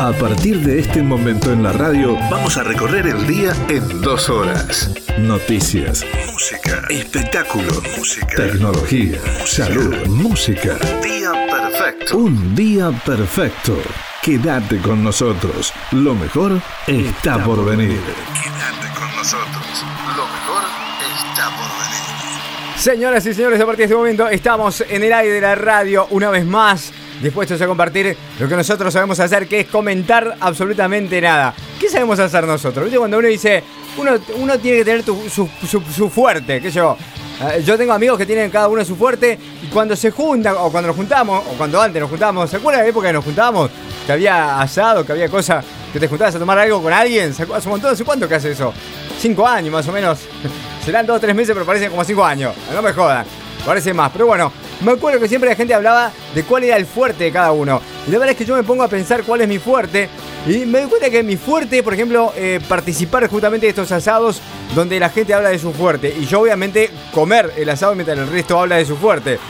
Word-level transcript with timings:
A 0.00 0.12
partir 0.12 0.60
de 0.60 0.80
este 0.80 1.02
momento 1.02 1.50
en 1.50 1.62
la 1.62 1.72
radio, 1.72 2.16
vamos 2.30 2.58
a 2.58 2.62
recorrer 2.62 3.06
el 3.06 3.26
día 3.26 3.54
en 3.68 4.02
dos 4.02 4.28
horas. 4.28 4.90
Noticias, 5.18 6.04
música, 6.30 6.82
espectáculo, 6.90 7.82
música, 7.96 8.36
tecnología, 8.36 9.18
salud, 9.46 10.06
música. 10.06 10.76
Día 11.02 11.32
perfecto. 11.50 12.18
Un 12.18 12.54
día 12.54 12.90
perfecto. 13.06 13.78
Quédate 14.22 14.78
con 14.82 15.02
nosotros. 15.02 15.72
Lo 15.92 16.14
mejor 16.14 16.60
está 16.86 17.42
por 17.42 17.64
venir. 17.64 18.00
Quédate 18.34 18.94
con 18.98 19.16
nosotros. 19.16 19.84
Lo 20.14 20.26
mejor 20.26 20.62
está 21.00 21.46
por 21.56 21.68
venir. 21.80 22.76
Señoras 22.76 23.24
y 23.24 23.32
señores, 23.32 23.60
a 23.60 23.64
partir 23.64 23.78
de 23.78 23.84
este 23.84 23.96
momento 23.96 24.28
estamos 24.28 24.84
en 24.86 25.02
el 25.02 25.12
aire 25.12 25.32
de 25.32 25.40
la 25.40 25.54
radio 25.54 26.06
una 26.10 26.28
vez 26.28 26.44
más 26.44 26.92
dispuestos 27.20 27.60
a 27.60 27.66
compartir 27.66 28.16
lo 28.38 28.48
que 28.48 28.56
nosotros 28.56 28.92
sabemos 28.92 29.18
hacer, 29.20 29.46
que 29.46 29.60
es 29.60 29.66
comentar 29.66 30.36
absolutamente 30.40 31.20
nada. 31.20 31.54
¿Qué 31.78 31.88
sabemos 31.88 32.18
hacer 32.18 32.46
nosotros? 32.46 32.84
¿Viste? 32.84 32.98
Cuando 32.98 33.18
uno 33.18 33.28
dice, 33.28 33.62
uno, 33.98 34.12
uno 34.36 34.58
tiene 34.58 34.78
que 34.78 34.84
tener 34.84 35.04
su, 35.04 35.48
su, 35.66 36.10
fuerte, 36.10 36.60
qué 36.60 36.70
sé 36.70 36.76
yo. 36.76 36.96
Eh, 37.42 37.62
yo 37.64 37.76
tengo 37.76 37.92
amigos 37.92 38.16
que 38.16 38.24
tienen 38.24 38.50
cada 38.50 38.68
uno 38.68 38.84
su 38.84 38.96
fuerte 38.96 39.38
y 39.62 39.66
cuando 39.66 39.94
se 39.94 40.10
juntan, 40.10 40.54
o 40.58 40.70
cuando 40.70 40.88
nos 40.88 40.96
juntamos, 40.96 41.44
o 41.50 41.56
cuando 41.56 41.80
antes 41.80 42.00
nos 42.00 42.10
juntamos, 42.10 42.48
¿se 42.48 42.56
acuerdan 42.56 42.80
de 42.80 42.86
la 42.86 42.90
época 42.90 43.08
que 43.08 43.12
nos 43.12 43.24
juntábamos? 43.24 43.70
Que 44.06 44.12
había 44.12 44.60
asado, 44.60 45.04
que 45.04 45.12
había 45.12 45.28
cosas, 45.28 45.64
que 45.92 46.00
te 46.00 46.08
juntabas 46.08 46.34
a 46.34 46.38
tomar 46.38 46.58
algo 46.58 46.82
con 46.82 46.92
alguien. 46.92 47.30
Hace 47.30 47.44
un 47.44 47.70
montón, 47.70 47.92
¿hace 47.92 48.04
cuánto 48.04 48.28
que 48.28 48.36
hace 48.36 48.52
eso? 48.52 48.72
Cinco 49.18 49.46
años 49.46 49.72
más 49.72 49.86
o 49.88 49.92
menos. 49.92 50.20
Serán 50.84 51.06
dos 51.06 51.16
o 51.16 51.20
tres 51.20 51.34
meses, 51.34 51.52
pero 51.52 51.66
parecen 51.66 51.90
como 51.90 52.04
cinco 52.04 52.24
años. 52.24 52.54
No 52.72 52.80
me 52.80 52.92
jodan. 52.92 53.26
Parece 53.66 53.92
más. 53.92 54.12
Pero 54.12 54.26
bueno, 54.26 54.52
me 54.84 54.92
acuerdo 54.92 55.18
que 55.18 55.28
siempre 55.28 55.50
la 55.50 55.56
gente 55.56 55.74
hablaba 55.74 56.12
de 56.32 56.44
cuál 56.44 56.62
era 56.62 56.76
el 56.76 56.86
fuerte 56.86 57.24
de 57.24 57.32
cada 57.32 57.50
uno. 57.50 57.82
Y 58.06 58.12
la 58.12 58.18
verdad 58.18 58.32
es 58.32 58.38
que 58.38 58.44
yo 58.44 58.54
me 58.54 58.62
pongo 58.62 58.84
a 58.84 58.88
pensar 58.88 59.24
cuál 59.24 59.40
es 59.40 59.48
mi 59.48 59.58
fuerte. 59.58 60.08
Y 60.46 60.58
me 60.58 60.80
doy 60.80 60.88
cuenta 60.88 61.10
que 61.10 61.24
mi 61.24 61.36
fuerte, 61.36 61.82
por 61.82 61.92
ejemplo, 61.92 62.32
eh, 62.36 62.60
participar 62.68 63.28
justamente 63.28 63.66
de 63.66 63.70
estos 63.70 63.90
asados 63.90 64.40
donde 64.76 65.00
la 65.00 65.08
gente 65.08 65.34
habla 65.34 65.48
de 65.48 65.58
su 65.58 65.72
fuerte. 65.72 66.14
Y 66.16 66.26
yo 66.26 66.40
obviamente 66.40 66.90
comer 67.12 67.52
el 67.56 67.68
asado 67.68 67.96
mientras 67.96 68.16
el 68.16 68.28
resto 68.28 68.60
habla 68.60 68.76
de 68.76 68.84
su 68.84 68.96
fuerte. 68.96 69.40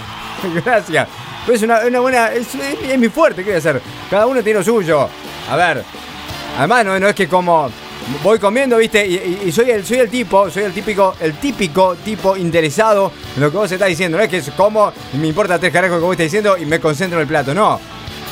Gracias. 0.64 1.06
Pues 1.44 1.62
es 1.62 1.68
una, 1.68 2.00
buena... 2.00 2.32
Es, 2.32 2.48
mi 2.98 3.08
fuerte, 3.08 3.42
¿qué 3.42 3.50
voy 3.50 3.56
a 3.56 3.58
hacer? 3.58 3.82
Cada 4.10 4.26
uno 4.26 4.42
tiene 4.42 4.60
lo 4.60 4.64
suyo. 4.64 5.08
A 5.50 5.56
ver. 5.56 5.84
Además, 6.58 6.86
no, 6.86 6.98
no 6.98 7.08
es 7.08 7.14
que 7.14 7.28
como 7.28 7.70
voy 8.22 8.38
comiendo, 8.38 8.76
¿viste? 8.78 9.06
Y, 9.06 9.50
soy, 9.52 9.70
el, 9.70 9.84
soy 9.84 9.98
el 9.98 10.08
tipo, 10.08 10.50
soy 10.50 10.64
el 10.64 10.72
típico, 10.72 11.14
el 11.20 11.34
típico 11.34 11.96
tipo 11.96 12.36
interesado 12.36 13.12
en 13.34 13.42
lo 13.42 13.50
que 13.50 13.56
vos 13.56 13.70
estás 13.70 13.88
diciendo. 13.88 14.18
No 14.18 14.24
es 14.24 14.30
que 14.30 14.42
como, 14.52 14.92
me 15.14 15.26
importa 15.26 15.58
tres 15.58 15.72
carajos 15.72 15.98
que 15.98 16.04
vos 16.04 16.12
estás 16.12 16.26
diciendo 16.26 16.56
y 16.56 16.66
me 16.66 16.80
concentro 16.80 17.18
en 17.18 17.22
el 17.22 17.28
plato, 17.28 17.54
no. 17.54 17.80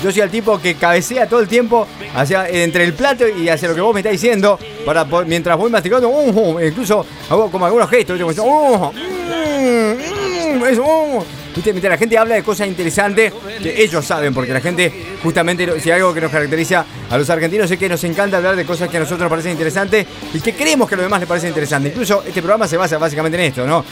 Yo 0.02 0.12
soy 0.12 0.22
el 0.22 0.30
tipo 0.30 0.58
que 0.60 0.74
cabecea 0.74 1.28
todo 1.28 1.40
el 1.40 1.48
tiempo 1.48 1.86
hacia, 2.14 2.48
entre 2.48 2.84
el 2.84 2.94
plato 2.94 3.26
y 3.26 3.48
hacia 3.48 3.68
lo 3.68 3.74
que 3.74 3.80
vos 3.80 3.94
me 3.94 4.00
estás 4.00 4.12
diciendo. 4.12 4.58
Para, 4.84 5.04
mientras 5.24 5.56
voy 5.56 5.70
masticando, 5.70 6.08
uh, 6.08 6.30
uh, 6.30 6.60
incluso 6.60 7.06
hago 7.30 7.50
como 7.50 7.64
algunos 7.66 7.88
gestos. 7.88 8.20
Uh, 8.20 8.92
mm, 8.92 10.58
mm, 10.58 10.64
eso, 10.66 11.24
Mientras 11.56 11.90
la 11.90 11.98
gente 11.98 12.18
habla 12.18 12.34
de 12.34 12.42
cosas 12.42 12.66
interesantes 12.66 13.32
que 13.62 13.82
ellos 13.82 14.04
saben, 14.04 14.34
porque 14.34 14.52
la 14.52 14.60
gente, 14.60 14.92
justamente, 15.22 15.80
si 15.80 15.90
algo 15.90 16.12
que 16.12 16.20
nos 16.20 16.30
caracteriza 16.30 16.84
a 17.10 17.16
los 17.16 17.28
argentinos 17.30 17.70
es 17.70 17.78
que 17.78 17.88
nos 17.88 18.02
encanta 18.04 18.36
hablar 18.36 18.56
de 18.56 18.64
cosas 18.64 18.88
que 18.88 18.96
a 18.96 19.00
nosotros 19.00 19.20
nos 19.20 19.30
parecen 19.30 19.52
interesantes 19.52 20.06
y 20.32 20.40
que 20.40 20.52
creemos 20.52 20.88
que 20.88 20.94
a 20.94 20.98
los 20.98 21.06
demás 21.06 21.20
les 21.20 21.28
parecen 21.28 21.48
interesantes. 21.50 21.92
Incluso 21.92 22.22
este 22.26 22.40
programa 22.42 22.66
se 22.66 22.76
basa 22.76 22.98
básicamente 22.98 23.38
en 23.38 23.44
esto, 23.44 23.66
¿no? 23.66 23.84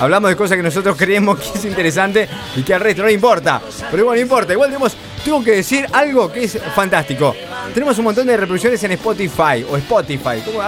Hablamos 0.00 0.30
de 0.30 0.36
cosas 0.36 0.56
que 0.56 0.62
nosotros 0.62 0.96
creemos 0.96 1.38
que 1.38 1.58
es 1.58 1.64
interesante 1.64 2.28
y 2.56 2.62
que 2.62 2.74
al 2.74 2.80
resto 2.80 3.02
no 3.02 3.08
le 3.08 3.14
importa. 3.14 3.62
Pero 3.90 4.02
igual 4.02 4.16
no 4.16 4.22
importa. 4.22 4.52
Igual 4.52 4.70
tenemos, 4.70 4.96
tengo 5.24 5.42
que 5.42 5.52
decir 5.52 5.86
algo 5.92 6.30
que 6.30 6.44
es 6.44 6.58
fantástico. 6.74 7.34
Tenemos 7.72 7.96
un 7.98 8.04
montón 8.04 8.26
de 8.26 8.36
reproducciones 8.36 8.82
en 8.84 8.92
Spotify 8.92 9.64
o 9.68 9.76
Spotify. 9.78 10.42
¿Cómo, 10.44 10.60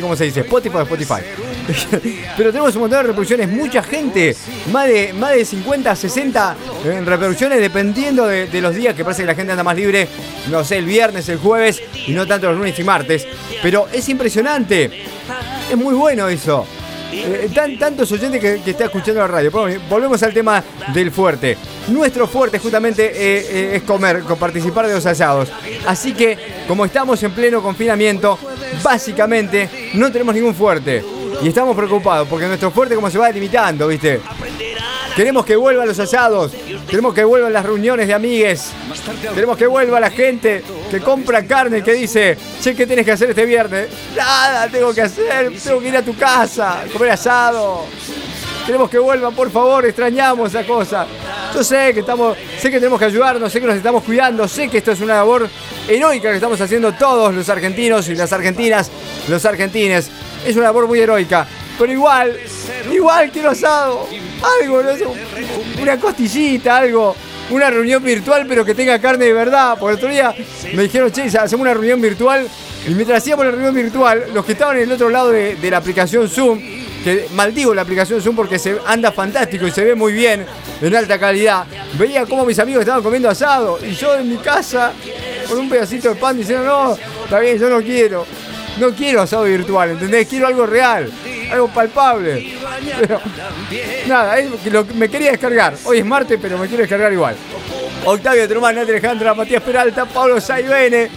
cómo 0.00 0.16
se 0.16 0.24
dice, 0.24 0.40
Spotify 0.40 0.76
o 0.76 0.82
Spotify. 0.82 1.22
Pero 2.36 2.50
tenemos 2.50 2.74
un 2.76 2.82
montón 2.82 2.98
de 2.98 3.02
reproducciones, 3.08 3.48
mucha 3.48 3.82
gente, 3.82 4.36
más 4.70 4.86
de, 4.86 5.12
más 5.14 5.32
de 5.32 5.44
50, 5.44 5.96
60 5.96 6.56
eh, 6.84 7.00
reproducciones 7.04 7.60
dependiendo 7.60 8.26
de, 8.26 8.46
de 8.46 8.60
los 8.60 8.74
días 8.74 8.94
que 8.94 9.02
parece 9.02 9.22
que 9.22 9.28
la 9.28 9.34
gente 9.34 9.52
anda 9.52 9.64
más 9.64 9.76
libre, 9.76 10.06
no 10.50 10.62
sé, 10.62 10.76
el 10.78 10.84
viernes, 10.84 11.28
el 11.28 11.38
jueves 11.38 11.82
y 12.06 12.12
no 12.12 12.26
tanto 12.26 12.48
los 12.48 12.58
lunes 12.58 12.78
y 12.78 12.84
martes. 12.84 13.26
Pero 13.62 13.88
es 13.92 14.08
impresionante. 14.08 15.04
Es 15.70 15.76
muy 15.76 15.94
bueno 15.94 16.28
eso. 16.28 16.66
Eh, 17.12 17.50
tan, 17.54 17.78
tantos 17.78 18.10
oyentes 18.12 18.40
que, 18.40 18.60
que, 18.62 18.70
está 18.70 18.84
escuchando 18.84 19.20
la 19.20 19.26
radio. 19.26 19.50
Volvemos 19.88 20.22
al 20.22 20.32
tema 20.32 20.62
del 20.92 21.10
fuerte. 21.10 21.56
Nuestro 21.88 22.26
fuerte 22.26 22.58
justamente 22.58 23.06
eh, 23.06 23.46
eh, 23.48 23.76
es 23.76 23.82
comer, 23.82 24.22
participar 24.38 24.86
de 24.86 24.94
los 24.94 25.06
asados. 25.06 25.50
Así 25.86 26.14
que, 26.14 26.36
como 26.66 26.84
estamos 26.84 27.22
en 27.22 27.32
pleno 27.32 27.62
confinamiento, 27.62 28.38
básicamente 28.82 29.90
no 29.94 30.10
tenemos 30.10 30.34
ningún 30.34 30.54
fuerte. 30.54 31.04
Y 31.42 31.48
estamos 31.48 31.76
preocupados 31.76 32.26
porque 32.28 32.46
nuestro 32.46 32.70
fuerte 32.70 32.94
como 32.94 33.10
se 33.10 33.18
va 33.18 33.28
delimitando, 33.28 33.88
¿viste? 33.88 34.20
Queremos 35.14 35.46
que 35.46 35.56
vuelvan 35.56 35.88
los 35.88 35.98
asados. 35.98 36.52
Queremos 36.88 37.14
que 37.14 37.24
vuelvan 37.24 37.52
las 37.52 37.64
reuniones 37.64 38.06
de 38.06 38.14
amigues. 38.14 38.72
Queremos 39.34 39.56
que 39.56 39.66
vuelva 39.66 40.00
la 40.00 40.10
gente 40.10 40.62
que 40.90 41.00
compra 41.00 41.42
carne 41.44 41.82
que 41.82 41.92
dice, 41.94 42.36
che, 42.60 42.74
¿qué 42.74 42.86
tienes 42.86 43.04
que 43.04 43.12
hacer 43.12 43.30
este 43.30 43.44
viernes? 43.44 43.88
Nada, 44.16 44.68
tengo 44.68 44.94
que 44.94 45.02
hacer, 45.02 45.52
tengo 45.62 45.80
que 45.80 45.88
ir 45.88 45.96
a 45.96 46.02
tu 46.02 46.16
casa, 46.16 46.84
comer 46.92 47.10
asado. 47.10 47.84
Queremos 48.64 48.90
que 48.90 48.98
vuelvan, 48.98 49.34
por 49.34 49.50
favor, 49.50 49.84
extrañamos 49.86 50.50
esa 50.50 50.66
cosa. 50.66 51.06
Yo 51.54 51.62
sé 51.62 51.94
que 51.94 52.00
estamos, 52.00 52.36
sé 52.58 52.70
que 52.70 52.78
tenemos 52.78 52.98
que 52.98 53.06
ayudarnos, 53.06 53.52
sé 53.52 53.60
que 53.60 53.66
nos 53.66 53.76
estamos 53.76 54.02
cuidando, 54.02 54.48
sé 54.48 54.68
que 54.68 54.78
esto 54.78 54.92
es 54.92 55.00
una 55.00 55.14
labor 55.14 55.48
heroica 55.88 56.30
que 56.30 56.34
estamos 56.34 56.60
haciendo 56.60 56.92
todos 56.92 57.32
los 57.32 57.48
argentinos 57.48 58.08
y 58.08 58.14
las 58.14 58.32
argentinas, 58.32 58.90
los 59.28 59.44
argentines. 59.44 60.10
Es 60.44 60.56
una 60.56 60.66
labor 60.66 60.88
muy 60.88 61.00
heroica. 61.00 61.46
Pero 61.78 61.92
igual, 61.92 62.36
igual 62.92 63.30
quiero 63.30 63.50
asado. 63.50 64.08
Algo, 64.60 64.82
una 65.80 65.98
costillita, 65.98 66.78
algo. 66.78 67.14
Una 67.50 67.70
reunión 67.70 68.02
virtual, 68.02 68.44
pero 68.48 68.64
que 68.64 68.74
tenga 68.74 68.98
carne 68.98 69.26
de 69.26 69.32
verdad. 69.32 69.76
El 69.80 69.94
otro 69.94 70.08
día 70.08 70.34
me 70.74 70.82
dijeron, 70.82 71.12
che, 71.12 71.22
hacemos 71.22 71.62
una 71.62 71.74
reunión 71.74 72.00
virtual. 72.00 72.46
Y 72.86 72.90
mientras 72.90 73.18
hacíamos 73.18 73.44
la 73.44 73.52
reunión 73.52 73.74
virtual, 73.74 74.24
los 74.32 74.44
que 74.44 74.52
estaban 74.52 74.76
en 74.76 74.84
el 74.84 74.92
otro 74.92 75.08
lado 75.10 75.30
de, 75.30 75.56
la 75.70 75.76
aplicación 75.76 76.28
Zoom, 76.28 76.60
que 77.04 77.26
maldigo 77.34 77.74
la 77.74 77.82
aplicación 77.82 78.20
Zoom 78.20 78.36
porque 78.36 78.58
se 78.58 78.78
anda 78.86 79.12
fantástico 79.12 79.66
y 79.66 79.70
se 79.70 79.84
ve 79.84 79.94
muy 79.94 80.12
bien, 80.12 80.44
en 80.80 80.96
alta 80.96 81.18
calidad. 81.18 81.64
Veía 81.98 82.26
cómo 82.26 82.44
mis 82.44 82.58
amigos 82.58 82.80
estaban 82.80 83.02
comiendo 83.02 83.28
asado 83.28 83.78
y 83.82 83.92
yo 83.92 84.16
en 84.16 84.28
mi 84.28 84.36
casa 84.36 84.92
con 85.48 85.58
un 85.58 85.68
pedacito 85.68 86.10
de 86.10 86.14
pan 86.16 86.36
diciendo, 86.36 86.64
no, 86.64 87.24
está 87.24 87.40
bien, 87.40 87.58
yo 87.58 87.70
no 87.70 87.80
quiero. 87.80 88.26
No 88.78 88.90
quiero 88.90 89.22
asado 89.22 89.44
virtual, 89.44 89.92
¿entendés? 89.92 90.28
Quiero 90.28 90.46
algo 90.46 90.66
real, 90.66 91.10
algo 91.50 91.68
palpable. 91.68 92.54
Pero, 93.00 93.20
nada, 94.06 94.36
lo 94.70 94.86
que 94.86 94.94
me 94.94 95.08
quería 95.08 95.30
descargar. 95.30 95.74
Hoy 95.84 95.98
es 95.98 96.04
martes, 96.04 96.38
pero 96.40 96.58
me 96.58 96.66
quiero 96.66 96.82
descargar 96.82 97.12
igual. 97.12 97.36
Octavio 98.04 98.48
Trumán, 98.48 98.76
Nati 98.76 98.90
Alejandra, 98.90 99.34
Matías 99.34 99.62
Peralta, 99.62 100.04
Pablo 100.04 100.40
Saibene, 100.40 101.10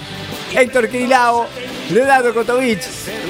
Héctor 0.54 0.90
Quilao, 0.90 1.48
Leonardo 1.92 2.34
Kotovich, 2.34 2.82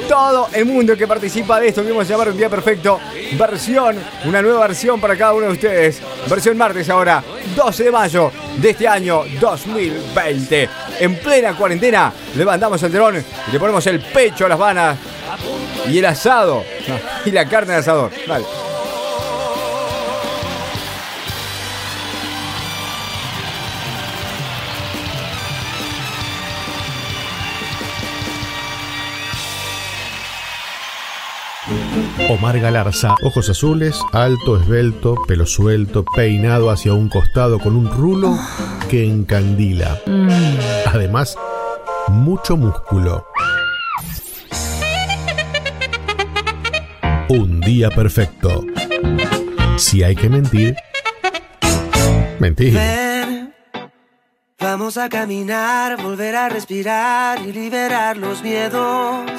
todo 0.08 0.50
el 0.54 0.66
mundo 0.66 0.96
que 0.96 1.08
participa 1.08 1.60
de 1.60 1.70
esto 1.70 1.84
que 1.84 1.90
vamos 1.90 2.08
a 2.08 2.10
llamar 2.10 2.30
un 2.30 2.38
día 2.38 2.50
perfecto. 2.50 3.00
Versión, 3.38 3.98
una 4.26 4.42
nueva 4.42 4.62
versión 4.68 5.00
para 5.00 5.18
cada 5.18 5.34
uno 5.34 5.48
de 5.48 5.54
ustedes. 5.54 6.02
Versión 6.30 6.58
martes 6.58 6.90
ahora, 6.90 7.24
12 7.56 7.84
de 7.84 7.92
mayo 7.92 8.32
de 8.58 8.70
este 8.70 8.88
año 8.88 9.24
2020 9.40 10.70
en 11.00 11.16
plena 11.16 11.56
cuarentena, 11.56 12.12
levantamos 12.36 12.82
el 12.84 12.92
telón 12.92 13.24
y 13.48 13.52
le 13.52 13.60
ponemos 13.60 13.86
el 13.88 14.02
pecho 14.02 14.46
a 14.46 14.50
las 14.50 14.60
vanas 14.60 14.98
y 15.88 15.98
el 15.98 16.06
asado 16.06 16.64
y 17.26 17.32
la 17.32 17.48
carne 17.48 17.74
de 17.74 17.80
asador. 17.80 18.12
Vale. 18.28 18.46
Omar 32.30 32.60
Galarza, 32.60 33.16
ojos 33.24 33.50
azules, 33.50 34.00
alto, 34.12 34.58
esbelto, 34.58 35.16
pelo 35.28 35.48
suelto, 35.48 36.06
peinado 36.16 36.70
hacia 36.70 36.94
un 36.94 37.10
costado 37.10 37.60
con 37.60 37.76
un 37.76 37.90
rulo 37.90 38.38
que 38.88 39.04
encandila. 39.04 40.00
Mm. 40.06 40.30
Además, 40.94 41.36
mucho 42.08 42.56
músculo. 42.56 43.26
Un 47.30 47.62
día 47.62 47.92
perfecto. 47.92 48.66
Si 49.78 50.02
hay 50.02 50.16
que 50.16 50.30
mentir, 50.30 50.76
mentir. 52.40 52.76
vamos 54.60 54.98
a 54.98 55.10
caminar, 55.10 56.02
volver 56.02 56.36
a 56.36 56.50
respirar 56.50 57.40
y 57.46 57.54
liberar 57.54 58.18
los 58.18 58.42
miedos. 58.42 59.30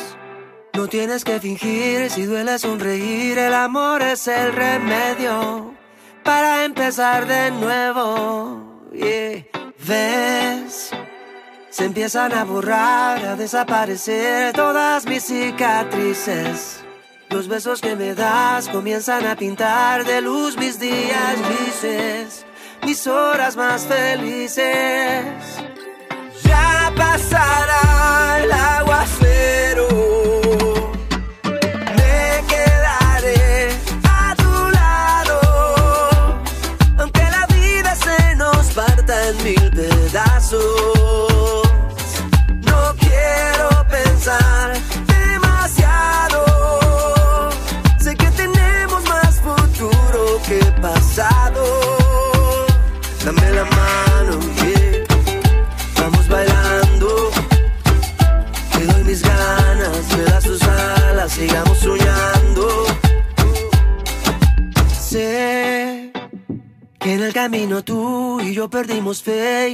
No 0.72 0.86
tienes 0.86 1.24
que 1.24 1.40
fingir, 1.40 2.10
si 2.10 2.26
duele 2.26 2.60
sonreír, 2.60 3.36
el 3.38 3.54
amor 3.54 4.02
es 4.02 4.28
el 4.28 4.52
remedio 4.52 5.74
para 6.22 6.64
empezar 6.64 7.26
de 7.26 7.50
nuevo. 7.50 8.86
Ves, 9.84 10.90
se 11.70 11.84
empiezan 11.86 12.32
a 12.34 12.44
borrar, 12.44 13.24
a 13.24 13.34
desaparecer 13.34 14.52
todas 14.52 15.06
mis 15.06 15.24
cicatrices. 15.24 16.84
Los 17.30 17.46
besos 17.46 17.80
que 17.80 17.94
me 17.94 18.14
das 18.14 18.68
comienzan 18.68 19.24
a 19.26 19.36
pintar 19.36 20.04
de 20.04 20.20
luz 20.20 20.56
mis 20.56 20.80
días 20.80 21.36
grises, 21.48 22.44
mis 22.84 23.06
horas 23.06 23.56
más 23.56 23.86
felices. 23.86 25.24
Ya 26.42 26.92
pasará 26.96 28.40
el 28.42 28.52
aguacero. 28.52 28.89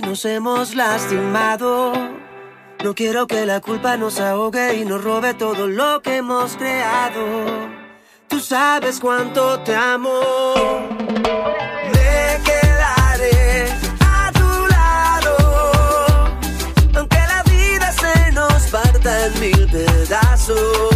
Nos 0.07 0.25
hemos 0.25 0.75
lastimado. 0.77 1.93
No 2.85 2.95
quiero 2.95 3.27
que 3.27 3.45
la 3.45 3.61
culpa 3.61 3.97
nos 3.97 4.21
ahogue 4.21 4.75
y 4.75 4.85
nos 4.85 5.03
robe 5.03 5.35
todo 5.35 5.67
lo 5.67 6.01
que 6.01 6.19
hemos 6.19 6.57
creado. 6.57 7.25
Tú 8.29 8.39
sabes 8.39 9.01
cuánto 9.01 9.59
te 9.61 9.75
amo. 9.75 10.21
Me 11.93 12.41
quedaré 12.49 13.67
a 14.01 14.31
tu 14.33 14.67
lado. 14.69 15.37
Aunque 16.97 17.19
la 17.19 17.43
vida 17.43 17.91
se 17.93 18.33
nos 18.33 18.63
parta 18.69 19.27
en 19.27 19.41
mil 19.41 19.69
pedazos. 19.69 20.96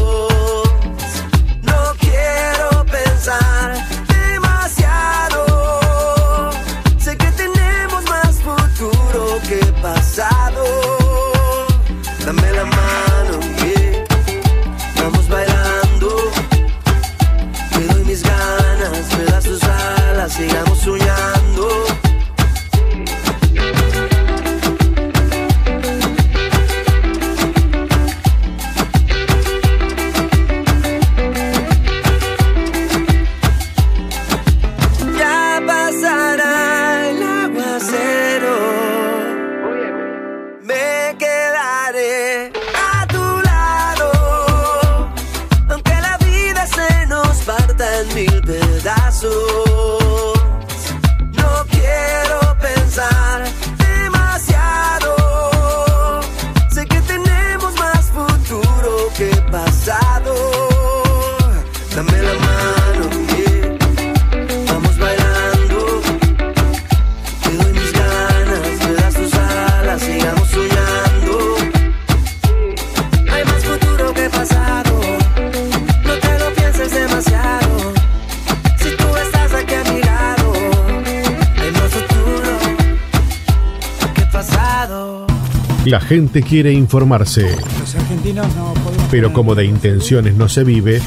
Gente 86.32 86.48
quiere 86.48 86.72
informarse. 86.72 87.56
Los 87.80 87.94
argentinos 87.96 88.46
no 88.54 88.72
Pero 89.10 89.32
como 89.32 89.56
de 89.56 89.64
intenciones 89.64 90.34
no 90.36 90.48
se 90.48 90.62
vive, 90.62 91.02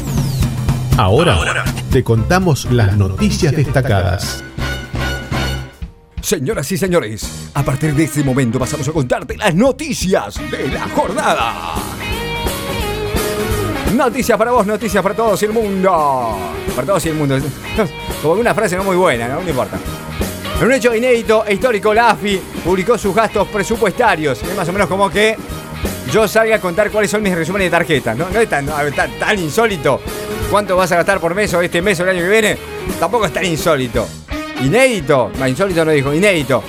ahora, 0.97 1.63
te 1.89 2.03
contamos 2.03 2.69
las 2.69 2.97
noticias 2.97 3.55
destacadas. 3.55 4.43
Señoras 6.19 6.69
y 6.73 6.77
señores, 6.77 7.51
a 7.53 7.63
partir 7.63 7.95
de 7.95 8.03
este 8.03 8.21
momento 8.21 8.59
pasamos 8.59 8.85
a 8.89 8.91
contarte 8.91 9.37
las 9.37 9.55
noticias 9.55 10.41
de 10.51 10.67
la 10.67 10.89
jornada. 10.89 11.75
Noticias 13.95 14.37
para 14.37 14.51
vos, 14.51 14.67
noticias 14.67 15.01
para 15.01 15.15
todos 15.15 15.41
y 15.41 15.45
el 15.45 15.53
mundo. 15.53 16.37
Para 16.75 16.87
todos 16.87 17.05
y 17.05 17.09
el 17.09 17.15
mundo. 17.15 17.37
Como 18.21 18.33
una 18.33 18.53
frase 18.53 18.75
no 18.75 18.83
muy 18.83 18.97
buena, 18.97 19.29
¿no? 19.29 19.41
No 19.41 19.49
importa. 19.49 19.79
En 20.63 20.68
un 20.68 20.75
hecho 20.75 20.95
inédito 20.95 21.44
e 21.45 21.56
histórico, 21.56 21.94
la 21.94 22.12
AFI 22.12 22.42
publicó 22.63 22.98
sus 22.98 23.13
gastos 23.13 23.50
presupuestarios. 23.50 24.42
Es 24.42 24.56
más 24.56 24.69
o 24.69 24.71
menos 24.71 24.88
como 24.88 25.10
que 25.10 25.36
yo 26.10 26.25
salga 26.25 26.56
a 26.56 26.62
contar 26.62 26.89
cuáles 26.89 27.12
son 27.12 27.21
mis 27.21 27.36
resúmenes 27.36 27.69
de 27.69 27.77
tarjeta. 27.77 28.15
No, 28.15 28.30
es 28.30 28.48
tan, 28.48 28.65
insólito. 29.38 30.00
¿Cuánto 30.50 30.77
vas 30.77 30.89
a 30.94 30.95
gastar 30.95 31.19
por 31.19 31.36
mes 31.36 31.54
o 31.54 31.62
este 31.62 31.81
mes 31.81 32.00
o 32.00 32.04
el 32.04 32.12
año 32.12 32.21
que 32.21 32.30
viene? 32.30 32.57
Tampoco 32.98 33.25
es 33.25 33.33
tan 33.33 33.44
insólito. 33.44 34.07
Inédito. 34.62 35.31
No, 35.38 35.45
insólito 35.45 35.83
no 35.83 35.92
dijo, 35.92 36.13
inédito. 36.13 36.63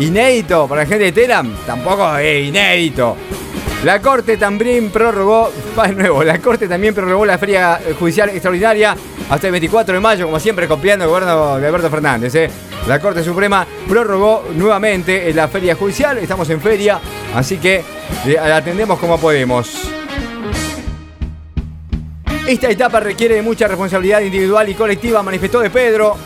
Inédito 0.00 0.68
para 0.68 0.82
la 0.82 0.86
gente 0.86 1.04
de 1.04 1.12
Telam, 1.12 1.56
tampoco 1.64 2.14
es 2.18 2.48
inédito. 2.48 3.16
La 3.82 4.02
Corte 4.02 4.36
también 4.36 4.90
prorrogó, 4.90 5.50
de 5.86 5.94
nuevo, 5.94 6.22
la 6.22 6.38
Corte 6.38 6.68
también 6.68 6.94
prorrogó 6.94 7.24
la 7.24 7.38
Feria 7.38 7.80
Judicial 7.98 8.28
Extraordinaria 8.28 8.94
hasta 9.30 9.46
el 9.46 9.52
24 9.52 9.94
de 9.94 10.00
mayo, 10.00 10.26
como 10.26 10.38
siempre 10.38 10.68
copiando 10.68 11.06
el 11.06 11.10
gobierno 11.10 11.58
de 11.58 11.66
Alberto 11.66 11.88
Fernández. 11.88 12.34
¿eh? 12.34 12.50
La 12.86 13.00
Corte 13.00 13.22
Suprema 13.22 13.66
prorrogó 13.88 14.44
nuevamente 14.56 15.30
en 15.30 15.36
la 15.36 15.46
feria 15.46 15.76
judicial. 15.76 16.18
Estamos 16.18 16.50
en 16.50 16.60
feria, 16.60 17.00
así 17.34 17.58
que 17.58 17.76
eh, 18.26 18.34
la 18.34 18.56
atendemos 18.56 18.98
como 18.98 19.18
podemos. 19.18 19.88
Esta 22.46 22.68
etapa 22.68 22.98
requiere 22.98 23.36
de 23.36 23.42
mucha 23.42 23.68
responsabilidad 23.68 24.20
individual 24.20 24.68
y 24.68 24.74
colectiva, 24.74 25.22
manifestó 25.22 25.60
de 25.60 25.70
Pedro. 25.70 26.16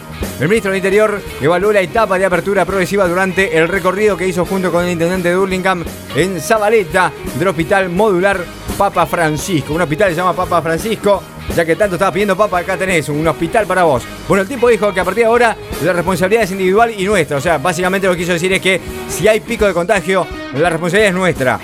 El 0.40 0.48
ministro 0.48 0.70
del 0.70 0.78
Interior 0.78 1.20
evaluó 1.40 1.72
la 1.72 1.80
etapa 1.80 2.18
de 2.18 2.24
apertura 2.24 2.64
progresiva 2.64 3.06
durante 3.06 3.56
el 3.56 3.68
recorrido 3.68 4.16
que 4.16 4.26
hizo 4.26 4.46
junto 4.46 4.72
con 4.72 4.84
el 4.84 4.92
intendente 4.92 5.28
de 5.34 5.76
en 6.14 6.40
Zabaleta 6.40 7.12
del 7.38 7.48
Hospital 7.48 7.90
Modular 7.90 8.38
Papa 8.76 9.06
Francisco. 9.06 9.74
Un 9.74 9.82
hospital 9.82 10.10
se 10.10 10.16
llama 10.16 10.34
Papa 10.34 10.62
Francisco 10.62 11.22
ya 11.54 11.64
que 11.64 11.76
tanto 11.76 11.96
estaba 11.96 12.12
pidiendo 12.12 12.36
papa, 12.36 12.58
acá 12.58 12.76
tenés 12.76 13.08
un 13.08 13.26
hospital 13.26 13.66
para 13.66 13.84
vos. 13.84 14.02
Bueno, 14.28 14.42
el 14.42 14.48
tipo 14.48 14.68
dijo 14.68 14.92
que 14.92 15.00
a 15.00 15.04
partir 15.04 15.24
de 15.24 15.28
ahora 15.28 15.56
la 15.84 15.92
responsabilidad 15.92 16.44
es 16.44 16.50
individual 16.50 16.92
y 16.96 17.04
nuestra. 17.04 17.36
O 17.36 17.40
sea, 17.40 17.58
básicamente 17.58 18.06
lo 18.06 18.12
que 18.12 18.20
quiso 18.20 18.32
decir 18.32 18.52
es 18.52 18.60
que 18.60 18.80
si 19.08 19.28
hay 19.28 19.40
pico 19.40 19.66
de 19.66 19.72
contagio, 19.72 20.26
la 20.54 20.70
responsabilidad 20.70 21.08
es 21.08 21.14
nuestra. 21.14 21.60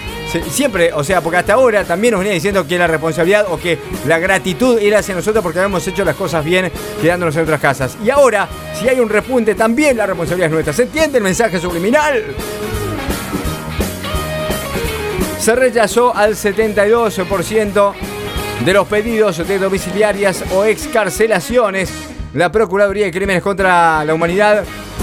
Siempre, 0.49 0.93
o 0.95 1.05
sea, 1.05 1.21
porque 1.21 1.37
hasta 1.37 1.53
ahora 1.53 1.85
también 1.85 2.13
nos 2.13 2.21
venía 2.21 2.33
diciendo 2.33 2.67
que 2.67 2.79
la 2.79 2.87
responsabilidad 2.87 3.47
o 3.51 3.59
que 3.59 3.79
la 4.07 4.19
gratitud 4.19 4.79
era 4.79 5.01
hacia 5.01 5.15
nosotros 5.15 5.43
porque 5.43 5.59
habíamos 5.59 5.87
hecho 5.87 6.07
las 6.07 6.17
cosas 6.17 6.43
bien 6.43 6.73
quedándonos 7.03 7.37
en 7.37 7.43
otras 7.43 7.61
casas. 7.61 7.99
Y 8.03 8.09
ahora, 8.09 8.49
si 8.79 8.89
hay 8.89 8.99
un 8.99 9.11
repunte, 9.11 9.55
también 9.55 9.97
la 9.99 10.07
responsabilidad 10.07 10.47
es 10.47 10.53
nuestra. 10.53 10.73
¿Se 10.73 10.85
entiende 10.85 11.19
el 11.19 11.25
mensaje 11.25 11.61
subliminal? 11.61 12.25
Se 15.43 15.57
rechazó 15.57 16.15
al 16.15 16.37
72% 16.37 17.93
de 18.65 18.73
los 18.73 18.87
pedidos 18.87 19.39
de 19.39 19.59
domiciliarias 19.59 20.45
o 20.55 20.65
excarcelaciones. 20.65 21.93
La 22.33 22.53
Procuraduría 22.53 23.07
de 23.07 23.11
Crímenes 23.11 23.43
contra 23.43 24.05
la 24.05 24.15
Humanidad 24.15 24.63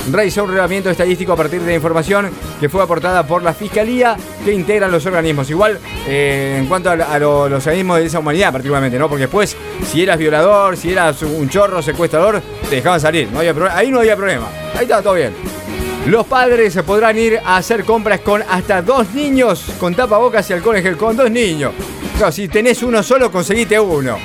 realizó 0.09 0.45
un 0.45 0.51
relevamiento 0.51 0.89
estadístico 0.89 1.33
a 1.33 1.35
partir 1.35 1.59
de 1.59 1.75
información 1.75 2.29
que 2.57 2.69
fue 2.69 2.81
aportada 2.81 3.27
por 3.27 3.43
la 3.43 3.53
Fiscalía 3.53 4.15
que 4.45 4.53
integran 4.53 4.93
los 4.93 5.05
organismos. 5.05 5.49
Igual, 5.49 5.77
eh, 6.07 6.55
en 6.57 6.67
cuanto 6.67 6.89
a, 6.89 7.19
los 7.19 7.67
organismos 7.67 7.97
de 7.97 8.05
esa 8.05 8.19
humanidad 8.19 8.53
particularmente, 8.53 8.97
¿no? 8.97 9.09
Porque 9.09 9.23
después, 9.23 9.57
si 9.91 10.03
eras 10.03 10.17
violador, 10.17 10.77
si 10.77 10.93
eras 10.93 11.21
un 11.21 11.49
chorro, 11.49 11.81
secuestrador, 11.81 12.41
te 12.69 12.77
dejaban 12.77 13.01
salir. 13.01 13.29
No 13.29 13.39
había 13.39 13.53
ahí 13.75 13.91
no 13.91 13.99
había 13.99 14.15
problema. 14.15 14.47
Ahí 14.73 14.83
estaba 14.83 15.01
todo 15.01 15.15
bien. 15.15 15.58
Los 16.09 16.25
padres 16.25 16.75
podrán 16.87 17.19
ir 17.19 17.39
a 17.45 17.57
hacer 17.57 17.85
compras 17.85 18.21
con 18.21 18.41
hasta 18.41 18.81
dos 18.81 19.13
niños 19.13 19.63
con 19.79 19.93
tapabocas 19.93 20.49
y 20.49 20.53
alcohol 20.53 20.77
en 20.77 20.81
gel. 20.81 20.97
Con 20.97 21.15
dos 21.15 21.29
niños. 21.29 21.71
Si 22.31 22.47
tenés 22.47 22.81
uno 22.81 23.03
solo, 23.03 23.31
conseguite 23.31 23.79
uno. 23.79 24.17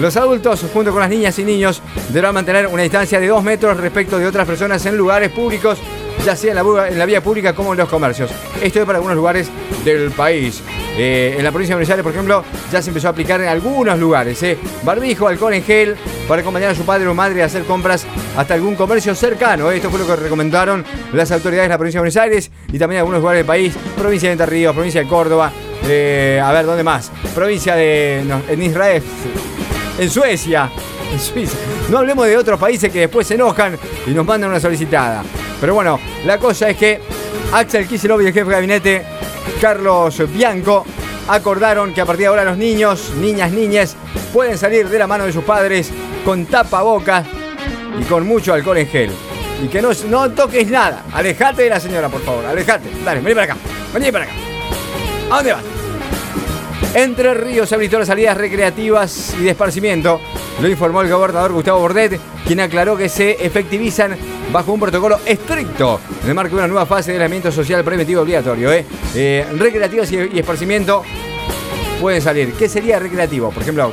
Los 0.00 0.16
adultos, 0.16 0.64
junto 0.72 0.92
con 0.92 1.00
las 1.00 1.10
niñas 1.10 1.36
y 1.40 1.44
niños, 1.44 1.82
deberán 2.10 2.34
mantener 2.34 2.68
una 2.68 2.84
distancia 2.84 3.18
de 3.18 3.26
dos 3.26 3.42
metros 3.42 3.76
respecto 3.78 4.16
de 4.16 4.28
otras 4.28 4.46
personas 4.46 4.86
en 4.86 4.96
lugares 4.96 5.32
públicos, 5.32 5.80
ya 6.24 6.36
sea 6.36 6.52
en 6.52 6.98
la, 6.98 7.04
vía 7.04 7.20
pública 7.20 7.52
como 7.52 7.72
en 7.72 7.80
los 7.80 7.88
comercios. 7.88 8.30
Esto 8.62 8.78
es 8.78 8.86
para 8.86 8.98
algunos 8.98 9.16
lugares 9.16 9.48
del 9.84 10.12
país. 10.12 10.62
Eh, 10.96 11.34
en 11.36 11.44
la 11.44 11.50
provincia 11.50 11.74
de 11.74 11.76
Buenos 11.76 11.90
Aires, 11.90 12.02
por 12.02 12.12
ejemplo, 12.12 12.44
ya 12.70 12.80
se 12.80 12.90
empezó 12.90 13.08
a 13.08 13.10
aplicar 13.10 13.40
en 13.40 13.48
algunos 13.48 13.98
lugares. 13.98 14.42
Eh. 14.42 14.58
Barbijo, 14.82 15.26
alcohol 15.26 15.54
en 15.54 15.64
gel, 15.64 15.96
para 16.28 16.42
acompañar 16.42 16.70
a 16.70 16.74
su 16.74 16.84
padre 16.84 17.06
o 17.06 17.14
madre 17.14 17.42
a 17.42 17.46
hacer 17.46 17.64
compras 17.64 18.06
hasta 18.36 18.54
algún 18.54 18.76
comercio 18.76 19.14
cercano. 19.14 19.70
Esto 19.70 19.90
fue 19.90 19.98
lo 19.98 20.06
que 20.06 20.16
recomendaron 20.16 20.84
las 21.12 21.32
autoridades 21.32 21.68
de 21.68 21.74
la 21.74 21.78
provincia 21.78 21.98
de 21.98 22.02
Buenos 22.02 22.16
Aires 22.16 22.50
y 22.72 22.78
también 22.78 23.00
algunos 23.00 23.20
lugares 23.20 23.40
del 23.40 23.46
país, 23.46 23.74
provincia 23.96 24.28
de 24.28 24.32
Entre 24.32 24.46
Ríos, 24.46 24.72
provincia 24.72 25.02
de 25.02 25.08
Córdoba. 25.08 25.52
Eh, 25.86 26.40
a 26.42 26.52
ver, 26.52 26.64
¿dónde 26.64 26.82
más? 26.82 27.10
Provincia 27.34 27.74
de. 27.74 28.24
en 28.48 28.62
Israel 28.62 29.02
en 29.98 30.10
Suecia, 30.10 30.70
en 31.12 31.20
Suiza. 31.20 31.56
No 31.90 31.98
hablemos 31.98 32.26
de 32.26 32.36
otros 32.36 32.58
países 32.58 32.90
que 32.92 33.00
después 33.00 33.26
se 33.26 33.34
enojan 33.34 33.76
y 34.06 34.10
nos 34.10 34.26
mandan 34.26 34.50
una 34.50 34.60
solicitada. 34.60 35.22
Pero 35.60 35.74
bueno, 35.74 35.98
la 36.24 36.38
cosa 36.38 36.68
es 36.70 36.76
que 36.76 37.00
Axel 37.52 37.86
Kicillof 37.86 38.20
el 38.20 38.26
jefe 38.32 38.44
de 38.44 38.50
gabinete, 38.50 39.04
Carlos 39.60 40.22
Bianco, 40.32 40.84
acordaron 41.28 41.94
que 41.94 42.00
a 42.00 42.06
partir 42.06 42.22
de 42.22 42.26
ahora 42.28 42.44
los 42.44 42.56
niños, 42.56 43.12
niñas, 43.16 43.52
niñas, 43.52 43.96
pueden 44.32 44.58
salir 44.58 44.88
de 44.88 44.98
la 44.98 45.06
mano 45.06 45.24
de 45.24 45.32
sus 45.32 45.44
padres 45.44 45.90
con 46.24 46.46
tapabocas 46.46 47.26
y 48.00 48.04
con 48.04 48.26
mucho 48.26 48.52
alcohol 48.52 48.78
en 48.78 48.88
gel. 48.88 49.10
Y 49.62 49.68
que 49.68 49.80
no, 49.80 49.90
no 50.08 50.30
toques 50.32 50.68
nada. 50.68 51.04
Alejate 51.12 51.62
de 51.62 51.70
la 51.70 51.80
señora, 51.80 52.08
por 52.08 52.22
favor. 52.22 52.44
Alejate. 52.44 52.90
Dale, 53.04 53.20
vení 53.20 53.34
para 53.34 53.52
acá. 53.52 53.56
Vení 53.92 54.12
para 54.12 54.24
acá. 54.24 54.34
¿A 55.30 55.36
dónde 55.36 55.52
vas? 55.52 55.73
Entre 56.94 57.34
Ríos 57.34 57.72
habilitó 57.72 57.98
las 57.98 58.06
salidas 58.06 58.36
recreativas 58.36 59.34
y 59.38 59.42
de 59.42 59.50
esparcimiento. 59.50 60.20
Lo 60.60 60.68
informó 60.68 61.02
el 61.02 61.10
gobernador 61.10 61.52
Gustavo 61.52 61.80
Bordet, 61.80 62.20
quien 62.46 62.60
aclaró 62.60 62.96
que 62.96 63.08
se 63.08 63.32
efectivizan 63.44 64.16
bajo 64.52 64.72
un 64.72 64.78
protocolo 64.78 65.18
estricto 65.26 65.98
en 66.22 66.28
el 66.28 66.34
marco 66.36 66.54
de 66.54 66.60
una 66.62 66.68
nueva 66.68 66.86
fase 66.86 67.10
de 67.10 67.16
aislamiento 67.16 67.50
social 67.50 67.82
preventivo 67.82 68.22
obligatorio. 68.22 68.72
¿eh? 68.72 68.86
Eh, 69.12 69.44
recreativas 69.58 70.12
y, 70.12 70.18
y 70.34 70.38
esparcimiento 70.38 71.02
pueden 72.00 72.22
salir. 72.22 72.52
¿Qué 72.52 72.68
sería 72.68 73.00
recreativo? 73.00 73.50
Por 73.50 73.64
ejemplo, 73.64 73.92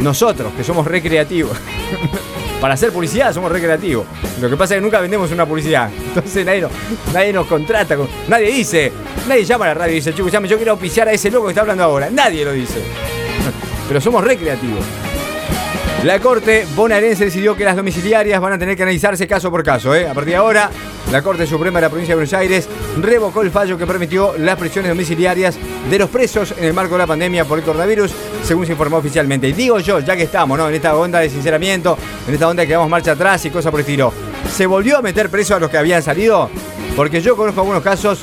nosotros, 0.00 0.52
que 0.56 0.64
somos 0.64 0.84
recreativos. 0.86 1.56
para 2.64 2.72
hacer 2.72 2.92
publicidad 2.92 3.30
somos 3.30 3.52
recreativos. 3.52 4.06
Lo 4.40 4.48
que 4.48 4.56
pasa 4.56 4.72
es 4.72 4.78
que 4.78 4.82
nunca 4.84 4.98
vendemos 4.98 5.30
una 5.30 5.44
publicidad. 5.44 5.90
Entonces 6.08 6.46
nadie, 6.46 7.30
nos 7.30 7.46
contrata. 7.46 7.94
nadie 8.26 8.46
dice, 8.46 8.90
nadie 9.28 9.44
llama 9.44 9.66
a 9.66 9.68
la 9.68 9.74
radio 9.74 9.92
y 9.92 9.96
dice, 9.96 10.14
chico, 10.14 10.30
yo 10.30 10.56
quiero 10.56 10.72
auspiciar 10.72 11.06
a 11.06 11.12
ese 11.12 11.30
loco 11.30 11.44
que 11.44 11.50
está 11.50 11.60
hablando 11.60 11.84
ahora. 11.84 12.08
Nadie 12.08 12.42
lo 12.42 12.52
dice. 12.52 12.80
Pero 13.86 14.00
somos 14.00 14.24
recreativos. 14.24 14.82
La 16.04 16.20
Corte 16.20 16.66
bonaerense 16.76 17.24
decidió 17.24 17.56
que 17.56 17.64
las 17.64 17.76
domiciliarias 17.76 18.38
van 18.38 18.52
a 18.52 18.58
tener 18.58 18.76
que 18.76 18.82
analizarse 18.82 19.26
caso 19.26 19.50
por 19.50 19.62
caso. 19.62 19.94
¿eh? 19.94 20.06
A 20.06 20.12
partir 20.12 20.32
de 20.32 20.36
ahora, 20.36 20.70
la 21.10 21.22
Corte 21.22 21.46
Suprema 21.46 21.78
de 21.78 21.86
la 21.86 21.88
Provincia 21.88 22.12
de 22.12 22.16
Buenos 22.16 22.34
Aires 22.34 22.68
revocó 23.00 23.40
el 23.40 23.50
fallo 23.50 23.78
que 23.78 23.86
permitió 23.86 24.36
las 24.36 24.58
prisiones 24.58 24.90
domiciliarias 24.90 25.56
de 25.88 25.98
los 25.98 26.10
presos 26.10 26.52
en 26.58 26.64
el 26.64 26.74
marco 26.74 26.92
de 26.92 26.98
la 26.98 27.06
pandemia 27.06 27.46
por 27.46 27.58
el 27.58 27.64
coronavirus, 27.64 28.12
según 28.42 28.66
se 28.66 28.72
informó 28.72 28.98
oficialmente. 28.98 29.48
Y 29.48 29.54
digo 29.54 29.78
yo, 29.80 29.98
ya 30.00 30.14
que 30.14 30.24
estamos 30.24 30.58
¿no? 30.58 30.68
en 30.68 30.74
esta 30.74 30.94
onda 30.94 31.20
de 31.20 31.30
sinceramiento, 31.30 31.96
en 32.28 32.34
esta 32.34 32.48
onda 32.50 32.60
de 32.60 32.66
que 32.66 32.74
damos 32.74 32.90
marcha 32.90 33.12
atrás 33.12 33.42
y 33.46 33.50
cosas 33.50 33.70
por 33.70 33.80
el 33.80 33.86
estilo, 33.86 34.12
¿se 34.54 34.66
volvió 34.66 34.98
a 34.98 35.02
meter 35.02 35.30
preso 35.30 35.56
a 35.56 35.58
los 35.58 35.70
que 35.70 35.78
habían 35.78 36.02
salido? 36.02 36.50
Porque 36.96 37.22
yo 37.22 37.34
conozco 37.34 37.62
algunos 37.62 37.82
casos 37.82 38.22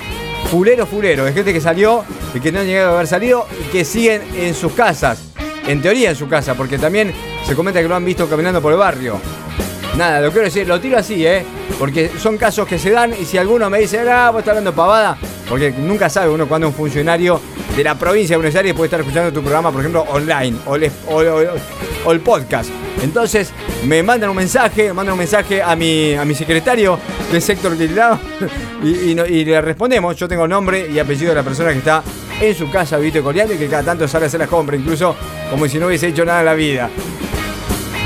fulero, 0.51 0.85
fulero, 0.85 1.25
de 1.25 1.33
gente 1.33 1.51
que 1.51 1.59
salió 1.59 2.03
y 2.35 2.39
que 2.39 2.51
no 2.51 2.59
han 2.59 2.67
llegado 2.67 2.91
a 2.91 2.93
haber 2.97 3.07
salido 3.07 3.47
y 3.59 3.71
que 3.71 3.83
siguen 3.85 4.21
en 4.35 4.53
sus 4.53 4.71
casas. 4.73 5.30
En 5.67 5.81
teoría 5.81 6.09
en 6.09 6.15
su 6.15 6.27
casa, 6.27 6.55
porque 6.55 6.77
también 6.77 7.13
se 7.45 7.55
comenta 7.55 7.81
que 7.81 7.87
lo 7.87 7.95
han 7.95 8.05
visto 8.05 8.27
caminando 8.27 8.61
por 8.61 8.73
el 8.73 8.79
barrio. 8.79 9.19
Nada, 9.97 10.21
lo 10.21 10.31
quiero 10.31 10.45
decir, 10.45 10.67
lo 10.67 10.79
tiro 10.79 10.97
así, 10.97 11.25
¿eh? 11.25 11.45
Porque 11.77 12.09
son 12.17 12.37
casos 12.37 12.67
que 12.67 12.79
se 12.79 12.91
dan 12.91 13.13
y 13.19 13.25
si 13.25 13.37
alguno 13.37 13.69
me 13.69 13.79
dice, 13.79 13.99
ah, 14.09 14.29
vos 14.31 14.39
estás 14.39 14.51
hablando 14.51 14.73
pavada, 14.73 15.17
porque 15.49 15.71
nunca 15.71 16.09
sabe 16.09 16.29
uno 16.29 16.47
cuando 16.47 16.67
un 16.67 16.73
funcionario 16.73 17.41
de 17.75 17.83
la 17.83 17.95
provincia 17.95 18.33
de 18.33 18.37
Buenos 18.37 18.55
Aires 18.55 18.73
puede 18.73 18.85
estar 18.85 18.99
escuchando 18.99 19.31
tu 19.33 19.41
programa, 19.41 19.71
por 19.71 19.81
ejemplo, 19.81 20.05
online 20.09 20.57
o, 20.65 20.75
el, 22.11 22.19
podcast. 22.21 22.69
Entonces 23.01 23.51
me 23.85 24.03
mandan 24.03 24.29
un 24.29 24.35
mensaje, 24.35 24.87
me 24.87 24.93
mandan 24.93 25.13
un 25.13 25.19
mensaje 25.19 25.61
a 25.61 25.75
mi, 25.75 26.13
a 26.13 26.25
mi 26.25 26.35
secretario 26.35 26.97
del 27.31 27.41
sector 27.41 27.73
utilidad 27.73 28.19
y, 28.83 29.11
y, 29.19 29.45
le 29.45 29.61
respondemos. 29.61 30.15
Yo 30.15 30.27
tengo 30.27 30.47
nombre 30.47 30.89
y 30.89 30.99
apellido 30.99 31.29
de 31.29 31.35
la 31.35 31.43
persona 31.43 31.71
que 31.71 31.79
está 31.79 32.03
en 32.41 32.55
su 32.55 32.69
casa, 32.69 32.97
viste, 32.97 33.21
coleando 33.21 33.53
y 33.53 33.57
que 33.57 33.67
cada 33.67 33.83
tanto 33.83 34.07
sale 34.07 34.25
a 34.25 34.27
hacer 34.27 34.39
las 34.39 34.49
compras, 34.49 34.79
incluso 34.79 35.15
como 35.49 35.67
si 35.67 35.77
no 35.77 35.87
hubiese 35.87 36.07
hecho 36.07 36.25
nada 36.25 36.39
en 36.39 36.45
la 36.45 36.53
vida. 36.53 36.89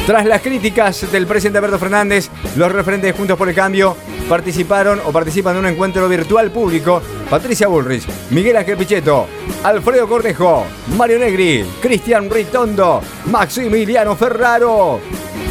Tras 0.05 0.25
las 0.25 0.41
críticas 0.41 1.11
del 1.11 1.25
presidente 1.25 1.57
Alberto 1.57 1.79
Fernández, 1.79 2.29
los 2.55 2.71
referentes 2.71 3.15
Juntos 3.15 3.37
por 3.37 3.49
el 3.49 3.55
Cambio 3.55 3.97
participaron 4.29 5.01
o 5.05 5.11
participan 5.11 5.53
de 5.53 5.59
un 5.59 5.65
encuentro 5.65 6.07
virtual 6.07 6.51
público. 6.51 7.01
Patricia 7.29 7.67
Bullrich, 7.67 8.05
Miguel 8.29 8.57
Ángel 8.57 8.77
Pichetto, 8.77 9.27
Alfredo 9.63 10.07
Cornejo, 10.07 10.65
Mario 10.95 11.17
Negri, 11.17 11.65
Cristian 11.81 12.29
Ritondo, 12.29 13.01
Maximiliano 13.31 14.15
Ferraro. 14.15 14.99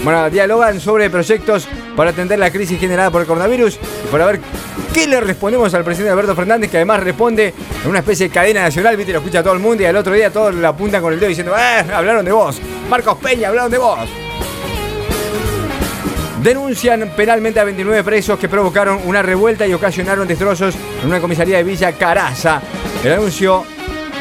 Bueno, 0.04 0.30
dialogan 0.30 0.78
sobre 0.78 1.10
proyectos 1.10 1.66
para 1.96 2.10
atender 2.10 2.38
la 2.38 2.50
crisis 2.50 2.78
generada 2.78 3.10
por 3.10 3.22
el 3.22 3.26
coronavirus 3.26 3.76
y 4.04 4.12
para 4.12 4.26
ver 4.26 4.40
qué 4.94 5.08
le 5.08 5.20
respondemos 5.20 5.74
al 5.74 5.82
presidente 5.82 6.12
Alberto 6.12 6.36
Fernández, 6.36 6.70
que 6.70 6.76
además 6.76 7.02
responde 7.02 7.52
en 7.82 7.90
una 7.90 7.98
especie 7.98 8.28
de 8.28 8.32
cadena 8.32 8.62
nacional, 8.62 8.96
viste, 8.96 9.12
lo 9.12 9.18
escucha 9.18 9.42
todo 9.42 9.52
el 9.52 9.58
mundo 9.58 9.82
y 9.82 9.86
al 9.86 9.96
otro 9.96 10.14
día 10.14 10.30
todos 10.30 10.54
le 10.54 10.64
apuntan 10.64 11.02
con 11.02 11.12
el 11.12 11.18
dedo 11.18 11.28
diciendo, 11.28 11.52
¡eh! 11.56 11.84
Hablaron 11.92 12.24
de 12.24 12.30
vos. 12.30 12.60
Marcos 12.88 13.18
Peña, 13.18 13.48
hablaron 13.48 13.72
de 13.72 13.78
vos. 13.78 13.98
Denuncian 16.40 17.10
penalmente 17.16 17.58
a 17.58 17.64
29 17.64 18.04
presos 18.04 18.38
que 18.38 18.48
provocaron 18.48 19.00
una 19.04 19.20
revuelta 19.20 19.66
y 19.66 19.74
ocasionaron 19.74 20.28
destrozos 20.28 20.76
en 21.02 21.08
una 21.08 21.20
comisaría 21.20 21.56
de 21.56 21.64
Villa 21.64 21.90
Caraza. 21.92 22.62
El 23.02 23.14
anuncio 23.14 23.64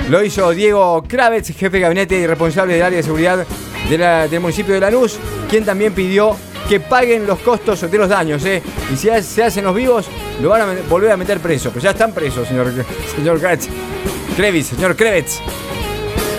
lo 0.10 0.24
hizo 0.24 0.50
Diego 0.52 1.04
Kravitz, 1.08 1.56
jefe 1.56 1.70
de 1.70 1.80
gabinete 1.82 2.16
y 2.16 2.26
responsable 2.26 2.74
del 2.74 2.84
área 2.84 2.98
de 2.98 3.04
seguridad 3.04 3.46
del 3.90 4.40
municipio 4.40 4.74
de 4.74 4.80
Lanús, 4.80 5.20
quien 5.50 5.66
también 5.66 5.94
pidió 5.94 6.36
que 6.74 6.80
paguen 6.80 7.28
los 7.28 7.38
costos 7.38 7.82
de 7.82 7.98
los 8.00 8.10
daños. 8.10 8.44
¿eh? 8.46 8.60
Y 8.92 8.98
si 8.98 9.08
se 9.22 9.44
hacen 9.44 9.64
los 9.64 9.76
vivos, 9.76 10.08
lo 10.42 10.50
van 10.50 10.62
a 10.62 10.66
volver 10.90 11.12
a 11.12 11.18
meter 11.18 11.40
preso. 11.40 11.70
Pues 11.70 11.84
ya 11.84 11.92
están 11.92 12.12
presos, 12.12 12.48
señor, 12.48 12.74
señor 13.16 13.40
Kravitz. 13.40 14.70
señor 14.70 14.96
Kravitz. 14.96 15.40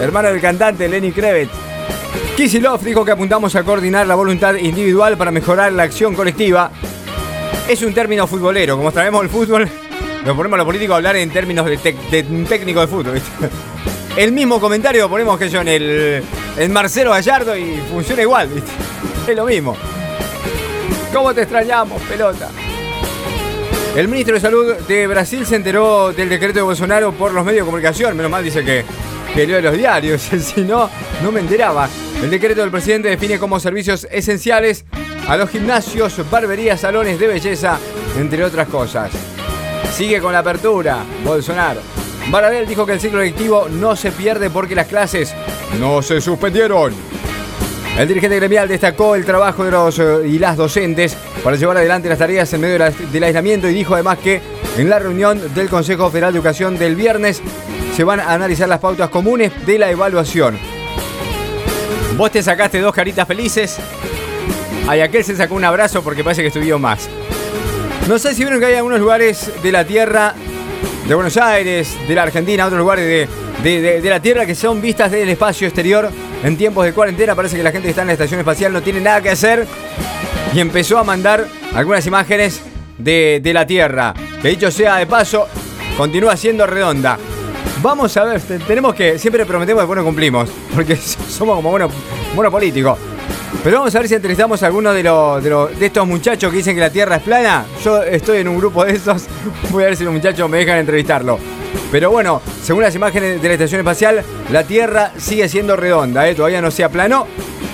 Hermano 0.00 0.32
del 0.32 0.40
cantante 0.40 0.88
Lenny 0.88 1.12
Kravitz. 1.12 1.52
Kisilov 2.36 2.82
dijo 2.82 3.04
que 3.04 3.12
apuntamos 3.12 3.54
a 3.54 3.62
coordinar 3.62 4.08
la 4.08 4.16
voluntad 4.16 4.56
individual 4.56 5.16
para 5.16 5.30
mejorar 5.30 5.70
la 5.70 5.84
acción 5.84 6.16
colectiva. 6.16 6.72
Es 7.68 7.82
un 7.82 7.94
término 7.94 8.26
futbolero, 8.26 8.76
como 8.76 8.90
traemos 8.90 9.22
el 9.22 9.28
fútbol, 9.28 9.68
lo 10.24 10.34
ponemos 10.34 10.56
a 10.56 10.58
los 10.58 10.66
políticos 10.66 10.94
a 10.94 10.96
hablar 10.96 11.14
en 11.14 11.30
términos 11.30 11.64
de, 11.64 12.26
un 12.28 12.44
técnico 12.44 12.80
de 12.80 12.88
fútbol. 12.88 13.22
El 14.16 14.32
mismo 14.32 14.60
comentario 14.60 15.08
ponemos 15.08 15.38
que 15.38 15.48
yo 15.48 15.60
en 15.60 15.68
el 15.68 16.22
en 16.56 16.72
Marcelo 16.72 17.10
Gallardo 17.10 17.56
y 17.56 17.76
funciona 17.90 18.22
igual, 18.22 18.48
Es 19.26 19.36
lo 19.36 19.44
mismo. 19.44 19.76
¿Cómo 21.14 21.32
te 21.32 21.42
extrañamos, 21.42 22.02
pelota? 22.02 22.50
El 23.94 24.08
ministro 24.08 24.34
de 24.34 24.40
Salud 24.40 24.74
de 24.74 25.06
Brasil 25.06 25.46
se 25.46 25.54
enteró 25.54 26.12
del 26.12 26.28
decreto 26.28 26.54
de 26.54 26.62
Bolsonaro 26.62 27.12
por 27.12 27.32
los 27.32 27.44
medios 27.44 27.60
de 27.60 27.66
comunicación. 27.66 28.16
Menos 28.16 28.32
mal 28.32 28.42
dice 28.42 28.64
que, 28.64 28.84
que 29.32 29.46
leo 29.46 29.60
los 29.60 29.76
diarios. 29.76 30.22
si 30.40 30.62
no, 30.62 30.90
no 31.22 31.30
me 31.30 31.38
enteraba. 31.38 31.88
El 32.20 32.30
decreto 32.30 32.62
del 32.62 32.72
presidente 32.72 33.10
define 33.10 33.38
como 33.38 33.60
servicios 33.60 34.08
esenciales 34.10 34.86
a 35.28 35.36
los 35.36 35.50
gimnasios, 35.50 36.20
barberías, 36.28 36.80
salones 36.80 37.20
de 37.20 37.28
belleza, 37.28 37.78
entre 38.18 38.42
otras 38.42 38.66
cosas. 38.66 39.12
Sigue 39.92 40.20
con 40.20 40.32
la 40.32 40.40
apertura, 40.40 41.04
Bolsonaro. 41.22 41.80
Baradel 42.28 42.66
dijo 42.66 42.84
que 42.84 42.94
el 42.94 43.00
ciclo 43.00 43.20
lectivo 43.20 43.68
no 43.68 43.94
se 43.94 44.10
pierde 44.10 44.50
porque 44.50 44.74
las 44.74 44.88
clases 44.88 45.32
no 45.78 46.02
se 46.02 46.20
suspendieron. 46.20 47.13
El 47.98 48.08
dirigente 48.08 48.36
gremial 48.36 48.66
destacó 48.66 49.14
el 49.14 49.24
trabajo 49.24 49.64
de 49.64 49.70
los 49.70 49.98
eh, 50.00 50.26
y 50.26 50.38
las 50.40 50.56
docentes 50.56 51.16
para 51.44 51.56
llevar 51.56 51.76
adelante 51.76 52.08
las 52.08 52.18
tareas 52.18 52.52
en 52.52 52.60
medio 52.60 52.92
del 53.12 53.22
aislamiento 53.22 53.68
y 53.68 53.74
dijo 53.74 53.94
además 53.94 54.18
que 54.18 54.40
en 54.76 54.90
la 54.90 54.98
reunión 54.98 55.54
del 55.54 55.68
Consejo 55.68 56.10
Federal 56.10 56.32
de 56.32 56.38
Educación 56.38 56.76
del 56.76 56.96
viernes 56.96 57.40
se 57.94 58.02
van 58.02 58.18
a 58.18 58.32
analizar 58.32 58.68
las 58.68 58.80
pautas 58.80 59.10
comunes 59.10 59.52
de 59.64 59.78
la 59.78 59.90
evaluación. 59.90 60.58
Vos 62.16 62.32
te 62.32 62.42
sacaste 62.42 62.80
dos 62.80 62.92
caritas 62.92 63.28
felices. 63.28 63.78
Ay, 64.88 65.00
aquel 65.00 65.22
se 65.22 65.36
sacó 65.36 65.54
un 65.54 65.64
abrazo 65.64 66.02
porque 66.02 66.24
parece 66.24 66.42
que 66.42 66.48
estudió 66.48 66.80
más. 66.80 67.08
No 68.08 68.18
sé 68.18 68.34
si 68.34 68.42
vieron 68.42 68.58
que 68.58 68.66
hay 68.66 68.74
algunos 68.74 68.98
lugares 68.98 69.50
de 69.62 69.72
la 69.72 69.84
tierra, 69.84 70.34
de 71.06 71.14
Buenos 71.14 71.36
Aires, 71.36 71.96
de 72.08 72.14
la 72.14 72.24
Argentina, 72.24 72.66
otros 72.66 72.80
lugares 72.80 73.28
de, 73.62 74.00
la 74.02 74.20
tierra 74.20 74.44
que 74.44 74.56
son 74.56 74.82
vistas 74.82 75.12
del 75.12 75.28
espacio 75.28 75.68
exterior 75.68 76.10
en 76.44 76.56
tiempos 76.56 76.84
de 76.84 76.92
cuarentena. 76.92 77.34
Parece 77.34 77.56
que 77.56 77.62
la 77.64 77.72
gente 77.72 77.86
que 77.86 77.90
está 77.90 78.02
en 78.02 78.06
la 78.08 78.12
estación 78.12 78.38
espacial 78.38 78.72
no 78.72 78.80
tiene 78.82 79.00
nada 79.00 79.20
que 79.20 79.30
hacer 79.30 79.66
y 80.54 80.60
empezó 80.60 80.98
a 80.98 81.04
mandar 81.04 81.46
algunas 81.74 82.06
imágenes 82.06 82.60
de, 82.98 83.40
de 83.42 83.52
la 83.52 83.66
Tierra. 83.66 84.14
Que 84.40 84.48
dicho 84.50 84.70
sea 84.70 84.96
de 84.98 85.06
paso, 85.06 85.48
continúa 85.96 86.36
siendo 86.36 86.66
redonda. 86.66 87.18
Vamos 87.82 88.16
a 88.16 88.24
ver, 88.24 88.40
te- 88.40 88.58
tenemos 88.60 88.94
que. 88.94 89.18
Siempre 89.18 89.44
prometemos 89.44 89.82
después 89.82 89.98
no 89.98 90.04
cumplimos. 90.04 90.48
Porque 90.74 90.94
somos 91.28 91.56
como 91.56 91.70
buenos 91.70 91.90
bueno 92.34 92.50
políticos. 92.50 92.98
Pero 93.62 93.78
vamos 93.78 93.94
a 93.94 93.98
ver 94.00 94.08
si 94.08 94.14
entrevistamos 94.14 94.62
a 94.62 94.66
alguno 94.66 94.92
de, 94.92 95.02
de, 95.02 95.50
los- 95.50 95.78
de 95.78 95.86
estos 95.86 96.06
muchachos 96.06 96.50
que 96.50 96.58
dicen 96.58 96.74
que 96.74 96.80
la 96.82 96.90
Tierra 96.90 97.16
es 97.16 97.22
plana. 97.22 97.64
Yo 97.82 98.02
estoy 98.02 98.38
en 98.38 98.48
un 98.48 98.58
grupo 98.58 98.84
de 98.84 98.92
esos. 98.92 99.26
Voy 99.70 99.82
a 99.84 99.86
ver 99.86 99.96
si 99.96 100.04
los 100.04 100.12
muchachos 100.12 100.48
me 100.48 100.58
dejan 100.58 100.78
entrevistarlo. 100.78 101.38
Pero 101.90 102.10
bueno, 102.10 102.42
según 102.62 102.82
las 102.82 102.94
imágenes 102.94 103.40
de 103.40 103.48
la 103.48 103.54
estación 103.54 103.80
espacial, 103.80 104.24
la 104.50 104.64
Tierra 104.64 105.12
sigue 105.16 105.48
siendo 105.48 105.76
redonda, 105.76 106.28
¿eh? 106.28 106.34
todavía 106.34 106.60
no 106.60 106.70
se 106.70 106.84
aplanó. 106.84 107.26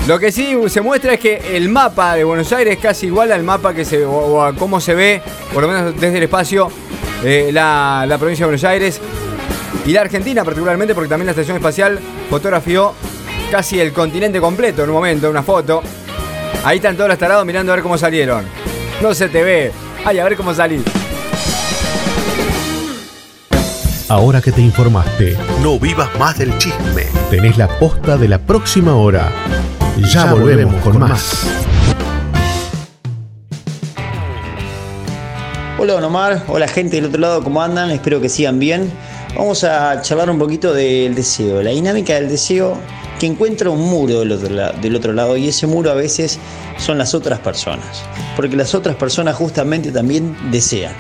Lo 0.06 0.18
que 0.18 0.32
sí 0.32 0.56
se 0.68 0.80
muestra 0.80 1.14
es 1.14 1.20
que 1.20 1.56
el 1.56 1.68
mapa 1.68 2.14
de 2.14 2.24
Buenos 2.24 2.52
Aires 2.52 2.76
es 2.76 2.80
casi 2.80 3.06
igual 3.06 3.32
al 3.32 3.42
mapa 3.42 3.74
que 3.74 3.84
se, 3.84 4.04
o, 4.04 4.42
a 4.42 4.54
cómo 4.54 4.80
se 4.80 4.94
ve, 4.94 5.22
por 5.52 5.62
lo 5.62 5.68
menos 5.68 6.00
desde 6.00 6.18
el 6.18 6.24
espacio, 6.24 6.68
eh, 7.24 7.50
la, 7.52 8.04
la 8.08 8.18
provincia 8.18 8.44
de 8.44 8.48
Buenos 8.48 8.64
Aires 8.64 9.00
y 9.86 9.92
la 9.92 10.02
Argentina 10.02 10.44
particularmente, 10.44 10.94
porque 10.94 11.08
también 11.08 11.26
la 11.26 11.32
estación 11.32 11.56
espacial 11.56 11.98
fotografió 12.28 12.94
casi 13.50 13.80
el 13.80 13.92
continente 13.92 14.40
completo 14.40 14.82
en 14.82 14.90
un 14.90 14.96
momento, 14.96 15.30
una 15.30 15.42
foto. 15.42 15.82
Ahí 16.64 16.76
están 16.76 16.96
todos 16.96 17.08
los 17.08 17.18
tarados 17.18 17.44
mirando 17.46 17.72
a 17.72 17.76
ver 17.76 17.82
cómo 17.82 17.96
salieron. 17.96 18.44
No 19.00 19.14
se 19.14 19.28
te 19.28 19.42
ve. 19.42 19.72
Ay, 20.04 20.18
a 20.18 20.24
ver 20.24 20.36
cómo 20.36 20.54
salí. 20.54 20.82
Ahora 24.10 24.40
que 24.40 24.50
te 24.50 24.60
informaste, 24.60 25.36
No 25.62 25.78
vivas 25.78 26.08
más 26.18 26.36
del 26.36 26.56
chisme. 26.58 27.04
tenés 27.30 27.56
la 27.56 27.68
posta 27.78 28.16
de 28.16 28.26
la 28.26 28.38
próxima 28.38 28.94
hora. 28.96 29.30
Ya, 30.12 30.32
volvemos, 30.32 30.74
con, 30.82 30.98
más. 30.98 31.44
Hola 35.78 35.92
Don 35.94 36.04
Omar, 36.04 36.42
hola 36.48 36.66
gente 36.68 36.96
del 36.96 37.06
otro 37.06 37.20
lado, 37.20 37.42
¿cómo 37.44 37.62
andan? 37.62 37.90
Espero 37.92 38.20
que 38.20 38.28
sigan 38.28 38.58
bien. 38.58 38.90
Vamos 39.36 39.62
a 39.62 40.02
charlar 40.02 40.28
un 40.28 40.38
poquito 40.40 40.74
del 40.74 41.14
deseo, 41.14 41.62
la 41.62 41.70
dinámica 41.70 42.14
del 42.14 42.28
deseo 42.28 42.76
que 43.20 43.26
encuentra 43.26 43.70
un 43.70 43.80
muro 43.80 44.18
del 44.20 44.32
otro, 44.32 44.50
la- 44.50 44.72
del 44.72 44.96
otro 44.96 45.12
lado 45.12 45.36
y 45.36 45.48
ese 45.48 45.66
muro 45.68 45.90
a 45.90 45.94
veces 45.94 46.38
son 46.78 46.98
las 46.98 47.14
otras 47.14 47.38
personas, 47.38 48.02
porque 48.34 48.56
las 48.56 48.74
otras 48.74 48.96
personas 48.96 49.36
justamente 49.36 49.92
también 49.92 50.36
desean. 50.50 50.94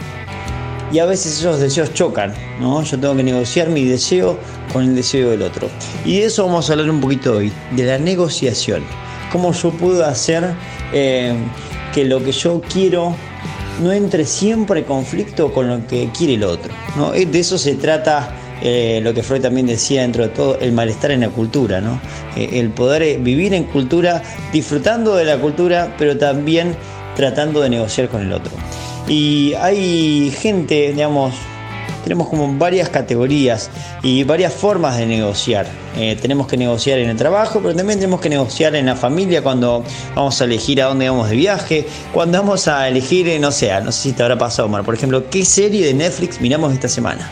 Y 0.92 0.98
a 0.98 1.06
veces 1.06 1.38
esos 1.38 1.60
deseos 1.60 1.94
chocan, 1.94 2.34
¿no? 2.60 2.82
Yo 2.82 2.98
tengo 2.98 3.14
que 3.14 3.22
negociar 3.22 3.68
mi 3.68 3.84
deseo 3.84 4.38
con 4.72 4.84
el 4.84 4.96
deseo 4.96 5.30
del 5.30 5.42
otro. 5.42 5.68
Y 6.04 6.18
de 6.18 6.26
eso 6.26 6.46
vamos 6.46 6.68
a 6.68 6.72
hablar 6.72 6.90
un 6.90 7.00
poquito 7.00 7.36
hoy, 7.36 7.52
de 7.72 7.84
la 7.84 7.98
negociación. 7.98 8.82
Cómo 9.30 9.52
yo 9.52 9.70
puedo 9.70 10.04
hacer 10.04 10.44
eh, 10.92 11.34
que 11.94 12.04
lo 12.04 12.22
que 12.24 12.32
yo 12.32 12.60
quiero 12.72 13.14
no 13.80 13.92
entre 13.92 14.24
siempre 14.24 14.80
en 14.80 14.86
conflicto 14.86 15.52
con 15.52 15.68
lo 15.68 15.86
que 15.86 16.10
quiere 16.16 16.34
el 16.34 16.44
otro. 16.44 16.72
¿no? 16.96 17.12
De 17.12 17.38
eso 17.38 17.56
se 17.56 17.74
trata 17.76 18.34
eh, 18.62 19.00
lo 19.02 19.14
que 19.14 19.22
Freud 19.22 19.40
también 19.40 19.66
decía 19.66 20.02
dentro 20.02 20.24
de 20.24 20.28
todo, 20.30 20.58
el 20.58 20.72
malestar 20.72 21.12
en 21.12 21.20
la 21.20 21.30
cultura. 21.30 21.80
¿no? 21.80 22.00
Eh, 22.36 22.58
el 22.60 22.70
poder 22.70 23.18
vivir 23.20 23.54
en 23.54 23.64
cultura, 23.64 24.22
disfrutando 24.52 25.16
de 25.16 25.24
la 25.24 25.38
cultura, 25.38 25.94
pero 25.98 26.18
también 26.18 26.76
tratando 27.16 27.60
de 27.60 27.70
negociar 27.70 28.08
con 28.08 28.22
el 28.22 28.32
otro. 28.32 28.52
Y 29.10 29.54
hay 29.54 30.30
gente, 30.30 30.92
digamos, 30.92 31.34
tenemos 32.04 32.28
como 32.28 32.56
varias 32.56 32.88
categorías 32.90 33.68
y 34.04 34.22
varias 34.22 34.54
formas 34.54 34.96
de 34.98 35.06
negociar. 35.06 35.66
Eh, 35.96 36.16
tenemos 36.22 36.46
que 36.46 36.56
negociar 36.56 37.00
en 37.00 37.10
el 37.10 37.16
trabajo, 37.16 37.58
pero 37.60 37.74
también 37.74 37.98
tenemos 37.98 38.20
que 38.20 38.28
negociar 38.28 38.76
en 38.76 38.86
la 38.86 38.94
familia 38.94 39.42
cuando 39.42 39.82
vamos 40.14 40.40
a 40.40 40.44
elegir 40.44 40.80
a 40.80 40.86
dónde 40.86 41.10
vamos 41.10 41.28
de 41.28 41.34
viaje, 41.34 41.88
cuando 42.12 42.38
vamos 42.38 42.68
a 42.68 42.86
elegir, 42.86 43.26
eh, 43.26 43.40
no 43.40 43.50
sé, 43.50 43.72
no 43.82 43.90
sé 43.90 44.10
si 44.10 44.12
te 44.12 44.22
habrá 44.22 44.38
pasado, 44.38 44.66
Omar, 44.66 44.84
por 44.84 44.94
ejemplo, 44.94 45.28
qué 45.28 45.44
serie 45.44 45.84
de 45.86 45.92
Netflix 45.92 46.40
miramos 46.40 46.72
esta 46.72 46.88
semana, 46.88 47.28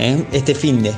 ¿Eh? 0.00 0.20
este 0.32 0.52
fin 0.56 0.82
de. 0.82 0.92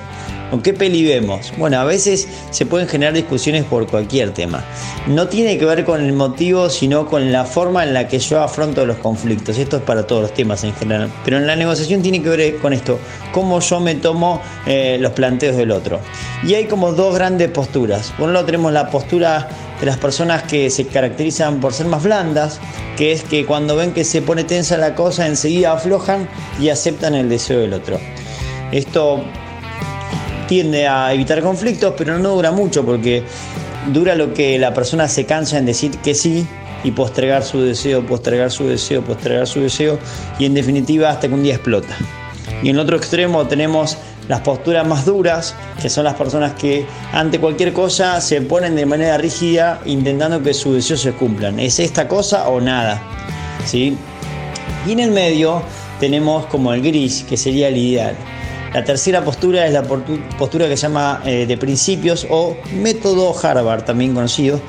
¿O 0.52 0.62
qué 0.62 0.72
peli 0.72 1.04
vemos? 1.04 1.52
Bueno, 1.56 1.80
a 1.80 1.84
veces 1.84 2.28
se 2.50 2.66
pueden 2.66 2.86
generar 2.86 3.14
discusiones 3.14 3.64
por 3.64 3.88
cualquier 3.88 4.32
tema. 4.32 4.64
No 5.08 5.26
tiene 5.26 5.58
que 5.58 5.64
ver 5.64 5.84
con 5.84 6.00
el 6.00 6.12
motivo, 6.12 6.70
sino 6.70 7.06
con 7.06 7.32
la 7.32 7.44
forma 7.44 7.82
en 7.82 7.92
la 7.92 8.06
que 8.06 8.20
yo 8.20 8.40
afronto 8.40 8.86
los 8.86 8.98
conflictos. 8.98 9.58
Esto 9.58 9.78
es 9.78 9.82
para 9.82 10.06
todos 10.06 10.22
los 10.22 10.34
temas 10.34 10.62
en 10.62 10.72
general. 10.74 11.10
Pero 11.24 11.38
en 11.38 11.48
la 11.48 11.56
negociación 11.56 12.00
tiene 12.00 12.22
que 12.22 12.28
ver 12.28 12.58
con 12.58 12.72
esto, 12.72 13.00
cómo 13.32 13.58
yo 13.58 13.80
me 13.80 13.96
tomo 13.96 14.40
eh, 14.66 14.98
los 15.00 15.12
planteos 15.12 15.56
del 15.56 15.72
otro. 15.72 15.98
Y 16.46 16.54
hay 16.54 16.66
como 16.66 16.92
dos 16.92 17.16
grandes 17.16 17.50
posturas. 17.50 18.12
Por 18.16 18.28
un 18.28 18.34
lado 18.34 18.46
tenemos 18.46 18.72
la 18.72 18.88
postura 18.88 19.48
de 19.80 19.86
las 19.86 19.98
personas 19.98 20.44
que 20.44 20.70
se 20.70 20.86
caracterizan 20.86 21.58
por 21.58 21.72
ser 21.72 21.86
más 21.86 22.04
blandas, 22.04 22.60
que 22.96 23.10
es 23.10 23.24
que 23.24 23.44
cuando 23.44 23.74
ven 23.74 23.92
que 23.92 24.04
se 24.04 24.22
pone 24.22 24.44
tensa 24.44 24.76
la 24.76 24.94
cosa, 24.94 25.26
enseguida 25.26 25.72
aflojan 25.72 26.28
y 26.60 26.68
aceptan 26.68 27.16
el 27.16 27.28
deseo 27.28 27.58
del 27.58 27.72
otro. 27.72 27.98
Esto 28.70 29.24
tiende 30.46 30.86
a 30.86 31.12
evitar 31.12 31.42
conflictos, 31.42 31.94
pero 31.96 32.18
no 32.18 32.34
dura 32.34 32.52
mucho 32.52 32.84
porque 32.84 33.22
dura 33.92 34.14
lo 34.14 34.34
que 34.34 34.58
la 34.58 34.74
persona 34.74 35.08
se 35.08 35.26
cansa 35.26 35.58
en 35.58 35.66
decir 35.66 35.92
que 35.98 36.14
sí 36.14 36.46
y 36.84 36.90
postergar 36.90 37.42
su 37.42 37.60
deseo, 37.60 38.06
postergar 38.06 38.50
su 38.50 38.66
deseo, 38.66 39.02
postergar 39.02 39.46
su 39.46 39.60
deseo 39.60 39.98
y 40.38 40.44
en 40.44 40.54
definitiva 40.54 41.10
hasta 41.10 41.28
que 41.28 41.34
un 41.34 41.42
día 41.42 41.54
explota. 41.54 41.96
Y 42.62 42.70
en 42.70 42.76
el 42.76 42.80
otro 42.80 42.96
extremo 42.96 43.46
tenemos 43.46 43.98
las 44.28 44.40
posturas 44.40 44.86
más 44.86 45.04
duras, 45.04 45.54
que 45.80 45.88
son 45.88 46.04
las 46.04 46.14
personas 46.14 46.54
que 46.54 46.86
ante 47.12 47.38
cualquier 47.38 47.72
cosa 47.72 48.20
se 48.20 48.40
ponen 48.42 48.74
de 48.74 48.86
manera 48.86 49.18
rígida 49.18 49.80
intentando 49.84 50.42
que 50.42 50.54
sus 50.54 50.74
deseos 50.74 51.00
se 51.00 51.12
cumplan. 51.12 51.60
¿Es 51.60 51.78
esta 51.78 52.08
cosa 52.08 52.48
o 52.48 52.60
nada? 52.60 53.00
¿Sí? 53.64 53.96
Y 54.86 54.92
en 54.92 55.00
el 55.00 55.10
medio 55.10 55.62
tenemos 56.00 56.46
como 56.46 56.72
el 56.72 56.82
gris, 56.82 57.24
que 57.28 57.36
sería 57.36 57.68
el 57.68 57.76
ideal. 57.76 58.16
La 58.76 58.84
tercera 58.84 59.24
postura 59.24 59.66
es 59.66 59.72
la 59.72 59.84
postura 59.84 60.68
que 60.68 60.76
se 60.76 60.82
llama 60.82 61.22
eh, 61.24 61.46
de 61.46 61.56
principios 61.56 62.26
o 62.28 62.58
método 62.74 63.34
Harvard, 63.42 63.84
también 63.84 64.12
conocido, 64.12 64.60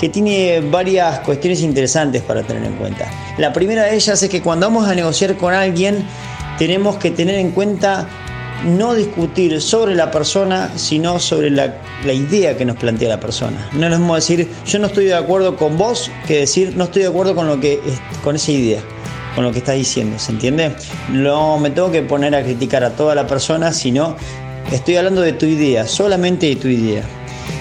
que 0.00 0.08
tiene 0.08 0.62
varias 0.62 1.20
cuestiones 1.20 1.60
interesantes 1.60 2.22
para 2.22 2.42
tener 2.42 2.64
en 2.64 2.76
cuenta. 2.76 3.10
La 3.36 3.52
primera 3.52 3.82
de 3.82 3.96
ellas 3.96 4.22
es 4.22 4.30
que 4.30 4.40
cuando 4.40 4.66
vamos 4.66 4.88
a 4.88 4.94
negociar 4.94 5.36
con 5.36 5.52
alguien, 5.52 6.06
tenemos 6.58 6.96
que 6.96 7.10
tener 7.10 7.34
en 7.34 7.50
cuenta 7.50 8.08
no 8.64 8.94
discutir 8.94 9.60
sobre 9.60 9.94
la 9.94 10.10
persona, 10.10 10.70
sino 10.76 11.18
sobre 11.18 11.50
la, 11.50 11.74
idea 12.06 12.56
que 12.56 12.64
nos 12.64 12.76
plantea 12.76 13.10
la 13.10 13.20
persona. 13.20 13.68
No 13.74 13.84
es 13.84 13.92
lo 13.92 13.98
mismo 13.98 14.14
decir 14.14 14.48
yo 14.64 14.78
no 14.78 14.86
estoy 14.86 15.04
de 15.04 15.14
acuerdo 15.14 15.56
con 15.56 15.76
vos 15.76 16.10
que 16.26 16.38
decir 16.38 16.72
no 16.76 16.84
estoy 16.84 17.02
de 17.02 17.08
acuerdo 17.08 17.34
con 17.34 17.46
lo 17.46 17.60
que 17.60 17.78
con 18.24 18.36
esa 18.36 18.52
idea, 18.52 18.80
con 19.34 19.44
lo 19.44 19.52
que 19.52 19.58
estás 19.58 19.76
diciendo, 19.76 20.18
¿se 20.18 20.32
entiende? 20.32 20.74
No 21.10 21.58
me 21.58 21.70
tengo 21.70 21.90
que 21.90 22.02
poner 22.02 22.34
a 22.34 22.42
criticar 22.42 22.84
a 22.84 22.90
toda 22.90 23.14
la 23.14 23.26
persona, 23.26 23.72
sino 23.72 24.16
estoy 24.72 24.96
hablando 24.96 25.20
de 25.20 25.32
tu 25.32 25.46
idea, 25.46 25.86
solamente 25.86 26.46
de 26.46 26.56
tu 26.56 26.68
idea. 26.68 27.02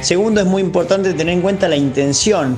Segundo, 0.02 0.42
es 0.42 0.48
muy 0.48 0.62
importante 0.62 1.14
tener 1.14 1.34
en 1.34 1.42
cuenta 1.42 1.68
la 1.68 1.76
intención 1.76 2.58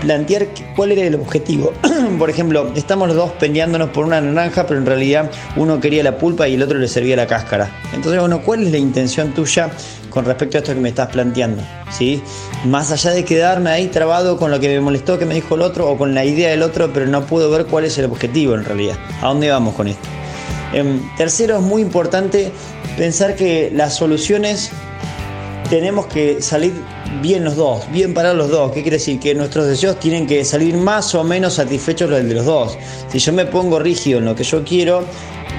plantear 0.00 0.48
cuál 0.74 0.92
era 0.92 1.02
el 1.02 1.14
objetivo. 1.14 1.72
por 2.18 2.30
ejemplo, 2.30 2.70
estamos 2.74 3.08
los 3.08 3.16
dos 3.16 3.32
peleándonos 3.32 3.90
por 3.90 4.04
una 4.04 4.20
naranja, 4.20 4.66
pero 4.66 4.80
en 4.80 4.86
realidad 4.86 5.30
uno 5.56 5.80
quería 5.80 6.02
la 6.02 6.18
pulpa 6.18 6.48
y 6.48 6.54
el 6.54 6.62
otro 6.62 6.78
le 6.78 6.88
servía 6.88 7.16
la 7.16 7.26
cáscara. 7.26 7.70
Entonces, 7.92 8.20
bueno, 8.20 8.40
¿cuál 8.42 8.64
es 8.64 8.72
la 8.72 8.78
intención 8.78 9.32
tuya 9.32 9.70
con 10.10 10.24
respecto 10.24 10.58
a 10.58 10.60
esto 10.60 10.74
que 10.74 10.80
me 10.80 10.90
estás 10.90 11.08
planteando? 11.08 11.62
¿Sí? 11.90 12.22
Más 12.64 12.90
allá 12.92 13.12
de 13.12 13.24
quedarme 13.24 13.70
ahí 13.70 13.86
trabado 13.86 14.36
con 14.36 14.50
lo 14.50 14.60
que 14.60 14.68
me 14.68 14.80
molestó 14.80 15.18
que 15.18 15.26
me 15.26 15.34
dijo 15.34 15.54
el 15.54 15.62
otro 15.62 15.88
o 15.88 15.96
con 15.96 16.14
la 16.14 16.24
idea 16.24 16.50
del 16.50 16.62
otro, 16.62 16.92
pero 16.92 17.06
no 17.06 17.24
puedo 17.26 17.50
ver 17.50 17.66
cuál 17.66 17.84
es 17.84 17.96
el 17.98 18.06
objetivo 18.06 18.54
en 18.54 18.64
realidad. 18.64 18.96
¿A 19.22 19.28
dónde 19.28 19.50
vamos 19.50 19.74
con 19.74 19.88
esto? 19.88 20.08
Em, 20.72 21.00
tercero, 21.16 21.56
es 21.56 21.62
muy 21.62 21.82
importante 21.82 22.52
pensar 22.96 23.34
que 23.34 23.70
las 23.74 23.96
soluciones 23.96 24.70
tenemos 25.68 26.06
que 26.06 26.42
salir 26.42 26.72
bien 27.22 27.44
los 27.44 27.56
dos, 27.56 27.90
bien 27.92 28.12
parados 28.12 28.36
los 28.36 28.50
dos. 28.50 28.72
¿Qué 28.72 28.82
quiere 28.82 28.98
decir? 28.98 29.18
Que 29.20 29.34
nuestros 29.34 29.66
deseos 29.66 29.98
tienen 29.98 30.26
que 30.26 30.44
salir 30.44 30.76
más 30.76 31.14
o 31.14 31.24
menos 31.24 31.54
satisfechos 31.54 32.10
los 32.10 32.22
de 32.22 32.34
los 32.34 32.44
dos. 32.44 32.76
Si 33.08 33.18
yo 33.18 33.32
me 33.32 33.46
pongo 33.46 33.78
rígido 33.78 34.18
en 34.18 34.24
lo 34.24 34.34
que 34.34 34.44
yo 34.44 34.64
quiero, 34.64 35.04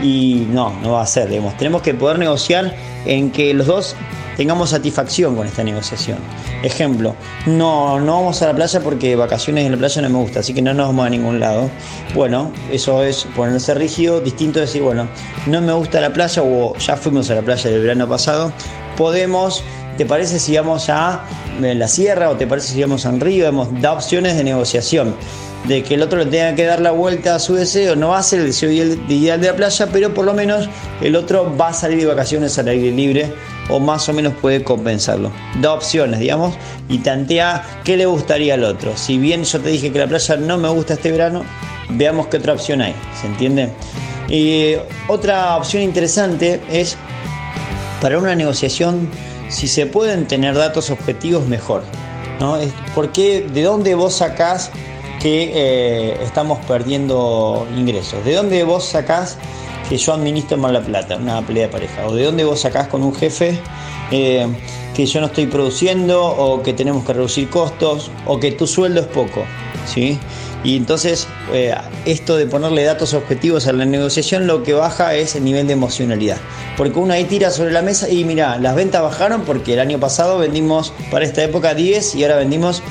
y 0.01 0.47
no, 0.49 0.73
no 0.81 0.93
va 0.93 1.03
a 1.03 1.07
ser. 1.07 1.29
Tenemos 1.57 1.81
que 1.81 1.93
poder 1.93 2.19
negociar 2.19 2.75
en 3.05 3.31
que 3.31 3.53
los 3.53 3.67
dos 3.67 3.95
tengamos 4.41 4.71
satisfacción 4.71 5.35
con 5.35 5.45
esta 5.45 5.63
negociación. 5.63 6.17
Ejemplo, 6.63 7.15
no, 7.45 7.99
no 7.99 8.13
vamos 8.15 8.41
a 8.41 8.47
la 8.47 8.55
playa 8.55 8.79
porque 8.79 9.15
vacaciones 9.15 9.67
en 9.67 9.73
la 9.73 9.77
playa 9.77 10.01
no 10.01 10.09
me 10.09 10.17
gusta, 10.17 10.39
así 10.39 10.51
que 10.51 10.63
no 10.63 10.73
nos 10.73 10.87
vamos 10.87 11.05
a 11.05 11.09
ningún 11.11 11.39
lado. 11.39 11.69
Bueno, 12.15 12.51
eso 12.71 13.03
es 13.03 13.27
ponerse 13.35 13.75
rígido, 13.75 14.19
distinto 14.19 14.57
a 14.57 14.63
decir, 14.63 14.81
bueno, 14.81 15.07
no 15.45 15.61
me 15.61 15.73
gusta 15.73 16.01
la 16.01 16.11
playa 16.11 16.41
o 16.41 16.75
ya 16.75 16.97
fuimos 16.97 17.29
a 17.29 17.35
la 17.35 17.43
playa 17.43 17.69
del 17.69 17.83
verano 17.83 18.09
pasado, 18.09 18.51
podemos 18.97 19.63
¿Te 19.97 20.05
parece 20.05 20.39
si 20.39 20.55
vamos 20.55 20.89
a 20.89 21.25
eh, 21.61 21.75
la 21.75 21.87
sierra 21.87 22.31
o 22.31 22.35
te 22.35 22.47
parece 22.47 22.73
si 22.73 22.81
vamos 22.81 23.05
a 23.05 23.09
un 23.09 23.19
río? 23.19 23.45
Hemos, 23.45 23.81
da 23.81 23.93
opciones 23.93 24.35
de 24.37 24.43
negociación. 24.43 25.13
De 25.67 25.83
que 25.83 25.93
el 25.93 26.01
otro 26.01 26.17
le 26.17 26.25
tenga 26.25 26.55
que 26.55 26.65
dar 26.65 26.81
la 26.81 26.89
vuelta 26.89 27.35
a 27.35 27.39
su 27.39 27.53
deseo, 27.53 27.95
no 27.95 28.09
va 28.09 28.17
a 28.17 28.23
ser 28.23 28.39
el 28.39 28.47
deseo 28.47 28.71
ideal 28.71 29.39
de 29.39 29.47
la 29.47 29.55
playa, 29.55 29.89
pero 29.93 30.11
por 30.11 30.25
lo 30.25 30.33
menos 30.33 30.67
el 31.01 31.15
otro 31.15 31.55
va 31.55 31.67
a 31.67 31.73
salir 31.73 31.99
de 31.99 32.07
vacaciones 32.07 32.57
al 32.57 32.69
aire 32.69 32.89
libre 32.89 33.31
o 33.69 33.79
más 33.79 34.07
o 34.09 34.13
menos 34.13 34.33
puede 34.41 34.63
compensarlo. 34.63 35.31
Da 35.59 35.73
opciones, 35.73 36.19
digamos, 36.19 36.55
y 36.89 36.99
tantea 36.99 37.81
qué 37.83 37.97
le 37.97 38.05
gustaría 38.05 38.55
al 38.55 38.63
otro. 38.63 38.97
Si 38.97 39.17
bien 39.17 39.43
yo 39.43 39.59
te 39.59 39.69
dije 39.69 39.91
que 39.91 39.99
la 39.99 40.07
playa 40.07 40.37
no 40.37 40.57
me 40.57 40.69
gusta 40.69 40.93
este 40.93 41.11
verano, 41.11 41.43
veamos 41.89 42.27
qué 42.27 42.37
otra 42.37 42.53
opción 42.53 42.81
hay, 42.81 42.95
¿se 43.19 43.27
entiende? 43.27 43.69
Y 44.29 44.75
otra 45.07 45.57
opción 45.57 45.83
interesante 45.83 46.61
es 46.71 46.97
para 48.01 48.17
una 48.17 48.33
negociación, 48.33 49.09
si 49.49 49.67
se 49.67 49.85
pueden 49.85 50.27
tener 50.27 50.55
datos 50.55 50.89
objetivos, 50.89 51.47
mejor. 51.47 51.83
¿no? 52.39 52.57
¿Por? 52.95 53.11
¿De 53.13 53.61
dónde 53.61 53.93
vos 53.93 54.15
sacás 54.15 54.71
que 55.21 55.51
eh, 55.53 56.17
estamos 56.23 56.59
perdiendo 56.65 57.67
ingresos? 57.77 58.25
¿De 58.25 58.33
dónde 58.33 58.63
vos 58.63 58.85
sacás 58.85 59.37
que 59.91 59.97
yo 59.97 60.13
administro 60.13 60.55
mal 60.55 60.71
la 60.71 60.79
plata, 60.79 61.17
una 61.17 61.45
pelea 61.45 61.63
de 61.63 61.69
pareja? 61.69 62.07
¿O 62.07 62.15
de 62.15 62.23
dónde 62.23 62.45
vos 62.45 62.61
sacás 62.61 62.87
con 62.87 63.03
un 63.03 63.13
jefe 63.13 63.59
eh, 64.09 64.47
que 64.95 65.05
yo 65.05 65.19
no 65.19 65.25
estoy 65.25 65.47
produciendo 65.47 66.23
o 66.25 66.63
que 66.63 66.71
tenemos 66.71 67.03
que 67.03 67.11
reducir 67.11 67.49
costos 67.49 68.09
o 68.25 68.39
que 68.39 68.53
tu 68.53 68.67
sueldo 68.67 69.01
es 69.01 69.07
poco? 69.07 69.43
¿sí? 69.85 70.17
Y 70.63 70.77
entonces 70.77 71.27
eh, 71.51 71.75
esto 72.05 72.37
de 72.37 72.45
ponerle 72.45 72.85
datos 72.85 73.13
objetivos 73.13 73.67
a 73.67 73.73
la 73.73 73.83
negociación 73.83 74.47
lo 74.47 74.63
que 74.63 74.71
baja 74.71 75.13
es 75.15 75.35
el 75.35 75.43
nivel 75.43 75.67
de 75.67 75.73
emocionalidad. 75.73 76.37
Porque 76.77 76.97
uno 76.97 77.11
ahí 77.11 77.25
tira 77.25 77.51
sobre 77.51 77.73
la 77.73 77.81
mesa 77.81 78.07
y 78.07 78.23
mira, 78.23 78.57
las 78.59 78.75
ventas 78.75 79.01
bajaron 79.01 79.41
porque 79.41 79.73
el 79.73 79.81
año 79.81 79.99
pasado 79.99 80.37
vendimos 80.37 80.93
para 81.11 81.25
esta 81.25 81.43
época 81.43 81.73
10 81.73 82.15
y 82.15 82.23
ahora 82.23 82.37
vendimos 82.37 82.81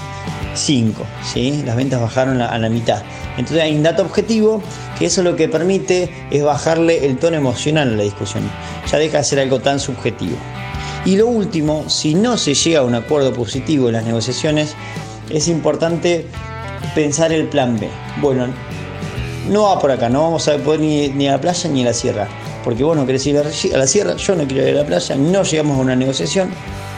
5. 0.52 1.02
¿sí? 1.32 1.62
Las 1.64 1.76
ventas 1.76 1.98
bajaron 1.98 2.42
a 2.42 2.58
la 2.58 2.68
mitad. 2.68 3.02
Entonces 3.40 3.64
hay 3.64 3.74
un 3.74 3.82
dato 3.82 4.02
objetivo 4.02 4.62
que 4.98 5.06
eso 5.06 5.22
lo 5.22 5.34
que 5.34 5.48
permite 5.48 6.10
es 6.30 6.42
bajarle 6.44 7.06
el 7.06 7.16
tono 7.16 7.38
emocional 7.38 7.88
a 7.88 7.96
la 7.96 8.02
discusión. 8.02 8.42
Ya 8.90 8.98
deja 8.98 9.16
de 9.16 9.24
ser 9.24 9.40
algo 9.40 9.60
tan 9.60 9.80
subjetivo. 9.80 10.36
Y 11.06 11.16
lo 11.16 11.26
último, 11.26 11.88
si 11.88 12.14
no 12.14 12.36
se 12.36 12.52
llega 12.52 12.80
a 12.80 12.82
un 12.82 12.94
acuerdo 12.94 13.32
positivo 13.32 13.88
en 13.88 13.94
las 13.94 14.04
negociaciones, 14.04 14.74
es 15.30 15.48
importante 15.48 16.26
pensar 16.94 17.32
el 17.32 17.48
plan 17.48 17.80
B. 17.80 17.88
Bueno, 18.20 18.48
no 19.48 19.62
va 19.62 19.78
por 19.78 19.90
acá, 19.90 20.10
no 20.10 20.24
vamos 20.24 20.46
a 20.46 20.58
poder 20.58 20.80
ni, 20.80 21.26
a 21.26 21.32
la 21.32 21.40
playa 21.40 21.70
ni 21.70 21.80
a 21.80 21.86
la 21.86 21.94
sierra. 21.94 22.28
Porque 22.62 22.84
vos 22.84 22.94
no 22.94 23.06
querés 23.06 23.26
ir 23.26 23.38
a 23.38 23.78
la 23.78 23.86
sierra, 23.86 24.16
yo 24.16 24.36
no 24.36 24.46
quiero 24.46 24.68
ir 24.68 24.74
a 24.74 24.82
la 24.82 24.86
playa, 24.86 25.16
no 25.16 25.44
llegamos 25.44 25.78
a 25.78 25.80
una 25.80 25.96
negociación. 25.96 26.50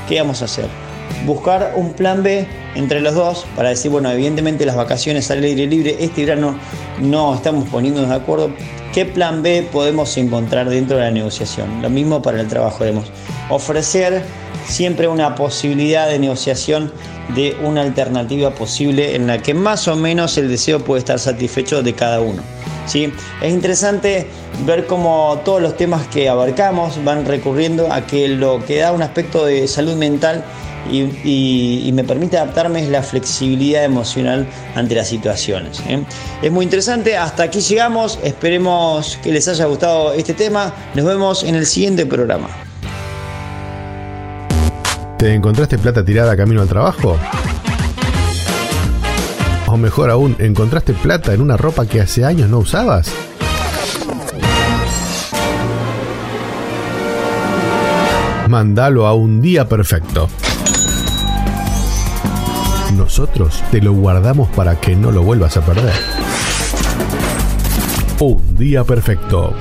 ¿Qué 0.08 0.20
vamos 0.20 0.42
a 0.42 0.46
hacer? 0.46 0.91
Buscar 1.26 1.72
un 1.76 1.92
plan 1.92 2.22
B 2.22 2.46
entre 2.74 3.00
los 3.00 3.14
dos 3.14 3.46
para 3.56 3.70
decir, 3.70 3.90
bueno, 3.90 4.10
evidentemente 4.10 4.66
las 4.66 4.76
vacaciones 4.76 5.30
al 5.30 5.42
aire 5.44 5.66
libre, 5.66 5.96
este 6.00 6.24
verano 6.24 6.56
no 7.00 7.34
estamos 7.34 7.68
poniéndonos 7.68 8.10
de 8.10 8.16
acuerdo. 8.16 8.50
¿Qué 8.92 9.06
plan 9.06 9.42
B 9.42 9.68
podemos 9.72 10.16
encontrar 10.16 10.68
dentro 10.68 10.96
de 10.96 11.04
la 11.04 11.10
negociación? 11.10 11.80
Lo 11.80 11.88
mismo 11.88 12.20
para 12.20 12.40
el 12.40 12.48
trabajo, 12.48 12.84
debemos 12.84 13.06
ofrecer 13.48 14.22
siempre 14.66 15.08
una 15.08 15.34
posibilidad 15.34 16.08
de 16.08 16.18
negociación 16.18 16.92
de 17.34 17.56
una 17.62 17.82
alternativa 17.82 18.50
posible 18.54 19.14
en 19.16 19.26
la 19.26 19.38
que 19.38 19.54
más 19.54 19.88
o 19.88 19.96
menos 19.96 20.36
el 20.38 20.48
deseo 20.48 20.80
puede 20.80 21.00
estar 21.00 21.18
satisfecho 21.18 21.82
de 21.82 21.94
cada 21.94 22.20
uno. 22.20 22.42
¿sí? 22.86 23.12
Es 23.40 23.52
interesante 23.52 24.26
ver 24.66 24.86
cómo 24.86 25.40
todos 25.44 25.62
los 25.62 25.76
temas 25.76 26.06
que 26.08 26.28
abarcamos 26.28 27.02
van 27.04 27.24
recurriendo 27.24 27.92
a 27.92 28.06
que 28.06 28.28
lo 28.28 28.64
que 28.64 28.78
da 28.78 28.92
un 28.92 29.02
aspecto 29.02 29.44
de 29.44 29.66
salud 29.68 29.94
mental 29.94 30.44
y, 30.90 31.90
me 31.92 32.04
permite 32.04 32.38
adaptarme 32.38 32.82
es 32.82 32.88
la 32.88 33.02
flexibilidad 33.02 33.84
emocional 33.84 34.46
ante 34.74 34.94
las 34.94 35.08
situaciones. 35.08 35.80
¿eh? 35.86 36.02
Es 36.40 36.50
muy 36.50 36.64
interesante, 36.64 37.16
hasta 37.16 37.44
aquí 37.44 37.60
llegamos, 37.60 38.18
esperemos 38.22 39.18
que 39.22 39.32
les 39.32 39.46
haya 39.48 39.66
gustado 39.66 40.12
este 40.14 40.34
tema, 40.34 40.72
nos 40.94 41.04
vemos 41.04 41.44
en 41.44 41.54
el 41.54 41.66
siguiente 41.66 42.06
programa. 42.06 42.48
¿Te 45.18 45.34
encontraste 45.34 45.78
plata 45.78 46.04
tirada 46.04 46.36
camino 46.36 46.62
al 46.62 46.68
trabajo? 46.68 47.16
O 49.66 49.76
mejor 49.76 50.10
aún, 50.10 50.36
¿encontraste 50.38 50.92
plata 50.94 51.32
en 51.32 51.40
una 51.40 51.56
ropa 51.56 51.86
que 51.86 52.00
hace 52.00 52.24
años 52.24 52.50
no 52.50 52.58
usabas? 52.58 53.10
Mándalo 58.52 59.06
a 59.06 59.14
un 59.14 59.40
día 59.40 59.66
perfecto. 59.66 60.28
Nosotros 62.94 63.64
te 63.70 63.80
lo 63.80 63.94
guardamos 63.94 64.50
para 64.50 64.78
que 64.78 64.94
no 64.94 65.10
lo 65.10 65.22
vuelvas 65.22 65.56
a 65.56 65.62
perder. 65.62 65.94
Un 68.20 68.54
día 68.58 68.84
perfecto. 68.84 69.54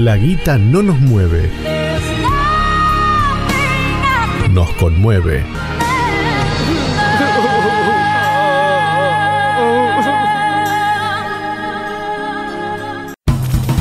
La 0.00 0.16
guita 0.16 0.58
no 0.58 0.82
nos 0.82 0.98
mueve 0.98 1.48
nos 4.54 4.70
conmueve. 4.74 5.44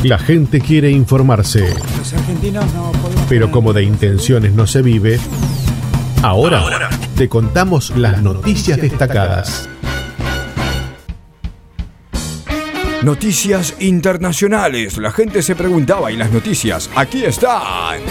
La 0.04 0.20
gente 0.20 0.60
quiere 0.60 0.92
informarse. 0.92 1.74
Pero 3.30 3.52
como 3.52 3.72
de 3.72 3.84
intenciones 3.84 4.52
no 4.52 4.68
se 4.68 4.82
vive, 4.82 5.18
ahora, 6.22 6.90
te 7.16 7.30
contamos 7.30 7.96
las 7.96 8.22
noticias 8.22 8.82
destacadas. 8.82 9.70
Noticias 13.02 13.76
internacionales. 13.80 14.98
La 14.98 15.12
gente 15.12 15.42
se 15.42 15.56
preguntaba 15.56 16.12
y 16.12 16.18
las 16.18 16.32
noticias 16.32 16.90
aquí 16.96 17.24
están. 17.24 18.02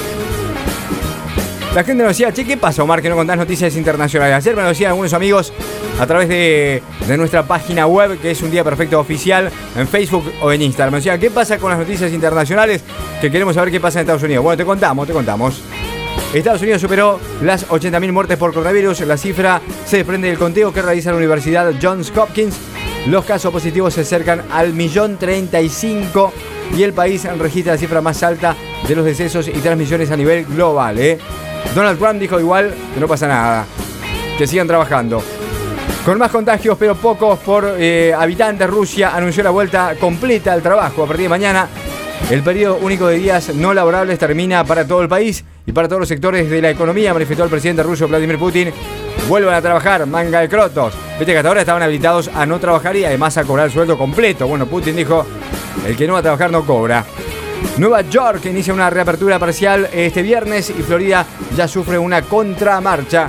La 1.75 1.85
gente 1.85 2.03
nos 2.03 2.11
decía, 2.11 2.31
che, 2.35 2.45
¿qué 2.45 2.59
pasa, 2.59 2.83
Omar, 2.83 3.01
que 3.01 3.09
no 3.09 3.17
contás 3.17 3.39
noticias 3.39 3.75
internacionales? 3.77 4.37
Ayer 4.37 4.55
me 4.55 4.61
lo 4.61 4.69
decían 4.69 4.91
algunos 4.91 5.15
amigos 5.15 5.55
a 5.99 6.07
través 6.07 6.29
de, 6.29 6.83
nuestra 7.17 7.45
página 7.45 7.87
web, 7.87 8.21
que 8.21 8.31
es 8.31 8.43
un 8.43 8.51
día 8.51 8.63
perfecto 8.63 9.01
oficial, 9.01 9.51
en 9.75 9.89
Facebook 9.89 10.31
o 10.43 10.53
en 10.53 10.61
Instagram. 10.61 10.93
Me 10.93 10.99
decían, 10.99 11.19
¿qué 11.19 11.31
pasa 11.31 11.57
con 11.57 11.71
las 11.71 11.79
noticias 11.79 12.13
internacionales? 12.13 12.83
Que 13.23 13.31
queremos 13.31 13.55
saber 13.55 13.71
qué 13.71 13.81
pasa 13.81 14.01
en 14.01 14.03
Estados 14.03 14.23
Unidos. 14.23 14.45
Bueno, 14.45 14.59
te 14.59 14.67
contamos, 14.67 15.07
te 15.07 15.15
contamos. 15.15 15.63
Estados 16.35 16.61
Unidos 16.61 16.83
superó 16.83 17.19
las 17.41 17.67
80.000 17.67 18.13
muertes 18.13 18.37
por 18.37 18.53
coronavirus. 18.53 19.01
La 19.01 19.17
cifra 19.17 19.63
se 19.87 19.97
desprende 19.97 20.29
del 20.29 20.37
conteo 20.37 20.75
que 20.75 20.83
realiza 20.83 21.11
la 21.11 21.17
Universidad 21.17 21.73
Johns 21.81 22.13
Hopkins. 22.15 22.55
Los 23.07 23.25
casos 23.25 23.51
positivos 23.51 23.95
se 23.95 24.03
acercan 24.03 24.43
al 24.53 24.75
millón 24.75 25.17
35 25.17 26.35
y 26.77 26.83
el 26.83 26.93
país 26.93 27.25
registra 27.39 27.73
la 27.73 27.79
cifra 27.79 28.03
más 28.03 28.23
alta 28.23 28.57
de 28.87 28.95
los 28.95 29.07
decesos 29.07 29.49
y 29.49 29.53
transmisiones 29.53 30.11
a 30.11 30.17
nivel 30.19 30.45
global. 30.45 30.99
¿eh? 30.99 31.19
Donald 31.75 31.99
Trump 31.99 32.21
dijo 32.21 32.39
igual 32.39 32.75
que 32.95 33.01
no 33.01 33.09
pasa 33.09 33.27
nada, 33.27 33.65
que 34.37 34.47
sigan 34.47 34.67
trabajando. 34.67 35.23
Con 36.05 36.19
más 36.19 36.31
contagios, 36.33 36.77
pero 36.79 36.97
pocos 36.97 37.39
por 37.39 37.77
eh, 37.79 38.13
habitantes, 38.13 38.69
Rusia 38.69 39.15
anunció 39.15 39.45
la 39.45 39.51
vuelta 39.51 39.95
completa 40.01 40.53
al 40.53 40.61
trabajo. 40.61 41.05
A 41.05 41.07
partir 41.07 41.25
de 41.25 41.29
mañana, 41.29 41.69
el 42.29 42.43
periodo 42.43 42.79
único 42.83 43.07
de 43.07 43.19
días 43.19 43.55
no 43.55 43.73
laborables 43.73 44.19
termina 44.19 44.65
para 44.65 44.87
todo 44.87 45.03
el 45.03 45.09
país 45.09 45.45
y 45.65 45.73
para 45.73 45.87
todos 45.87 46.01
los 46.01 46.09
sectores 46.09 46.51
de 46.51 46.61
la 46.61 46.71
economía, 46.71 47.13
manifestó 47.13 47.45
el 47.45 47.51
presidente 47.51 47.83
ruso 47.85 48.09
Vladimir 48.09 48.39
Putin. 48.39 48.73
Vuelvan 49.29 49.55
a 49.55 49.63
trabajar, 49.63 50.05
manga 50.07 50.41
de 50.41 50.49
crotos. 50.49 50.95
Viste 51.19 51.33
que 51.33 51.39
hasta 51.39 51.49
ahora 51.49 51.61
estaban 51.61 51.83
habilitados 51.83 52.29
a 52.35 52.45
no 52.47 52.59
trabajar 52.59 52.97
y 52.97 53.05
además 53.05 53.37
a 53.37 53.45
cobrar 53.45 53.67
el 53.67 53.73
sueldo 53.73 53.97
completo. 53.97 54.49
Bueno, 54.49 54.67
Putin 54.67 54.97
dijo, 54.97 55.25
el 55.87 55.97
que 55.97 56.07
no 56.07 56.15
va 56.15 56.19
a 56.19 56.23
trabajar 56.23 56.51
no 56.51 56.67
cobra. 56.67 57.05
Nueva 57.79 58.03
York 58.03 58.45
inicia 58.47 58.75
una 58.75 58.91
reapertura 58.91 59.39
parcial 59.39 59.89
este 59.93 60.23
viernes 60.23 60.71
y 60.71 60.83
Florida 60.83 61.25
ya 61.57 61.67
sufre 61.67 61.99
una 61.99 62.23
contramarcha. 62.23 63.29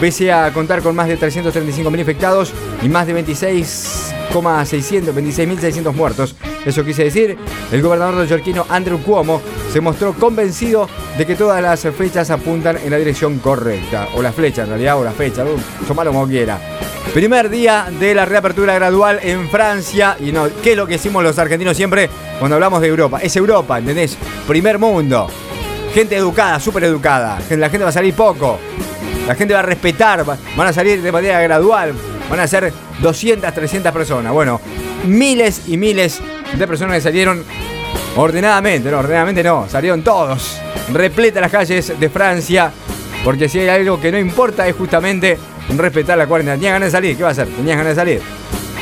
Pese 0.00 0.32
a 0.32 0.50
contar 0.52 0.80
con 0.82 0.96
más 0.96 1.08
de 1.08 1.18
335.000 1.18 1.98
infectados 1.98 2.54
y 2.82 2.88
más 2.88 3.06
de 3.06 3.22
26.600 3.24 5.92
muertos. 5.92 6.34
Eso 6.64 6.84
quise 6.84 7.04
decir, 7.04 7.36
el 7.70 7.82
gobernador 7.82 8.14
neoyorquino 8.14 8.64
Andrew 8.68 9.02
Cuomo 9.02 9.42
se 9.72 9.80
mostró 9.80 10.14
convencido 10.14 10.88
de 11.18 11.26
que 11.26 11.34
todas 11.34 11.60
las 11.60 11.80
fechas 11.94 12.30
apuntan 12.30 12.78
en 12.78 12.90
la 12.90 12.98
dirección 12.98 13.40
correcta. 13.40 14.08
O 14.14 14.22
la 14.22 14.32
flecha 14.32 14.62
en 14.62 14.68
realidad, 14.68 14.98
o 14.98 15.04
la 15.04 15.12
fecha, 15.12 15.44
tomalo 15.86 16.12
como 16.12 16.26
quiera. 16.26 16.58
Primer 17.14 17.50
día 17.50 17.88
de 18.00 18.14
la 18.14 18.24
reapertura 18.24 18.74
gradual 18.74 19.20
en 19.22 19.50
Francia. 19.50 20.16
Y 20.18 20.32
no, 20.32 20.48
¿qué 20.62 20.70
es 20.70 20.76
lo 20.76 20.86
que 20.86 20.94
hicimos 20.94 21.22
los 21.22 21.38
argentinos 21.38 21.76
siempre 21.76 22.08
cuando 22.38 22.54
hablamos 22.54 22.80
de 22.80 22.88
Europa? 22.88 23.20
Es 23.20 23.36
Europa, 23.36 23.78
¿entendés? 23.78 24.16
Primer 24.46 24.78
mundo. 24.78 25.28
Gente 25.92 26.16
educada, 26.16 26.58
súper 26.58 26.84
educada. 26.84 27.38
La 27.50 27.68
gente 27.68 27.84
va 27.84 27.90
a 27.90 27.92
salir 27.92 28.14
poco. 28.14 28.58
La 29.26 29.34
gente 29.34 29.52
va 29.52 29.60
a 29.60 29.64
respetar. 29.64 30.24
Van 30.24 30.66
a 30.66 30.72
salir 30.72 31.02
de 31.02 31.12
manera 31.12 31.38
gradual. 31.42 31.92
Van 32.30 32.40
a 32.40 32.46
ser 32.46 32.72
200, 33.00 33.52
300 33.52 33.92
personas. 33.92 34.32
Bueno, 34.32 34.58
miles 35.06 35.68
y 35.68 35.76
miles 35.76 36.18
de 36.56 36.66
personas 36.66 36.96
que 36.96 37.02
salieron 37.02 37.44
ordenadamente. 38.16 38.90
No, 38.90 39.00
ordenadamente 39.00 39.42
no. 39.42 39.68
Salieron 39.68 40.02
todos. 40.02 40.58
Repleta 40.90 41.42
las 41.42 41.50
calles 41.50 42.00
de 42.00 42.08
Francia. 42.08 42.72
Porque 43.22 43.50
si 43.50 43.58
hay 43.58 43.68
algo 43.68 44.00
que 44.00 44.10
no 44.10 44.18
importa 44.18 44.66
es 44.66 44.74
justamente 44.74 45.38
respetar 45.76 46.18
la 46.18 46.26
cuarentena. 46.26 46.56
Tenía 46.56 46.72
ganas 46.72 46.88
de 46.88 46.92
salir, 46.92 47.16
¿qué 47.16 47.22
va 47.22 47.30
a 47.30 47.32
hacer? 47.32 47.48
Tenía 47.48 47.76
ganas 47.76 47.96
de 47.96 48.00
salir. 48.00 48.22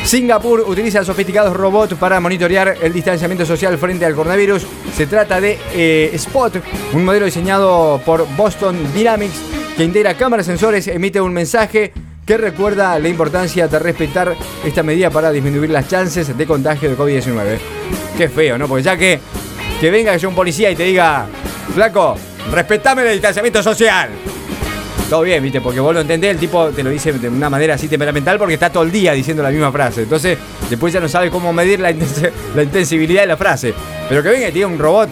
Singapur 0.04 0.60
utiliza 0.66 1.04
sofisticados 1.04 1.54
robots 1.56 1.94
para 1.94 2.18
monitorear 2.20 2.76
el 2.80 2.92
distanciamiento 2.92 3.44
social 3.44 3.76
frente 3.78 4.04
al 4.04 4.14
coronavirus. 4.14 4.66
Se 4.96 5.06
trata 5.06 5.40
de 5.40 5.58
eh, 5.72 6.10
Spot, 6.14 6.54
un 6.94 7.04
modelo 7.04 7.26
diseñado 7.26 8.00
por 8.04 8.26
Boston 8.34 8.92
Dynamics 8.94 9.40
que 9.76 9.84
integra 9.84 10.14
cámaras, 10.14 10.46
sensores, 10.46 10.88
emite 10.88 11.20
un 11.20 11.32
mensaje 11.32 11.92
que 12.26 12.36
recuerda 12.36 12.98
la 12.98 13.08
importancia 13.08 13.68
de 13.68 13.78
respetar 13.78 14.36
esta 14.64 14.82
medida 14.82 15.10
para 15.10 15.30
disminuir 15.30 15.70
las 15.70 15.88
chances 15.88 16.36
de 16.36 16.46
contagio 16.46 16.90
de 16.90 16.96
COVID-19. 16.96 17.58
Qué 18.16 18.28
feo, 18.28 18.58
¿no? 18.58 18.68
Porque 18.68 18.82
ya 18.82 18.96
que, 18.96 19.20
que 19.80 19.90
venga 19.90 20.16
yo 20.16 20.28
un 20.28 20.34
policía 20.34 20.70
y 20.70 20.76
te 20.76 20.84
diga, 20.84 21.26
flaco, 21.74 22.16
respetame 22.52 23.02
el 23.02 23.12
distanciamiento 23.12 23.62
social. 23.62 24.10
Todo 25.10 25.22
bien, 25.22 25.42
viste, 25.42 25.60
porque 25.60 25.80
vos 25.80 25.92
lo 25.92 26.02
entendés, 26.02 26.30
el 26.30 26.38
tipo 26.38 26.68
te 26.68 26.84
lo 26.84 26.90
dice 26.90 27.12
de 27.12 27.28
una 27.28 27.50
manera 27.50 27.74
así 27.74 27.88
temperamental 27.88 28.38
porque 28.38 28.54
está 28.54 28.70
todo 28.70 28.84
el 28.84 28.92
día 28.92 29.12
diciendo 29.12 29.42
la 29.42 29.50
misma 29.50 29.72
frase. 29.72 30.02
Entonces, 30.04 30.38
después 30.70 30.92
ya 30.92 31.00
no 31.00 31.08
sabe 31.08 31.30
cómo 31.30 31.52
medir 31.52 31.80
la, 31.80 31.92
la 32.54 32.62
intensibilidad 32.62 33.22
de 33.22 33.26
la 33.26 33.36
frase. 33.36 33.74
Pero 34.08 34.22
que 34.22 34.28
venga 34.28 34.48
diga 34.52 34.68
un 34.68 34.78
robot, 34.78 35.08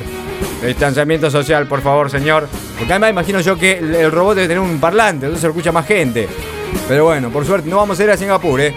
distanciamiento 0.65 1.33
social, 1.33 1.67
por 1.67 1.83
favor, 1.83 2.09
señor. 2.13 2.47
Porque 2.79 2.93
además 2.93 3.11
imagino 3.11 3.41
yo 3.41 3.59
que 3.59 3.79
el 3.79 4.13
robot 4.13 4.37
debe 4.37 4.47
tener 4.47 4.63
un 4.63 4.79
parlante, 4.79 5.27
entonces 5.27 5.43
lo 5.43 5.51
escucha 5.51 5.73
más 5.73 5.85
gente. 5.85 6.29
Pero 6.87 7.07
bueno, 7.07 7.31
por 7.31 7.45
suerte 7.45 7.69
no 7.69 7.79
vamos 7.79 7.99
a 7.99 8.05
ir 8.05 8.11
a 8.11 8.17
Singapur, 8.17 8.61
¿eh? 8.61 8.77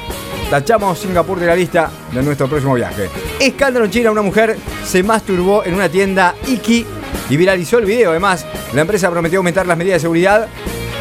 Tachamos 0.49 0.97
Singapur 0.97 1.39
de 1.39 1.45
la 1.45 1.55
lista 1.55 1.91
de 2.11 2.23
nuestro 2.23 2.47
próximo 2.47 2.73
viaje. 2.73 3.09
Escándalo 3.39 3.85
en 3.85 3.91
China, 3.91 4.09
una 4.09 4.23
mujer 4.23 4.57
se 4.83 5.03
masturbó 5.03 5.63
en 5.65 5.75
una 5.75 5.87
tienda 5.87 6.33
Iki 6.47 6.83
y 7.29 7.37
viralizó 7.37 7.77
el 7.77 7.85
video. 7.85 8.09
Además, 8.09 8.43
la 8.73 8.81
empresa 8.81 9.11
prometió 9.11 9.37
aumentar 9.37 9.67
las 9.67 9.77
medidas 9.77 9.97
de 9.97 9.99
seguridad 9.99 10.47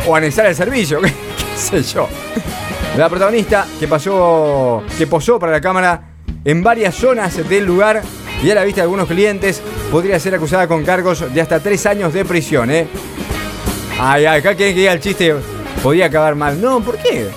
o 0.06 0.16
anexar 0.16 0.46
el 0.46 0.54
servicio, 0.54 1.00
qué 1.02 1.12
sé 1.56 1.82
yo. 1.82 2.08
La 2.96 3.08
protagonista 3.08 3.66
que 3.78 3.86
pasó, 3.86 4.82
que 4.98 5.06
posó 5.06 5.38
para 5.38 5.52
la 5.52 5.60
cámara 5.60 6.02
en 6.44 6.62
varias 6.62 6.94
zonas 6.94 7.48
del 7.48 7.64
lugar 7.64 8.02
y 8.42 8.50
a 8.50 8.54
la 8.54 8.64
vista 8.64 8.80
de 8.80 8.84
algunos 8.84 9.06
clientes 9.06 9.62
podría 9.90 10.18
ser 10.18 10.34
acusada 10.34 10.66
con 10.66 10.84
cargos 10.84 11.32
de 11.32 11.40
hasta 11.40 11.60
tres 11.60 11.84
años 11.86 12.12
de 12.12 12.24
prisión, 12.24 12.70
¿eh? 12.70 12.88
Ay, 13.98 14.24
acá 14.24 14.54
quieren 14.54 14.74
que 14.74 14.80
diga 14.80 14.92
el 14.92 15.00
chiste, 15.00 15.34
podía 15.82 16.06
acabar 16.06 16.34
mal. 16.34 16.60
No, 16.60 16.80
¿por 16.80 16.96
qué? 16.98 17.28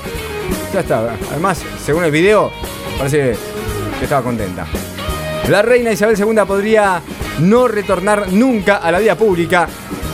Ya 0.74 0.80
está. 0.80 1.16
Además, 1.32 1.62
según 1.84 2.06
el 2.06 2.12
video, 2.12 2.52
parece 2.98 3.36
que 4.00 4.06
estaba 4.06 4.22
contenta. 4.22 4.66
La 5.50 5.62
reina 5.62 5.92
Isabel 5.92 6.18
II 6.18 6.40
podría 6.48 7.02
no 7.40 7.68
retornar 7.68 8.32
nunca 8.32 8.78
a 8.78 8.92
la 8.92 9.00
vida 9.00 9.16
pública 9.16 9.68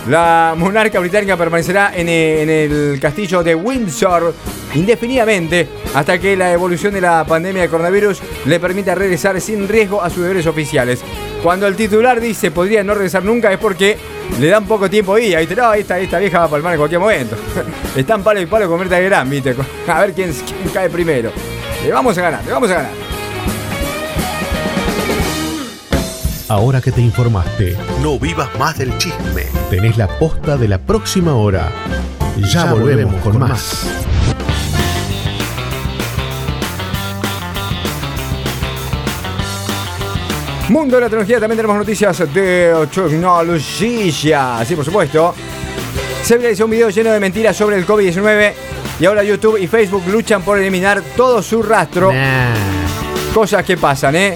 la 0.08 0.56
monarca 0.58 1.00
británica 1.00 1.38
permanecerá 1.38 1.92
en 1.96 2.10
el, 2.10 3.00
castillo 3.00 3.44
de 3.44 3.54
Windsor 3.54 4.34
indefinidamente 4.74 5.68
hasta 5.94 6.18
que 6.18 6.36
la 6.36 6.52
evolución 6.52 6.94
de 6.94 7.02
la 7.02 7.24
pandemia 7.26 7.64
de 7.64 7.70
coronavirus 7.70 8.20
le 8.46 8.60
permita 8.60 8.96
regresar 8.96 9.40
sin 9.40 9.68
riesgo 9.68 10.02
a 10.02 10.10
sus 10.10 10.24
deberes 10.24 10.48
oficiales. 10.48 11.02
Cuando 11.44 11.68
el 11.68 11.76
titular 11.76 12.20
dice 12.20 12.50
podría 12.50 12.84
no 12.84 12.94
regresar 12.94 13.24
nunca 13.24 13.52
es 13.52 13.60
porque 13.60 13.98
le 14.40 14.48
dan 14.48 14.66
poco 14.66 14.90
tiempo 14.90 15.14
ahí. 15.14 15.36
Ahí 15.36 15.48
no, 15.56 15.74
esta, 15.74 16.00
esta 16.00 16.18
vieja 16.18 16.40
va 16.40 16.46
a 16.46 16.50
palmar 16.50 16.74
en 16.74 16.80
cualquier 16.80 17.02
momento. 17.02 17.36
Están 17.96 18.24
palo 18.24 18.42
y 18.42 18.46
palo 18.46 18.68
con 18.68 18.80
Mirta 18.80 19.00
Gran, 19.00 19.30
viste. 19.30 19.56
A 19.88 20.02
ver 20.02 20.14
quién 20.14 20.34
cae 20.74 20.90
primero. 20.90 21.32
Le 21.84 21.92
vamos 21.92 22.18
a 22.18 22.22
ganar, 22.22 22.44
le 22.44 22.52
vamos 22.52 22.70
a 22.72 22.74
ganar. 22.74 23.09
Ahora 26.50 26.82
que 26.82 26.92
te 26.92 27.00
informaste, 27.00 27.78
no 28.02 28.18
vivas 28.18 28.50
más 28.58 28.76
del 28.80 28.98
chisme. 28.98 29.44
Tenés 29.70 29.98
la 29.98 30.08
posta 30.08 30.58
de 30.58 30.68
la 30.68 30.80
próxima 30.80 31.36
hora. 31.36 31.72
Ya, 32.52 32.74
volvemos, 32.74 33.22
con, 33.22 33.38
más. 33.38 33.86
Mundo 40.70 40.96
de 40.96 41.02
la 41.02 41.08
tecnología, 41.08 41.40
también 41.40 41.58
tenemos 41.58 41.78
noticias 41.78 42.18
de 42.34 42.88
tecnología. 42.92 44.66
Sí, 44.66 44.76
por 44.76 44.86
supuesto. 44.86 45.36
Se 46.24 46.36
realizó 46.38 46.66
un 46.66 46.72
video 46.72 46.90
lleno 46.90 47.12
de 47.12 47.20
mentiras 47.20 47.56
sobre 47.56 47.78
el 47.78 47.86
COVID-19 47.86 48.54
y 49.00 49.06
ahora 49.06 49.24
YouTube 49.24 49.60
y 49.62 49.68
Facebook 49.68 50.02
luchan 50.08 50.42
por 50.42 50.58
eliminar 50.58 51.04
todo 51.16 51.44
su 51.44 51.62
rastro. 51.62 52.12
Cosas 53.36 53.64
que 53.64 53.78
pasan, 53.78 54.16
¿eh? 54.16 54.36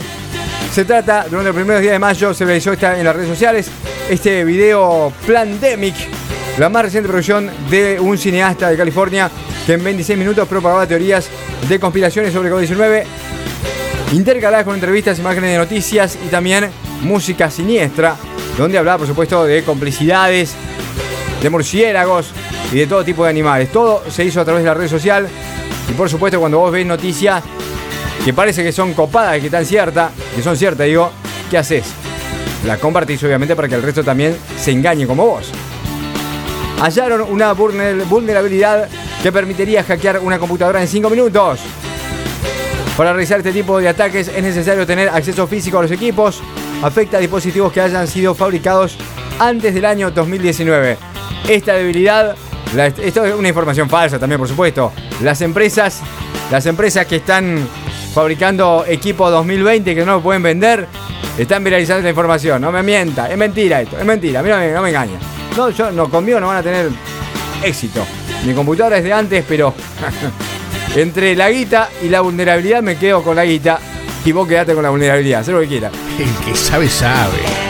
Se 0.73 0.85
trata, 0.85 1.25
durante 1.29 1.49
los 1.49 1.55
primeros 1.55 1.83
días 1.83 1.91
de 1.91 1.99
mayo 1.99 2.33
se 2.33 2.45
realizó 2.45 2.73
en 2.73 3.03
las 3.03 3.15
redes 3.15 3.29
sociales 3.29 3.69
este 4.09 4.43
video 4.43 5.13
Plandemic, 5.23 5.93
la 6.57 6.67
más 6.67 6.85
reciente 6.85 7.07
producción 7.07 7.51
de 7.69 7.99
un 7.99 8.17
cineasta 8.17 8.71
de 8.71 8.75
California 8.75 9.29
que 9.67 9.73
en 9.73 9.83
26 9.83 10.17
minutos 10.17 10.47
propagaba 10.47 10.87
teorías 10.87 11.29
de 11.69 11.79
conspiraciones 11.79 12.33
sobre 12.33 12.51
COVID-19, 12.51 13.03
intercaladas 14.13 14.65
con 14.65 14.73
entrevistas, 14.73 15.19
imágenes 15.19 15.51
de 15.51 15.57
noticias 15.59 16.17
y 16.25 16.29
también 16.29 16.71
música 17.03 17.51
siniestra, 17.51 18.15
donde 18.57 18.79
hablaba 18.79 18.97
por 18.97 19.07
supuesto 19.07 19.45
de 19.45 19.63
complicidades, 19.63 20.55
de 21.39 21.49
murciélagos 21.51 22.31
y 22.71 22.77
de 22.77 22.87
todo 22.87 23.03
tipo 23.03 23.25
de 23.25 23.29
animales. 23.29 23.71
Todo 23.71 24.01
se 24.09 24.25
hizo 24.25 24.41
a 24.41 24.43
través 24.43 24.63
de 24.63 24.69
la 24.69 24.73
red 24.73 24.87
social 24.87 25.27
y 25.87 25.93
por 25.93 26.09
supuesto 26.09 26.39
cuando 26.39 26.57
vos 26.57 26.71
ves 26.71 26.83
noticias 26.83 27.43
que 28.23 28.33
parece 28.33 28.63
que 28.63 28.71
son 28.71 28.93
copadas, 28.93 29.39
que 29.39 29.47
están 29.47 29.65
ciertas, 29.65 30.11
que 30.35 30.41
son 30.41 30.55
ciertas, 30.55 30.87
digo, 30.87 31.11
¿qué 31.49 31.57
haces? 31.57 31.85
La 32.65 32.77
compartís 32.77 33.21
obviamente 33.23 33.55
para 33.55 33.67
que 33.67 33.75
el 33.75 33.81
resto 33.81 34.03
también 34.03 34.37
se 34.57 34.71
engañe 34.71 35.05
como 35.05 35.25
vos. 35.25 35.51
Hallaron 36.79 37.21
una 37.29 37.53
vulnerabilidad 37.53 38.87
que 39.21 39.31
permitiría 39.31 39.83
hackear 39.83 40.19
una 40.19 40.39
computadora 40.39 40.81
en 40.81 40.87
5 40.87 41.09
minutos. 41.09 41.59
Para 42.95 43.11
realizar 43.11 43.39
este 43.39 43.51
tipo 43.51 43.79
de 43.79 43.89
ataques 43.89 44.29
es 44.29 44.43
necesario 44.43 44.85
tener 44.85 45.09
acceso 45.09 45.47
físico 45.47 45.79
a 45.79 45.81
los 45.81 45.91
equipos. 45.91 46.41
Afecta 46.81 47.17
a 47.17 47.19
dispositivos 47.19 47.73
que 47.73 47.81
hayan 47.81 48.07
sido 48.07 48.35
fabricados 48.35 48.97
antes 49.39 49.73
del 49.73 49.85
año 49.85 50.11
2019. 50.11 50.97
Esta 51.49 51.73
debilidad, 51.73 52.35
esto 53.01 53.25
es 53.25 53.35
una 53.35 53.47
información 53.49 53.89
falsa 53.89 54.19
también 54.19 54.39
por 54.39 54.47
supuesto. 54.47 54.93
Las 55.21 55.41
empresas, 55.41 56.01
las 56.51 56.65
empresas 56.65 57.05
que 57.05 57.17
están 57.17 57.67
fabricando 58.13 58.85
equipo 58.87 59.29
2020 59.29 59.95
que 59.95 60.05
no 60.05 60.13
lo 60.13 60.21
pueden 60.21 60.43
vender, 60.43 60.87
están 61.37 61.63
viralizando 61.63 61.99
esta 61.99 62.09
información. 62.09 62.61
No 62.61 62.71
me 62.71 62.83
mienta, 62.83 63.29
es 63.29 63.37
mentira 63.37 63.81
esto, 63.81 63.97
es 63.97 64.05
mentira, 64.05 64.39
a 64.39 64.43
mí 64.43 64.49
no 64.49 64.81
me, 64.81 64.89
engaña. 64.89 65.17
No, 65.57 65.69
yo, 65.71 65.91
no, 65.91 66.09
conmigo 66.09 66.39
no 66.39 66.47
van 66.47 66.57
a 66.57 66.63
tener 66.63 66.89
éxito. 67.63 68.05
Mi 68.45 68.53
computadora 68.53 68.97
es 68.97 69.03
de 69.03 69.13
antes, 69.13 69.43
pero 69.47 69.73
entre 70.95 71.35
la 71.35 71.49
guita 71.49 71.89
y 72.03 72.09
la 72.09 72.21
vulnerabilidad 72.21 72.83
me 72.83 72.97
quedo 72.97 73.23
con 73.23 73.35
la 73.35 73.45
guita 73.45 73.79
y 74.23 74.31
vos 74.31 74.47
quedate 74.47 74.73
con 74.73 74.83
la 74.83 74.89
vulnerabilidad, 74.89 75.41
haz 75.41 75.47
lo 75.47 75.59
que 75.61 75.67
quieras. 75.67 75.91
El 76.19 76.45
que 76.45 76.55
sabe, 76.55 76.87
sabe. 76.87 77.62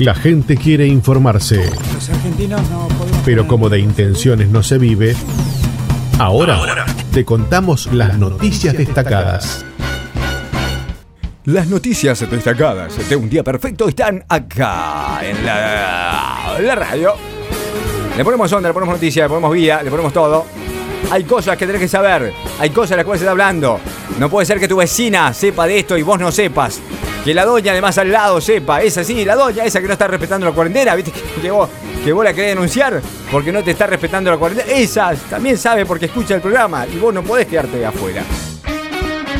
La 0.00 0.14
gente 0.14 0.56
quiere 0.56 0.86
informarse. 0.86 1.70
Los 1.92 2.08
argentinos 2.08 2.62
no 2.70 2.88
Pero 3.22 3.46
como 3.46 3.68
de 3.68 3.80
intenciones 3.80 4.48
no 4.48 4.62
se 4.62 4.78
vive, 4.78 5.14
ahora, 6.18 6.86
te 7.12 7.22
contamos 7.26 7.86
las 7.92 8.16
noticias 8.16 8.74
destacadas. 8.74 9.62
Las 11.44 11.66
noticias 11.66 12.18
destacadas 12.30 13.10
de 13.10 13.14
un 13.14 13.28
día 13.28 13.44
perfecto 13.44 13.88
están 13.88 14.24
acá 14.26 15.20
en 15.22 15.44
la, 15.44 16.54
en 16.58 16.66
la 16.66 16.74
radio. 16.76 17.12
Le 18.16 18.24
ponemos 18.24 18.50
onda, 18.54 18.70
le 18.70 18.72
ponemos 18.72 18.94
noticias, 18.94 19.24
le 19.24 19.28
ponemos 19.28 19.52
vida, 19.52 19.82
le 19.82 19.90
ponemos 19.90 20.14
todo. 20.14 20.46
Hay 21.10 21.24
cosas 21.24 21.58
que 21.58 21.66
tenés 21.66 21.82
que 21.82 21.88
saber, 21.88 22.32
hay 22.58 22.70
cosas 22.70 22.90
de 22.90 22.96
las 22.96 23.04
cuales 23.04 23.20
se 23.20 23.24
está 23.26 23.32
hablando. 23.32 23.78
No 24.18 24.30
puede 24.30 24.46
ser 24.46 24.58
que 24.58 24.66
tu 24.66 24.76
vecina 24.76 25.34
sepa 25.34 25.66
de 25.66 25.80
esto 25.80 25.98
y 25.98 26.02
vos 26.02 26.18
no 26.18 26.32
sepas. 26.32 26.80
Que 27.24 27.34
la 27.34 27.44
doña 27.44 27.72
además 27.72 27.98
al 27.98 28.10
lado 28.10 28.40
sepa, 28.40 28.82
esa 28.82 29.04
sí, 29.04 29.24
la 29.24 29.36
doña 29.36 29.64
esa 29.64 29.80
que 29.80 29.86
no 29.86 29.92
está 29.92 30.06
respetando 30.06 30.46
la 30.46 30.52
cuarentena, 30.52 30.94
¿viste? 30.94 31.12
Que, 31.42 31.50
vos, 31.50 31.68
que 32.04 32.12
vos 32.12 32.24
la 32.24 32.32
querés 32.32 32.50
denunciar 32.50 33.00
porque 33.30 33.52
no 33.52 33.62
te 33.62 33.72
está 33.72 33.86
respetando 33.86 34.30
la 34.30 34.36
cuarentena. 34.38 34.70
Esa 34.72 35.14
también 35.28 35.58
sabe 35.58 35.84
porque 35.84 36.06
escucha 36.06 36.34
el 36.34 36.40
programa 36.40 36.86
y 36.86 36.98
vos 36.98 37.12
no 37.12 37.22
podés 37.22 37.46
quedarte 37.46 37.78
de 37.78 37.86
afuera. 37.86 38.22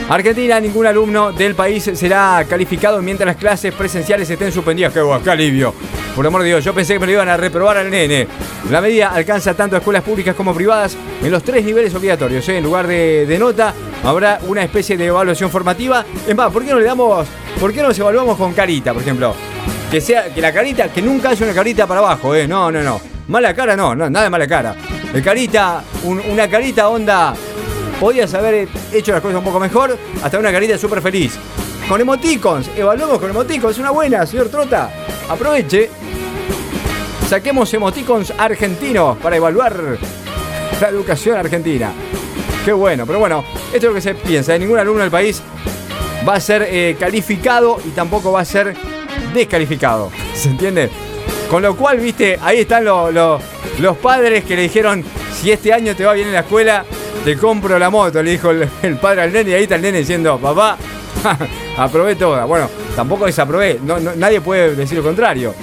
Argentina, 0.09 0.59
ningún 0.59 0.87
alumno 0.87 1.33
del 1.33 1.55
país 1.55 1.89
será 1.95 2.45
calificado 2.49 3.01
mientras 3.01 3.29
las 3.29 3.37
clases 3.37 3.73
presenciales 3.73 4.29
estén 4.29 4.51
suspendidas. 4.51 4.93
¡Qué, 4.93 5.01
qué 5.23 5.31
alivio! 5.31 5.75
Por 6.15 6.27
amor 6.27 6.43
de 6.43 6.49
Dios, 6.49 6.65
yo 6.65 6.75
pensé 6.75 6.95
que 6.95 6.99
me 6.99 7.07
lo 7.07 7.13
iban 7.13 7.29
a 7.29 7.37
reprobar 7.37 7.77
al 7.77 7.91
nene. 7.91 8.27
La 8.71 8.81
medida 8.81 9.09
alcanza 9.09 9.55
tanto 9.55 9.77
a 9.77 9.79
escuelas 9.79 10.03
públicas 10.03 10.35
como 10.35 10.55
privadas 10.55 10.97
en 11.23 11.31
los 11.31 11.43
tres 11.43 11.65
niveles 11.65 11.95
obligatorios. 11.95 12.49
¿eh? 12.49 12.59
En 12.59 12.65
lugar 12.65 12.87
de, 12.87 13.37
nota, 13.39 13.73
habrá 14.05 14.41
una 14.47 14.63
especie 14.63 14.97
de 14.97 15.07
evaluación 15.07 15.51
formativa. 15.51 16.05
Es 16.27 16.35
más, 16.35 16.53
¿por 16.53 16.65
qué 16.65 16.73
no 16.73 16.79
le 16.79 16.85
damos 16.85 17.27
¿Por 17.59 17.73
qué 17.73 17.83
no 17.83 17.89
nos 17.89 17.99
evaluamos 17.99 18.37
con 18.37 18.53
carita, 18.53 18.93
por 18.93 19.03
ejemplo? 19.03 19.35
Que 19.91 20.01
sea, 20.01 20.33
que 20.33 20.41
la 20.41 20.53
carita, 20.53 20.89
que 20.89 21.03
nunca 21.03 21.31
haya 21.31 21.45
una 21.45 21.55
carita 21.55 21.87
para 21.87 22.01
abajo, 22.01 22.35
¿eh? 22.35 22.49
No, 22.49 22.71
no, 22.73 22.83
no. 22.83 23.01
Mala 23.29 23.55
cara 23.55 23.77
no, 23.77 23.95
nada 23.95 24.25
de 24.25 24.31
mala 24.31 24.47
cara. 24.47 24.75
El 25.13 25.23
carita, 25.23 25.85
una 26.05 26.49
carita 26.49 26.89
onda. 26.89 27.35
Podías 28.01 28.33
haber 28.35 28.67
hecho 28.93 29.13
las 29.13 29.21
cosas 29.21 29.39
un 29.39 29.45
poco 29.45 29.61
mejor, 29.61 29.97
hasta 30.23 30.39
una 30.39 30.51
carita 30.51 30.79
súper 30.79 31.03
feliz. 31.03 31.39
Con 31.89 32.01
emoticons, 32.01 32.71
evaluemos 32.77 33.19
con 33.19 33.31
emoticons, 33.31 33.79
una 33.79 33.91
buena, 33.91 34.25
señor 34.25 34.49
Trota. 34.49 34.91
Aproveche. 35.31 35.89
Saquemos 37.29 37.73
emoticons 37.73 38.33
argentinos 38.37 39.17
para 39.19 39.37
evaluar 39.37 39.97
la 40.81 40.89
educación 40.89 41.37
argentina. 41.37 41.93
Qué 42.65 42.73
bueno, 42.73 43.07
pero 43.07 43.21
bueno, 43.21 43.45
esto 43.73 43.77
es 43.77 43.85
lo 43.85 43.95
que 43.95 44.01
se 44.01 44.15
piensa. 44.17 44.59
Ningún 44.59 44.81
alumno 44.81 45.03
del 45.03 45.11
país 45.13 45.41
va 46.29 46.35
a 46.35 46.41
ser 46.41 46.67
eh, 46.69 46.97
calificado 46.99 47.81
y 47.87 47.91
tampoco 47.91 48.33
va 48.33 48.41
a 48.41 48.45
ser 48.45 48.75
descalificado. 49.33 50.11
¿Se 50.35 50.49
entiende? 50.49 50.91
Con 51.49 51.63
lo 51.63 51.77
cual, 51.77 52.01
viste, 52.01 52.37
ahí 52.43 52.59
están 52.59 52.85
los 52.85 53.97
padres 54.03 54.45
que 54.45 54.57
le 54.57 54.63
dijeron, 54.63 55.05
si 55.33 55.53
este 55.53 55.73
año 55.73 55.95
te 55.95 56.05
va 56.05 56.15
bien 56.15 56.27
en 56.27 56.35
la 56.35 56.41
escuela, 56.41 56.85
te 57.25 57.37
compro 57.37 57.79
la 57.79 57.89
moto, 57.89 58.21
le 58.21 58.33
dijo 58.33 58.51
el, 58.51 58.97
padre 59.01 59.23
al 59.23 59.33
nene 59.33 59.51
y 59.51 59.55
ahí 59.55 59.63
está 59.63 59.77
el 59.77 59.83
nene 59.83 59.99
diciendo, 59.99 60.39
papá, 60.39 60.77
aprobé 61.77 62.17
toda. 62.17 62.47
Bueno, 62.47 62.69
tampoco 62.97 63.27
desaprobé, 63.27 63.79
nadie 64.17 64.41
puede 64.41 64.75
decir 64.75 64.99
lo 64.99 65.05
contrario. 65.05 65.55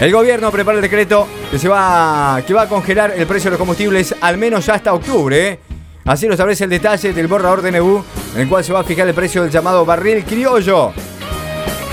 El 0.00 0.12
gobierno 0.12 0.50
prepara 0.50 0.78
el 0.78 0.82
decreto 0.82 1.28
que, 1.50 1.58
se 1.58 1.68
va, 1.68 2.42
que 2.46 2.54
va 2.54 2.62
a 2.62 2.68
congelar 2.68 3.12
el 3.14 3.26
precio 3.26 3.50
de 3.50 3.52
los 3.52 3.58
combustibles 3.58 4.14
al 4.18 4.38
menos 4.38 4.64
ya 4.64 4.74
hasta 4.74 4.94
octubre. 4.94 5.48
¿eh? 5.48 5.58
Así 6.06 6.26
lo 6.26 6.32
establece 6.32 6.64
el 6.64 6.70
detalle 6.70 7.12
del 7.12 7.26
borrador 7.26 7.60
de 7.60 7.70
NEBU, 7.70 8.02
en 8.34 8.40
el 8.40 8.48
cual 8.48 8.64
se 8.64 8.72
va 8.72 8.80
a 8.80 8.84
fijar 8.84 9.06
el 9.06 9.14
precio 9.14 9.42
del 9.42 9.50
llamado 9.50 9.84
barril 9.84 10.24
criollo. 10.24 10.92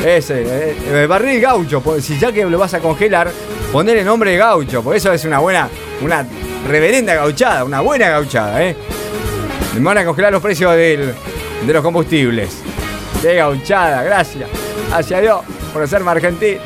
Ese, 0.05 0.43
eh, 0.45 0.77
el 1.01 1.07
barril 1.09 1.41
gaucho. 1.41 1.83
Si 1.99 2.17
ya 2.17 2.31
que 2.31 2.45
lo 2.45 2.57
vas 2.57 2.73
a 2.75 2.79
congelar, 2.79 3.29
poner 3.73 3.97
el 3.97 4.05
nombre 4.05 4.31
de 4.31 4.37
gaucho, 4.37 4.81
por 4.81 4.95
eso 4.95 5.11
es 5.11 5.25
una 5.25 5.39
buena, 5.39 5.67
una 6.01 6.25
reverenda 6.65 7.13
gauchada, 7.13 7.65
una 7.65 7.81
buena 7.81 8.07
gauchada, 8.07 8.63
¿eh? 8.63 8.75
Van 9.79 9.97
a 9.97 10.05
congelar 10.05 10.31
los 10.31 10.41
precios 10.41 10.73
de 10.75 11.13
los 11.65 11.83
combustibles. 11.83 12.63
Qué 13.21 13.35
gauchada, 13.35 14.03
gracias. 14.03 14.49
Hacia 14.93 15.19
Dios 15.19 15.41
por 15.73 15.83
hacerme 15.83 16.11
argentino. 16.11 16.61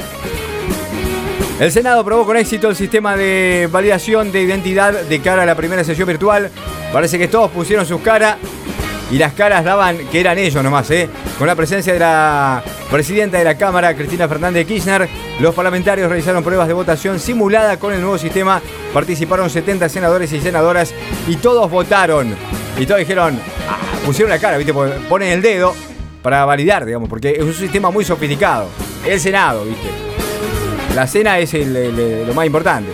El 1.59 1.71
Senado 1.71 2.01
aprobó 2.01 2.25
con 2.25 2.37
éxito 2.37 2.69
el 2.69 2.75
sistema 2.75 3.15
de 3.15 3.69
validación 3.71 4.31
de 4.31 4.41
identidad 4.41 4.93
de 4.93 5.19
cara 5.21 5.43
a 5.43 5.45
la 5.45 5.55
primera 5.55 5.83
sesión 5.83 6.07
virtual. 6.07 6.49
Parece 6.91 7.19
que 7.19 7.27
todos 7.27 7.51
pusieron 7.51 7.85
sus 7.85 8.01
caras 8.01 8.37
y 9.11 9.17
las 9.17 9.33
caras 9.33 9.63
daban 9.63 9.97
que 10.09 10.19
eran 10.19 10.37
ellos 10.37 10.63
nomás, 10.63 10.89
¿eh? 10.91 11.07
Con 11.37 11.47
la 11.47 11.55
presencia 11.55 11.93
de 11.93 11.99
la 11.99 12.63
presidenta 12.89 13.37
de 13.37 13.43
la 13.43 13.55
Cámara, 13.57 13.95
Cristina 13.95 14.27
Fernández 14.27 14.65
Kirchner, 14.65 15.07
los 15.39 15.53
parlamentarios 15.53 16.09
realizaron 16.09 16.43
pruebas 16.43 16.67
de 16.67 16.73
votación 16.73 17.19
simulada 17.19 17.77
con 17.77 17.93
el 17.93 18.01
nuevo 18.01 18.17
sistema. 18.17 18.61
Participaron 18.93 19.49
70 19.49 19.87
senadores 19.87 20.33
y 20.33 20.41
senadoras 20.41 20.93
y 21.27 21.35
todos 21.35 21.69
votaron. 21.69 22.35
Y 22.77 22.85
todos 22.85 22.99
dijeron, 22.99 23.39
ah, 23.69 23.77
pusieron 24.05 24.31
la 24.31 24.39
cara, 24.39 24.57
¿viste? 24.57 24.73
Ponen 24.73 25.29
el 25.29 25.41
dedo 25.41 25.75
para 26.21 26.45
validar, 26.45 26.85
digamos, 26.85 27.09
porque 27.09 27.31
es 27.31 27.43
un 27.43 27.53
sistema 27.53 27.89
muy 27.91 28.05
sofisticado. 28.05 28.67
El 29.05 29.19
Senado, 29.19 29.65
¿viste? 29.65 29.89
La 30.95 31.07
cena 31.07 31.39
es 31.39 31.53
lo 31.53 32.33
más 32.33 32.45
importante. 32.45 32.91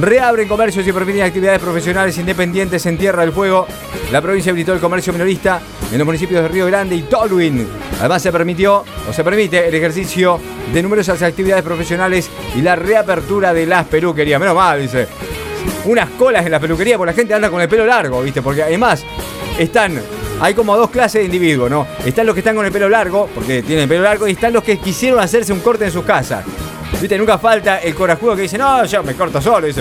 Reabren 0.00 0.46
comercios 0.46 0.86
y 0.86 0.92
permiten 0.92 1.22
actividades 1.22 1.60
profesionales 1.60 2.18
independientes 2.18 2.84
en 2.84 2.98
Tierra 2.98 3.22
del 3.22 3.32
Fuego. 3.32 3.66
La 4.12 4.20
provincia 4.20 4.50
habilitó 4.50 4.74
el 4.74 4.80
comercio 4.80 5.12
minorista 5.12 5.60
en 5.90 5.96
los 5.96 6.04
municipios 6.04 6.42
de 6.42 6.48
Río 6.48 6.66
Grande 6.66 6.96
y 6.96 7.02
Tolwyn. 7.02 7.66
Además 7.98 8.20
se 8.20 8.30
permitió 8.30 8.84
o 9.08 9.12
se 9.12 9.24
permite 9.24 9.66
el 9.66 9.74
ejercicio 9.74 10.38
de 10.74 10.82
numerosas 10.82 11.22
actividades 11.22 11.64
profesionales 11.64 12.28
y 12.54 12.60
la 12.60 12.76
reapertura 12.76 13.54
de 13.54 13.64
las 13.64 13.86
peluquerías. 13.86 14.38
Menos 14.38 14.54
mal, 14.54 14.82
dice. 14.82 15.08
Unas 15.86 16.10
colas 16.10 16.44
en 16.44 16.52
la 16.52 16.60
peluquería 16.60 16.98
porque 16.98 17.12
la 17.12 17.16
gente 17.16 17.32
anda 17.32 17.48
con 17.48 17.62
el 17.62 17.68
pelo 17.68 17.86
largo, 17.86 18.20
¿viste? 18.22 18.42
Porque 18.42 18.64
además 18.64 19.02
están 19.58 19.98
hay 20.40 20.54
como 20.54 20.76
dos 20.76 20.90
clases 20.90 21.20
de 21.20 21.24
individuos, 21.24 21.70
¿no? 21.70 21.86
Están 22.04 22.26
los 22.26 22.34
que 22.34 22.40
están 22.40 22.56
con 22.56 22.64
el 22.66 22.72
pelo 22.72 22.88
largo, 22.88 23.28
porque 23.34 23.62
tienen 23.62 23.84
el 23.84 23.88
pelo 23.88 24.02
largo, 24.02 24.28
y 24.28 24.32
están 24.32 24.52
los 24.52 24.62
que 24.62 24.78
quisieron 24.78 25.20
hacerse 25.20 25.52
un 25.52 25.60
corte 25.60 25.84
en 25.84 25.92
sus 25.92 26.04
casas. 26.04 26.44
Viste, 27.00 27.18
nunca 27.18 27.38
falta 27.38 27.78
el 27.78 27.94
corajudo 27.94 28.36
que 28.36 28.42
dice, 28.42 28.58
no, 28.58 28.84
yo 28.84 29.02
me 29.02 29.14
corto 29.14 29.40
solo. 29.40 29.66
Y 29.68 29.72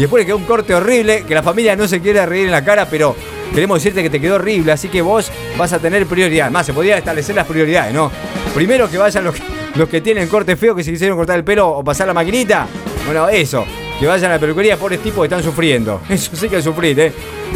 después 0.00 0.22
le 0.22 0.26
quedó 0.26 0.36
un 0.36 0.44
corte 0.44 0.74
horrible, 0.74 1.24
que 1.26 1.34
la 1.34 1.42
familia 1.42 1.76
no 1.76 1.86
se 1.86 2.00
quiere 2.00 2.24
reír 2.24 2.46
en 2.46 2.52
la 2.52 2.64
cara, 2.64 2.86
pero 2.88 3.14
queremos 3.54 3.78
decirte 3.78 4.02
que 4.02 4.10
te 4.10 4.20
quedó 4.20 4.36
horrible, 4.36 4.72
así 4.72 4.88
que 4.88 5.02
vos 5.02 5.30
vas 5.56 5.72
a 5.72 5.78
tener 5.78 6.06
prioridad. 6.06 6.50
Más, 6.50 6.66
se 6.66 6.72
podría 6.72 6.98
establecer 6.98 7.34
las 7.34 7.46
prioridades, 7.46 7.92
¿no? 7.92 8.10
Primero 8.54 8.90
que 8.90 8.98
vayan 8.98 9.24
los, 9.24 9.34
los 9.74 9.88
que 9.88 10.00
tienen 10.00 10.28
corte 10.28 10.56
feo, 10.56 10.74
que 10.74 10.82
se 10.82 10.90
quisieron 10.90 11.16
cortar 11.16 11.36
el 11.36 11.44
pelo 11.44 11.68
o 11.68 11.84
pasar 11.84 12.06
la 12.06 12.14
maquinita. 12.14 12.66
Bueno, 13.04 13.28
eso. 13.28 13.64
Que 13.98 14.06
vayan 14.06 14.30
a 14.30 14.34
la 14.34 14.40
peluquería, 14.40 14.76
pobres 14.76 15.00
tipos 15.00 15.20
que 15.20 15.26
están 15.26 15.42
sufriendo. 15.42 16.00
Eso 16.08 16.34
sí 16.34 16.48
que 16.48 16.60
sufrir, 16.60 16.98
¿eh? 16.98 17.12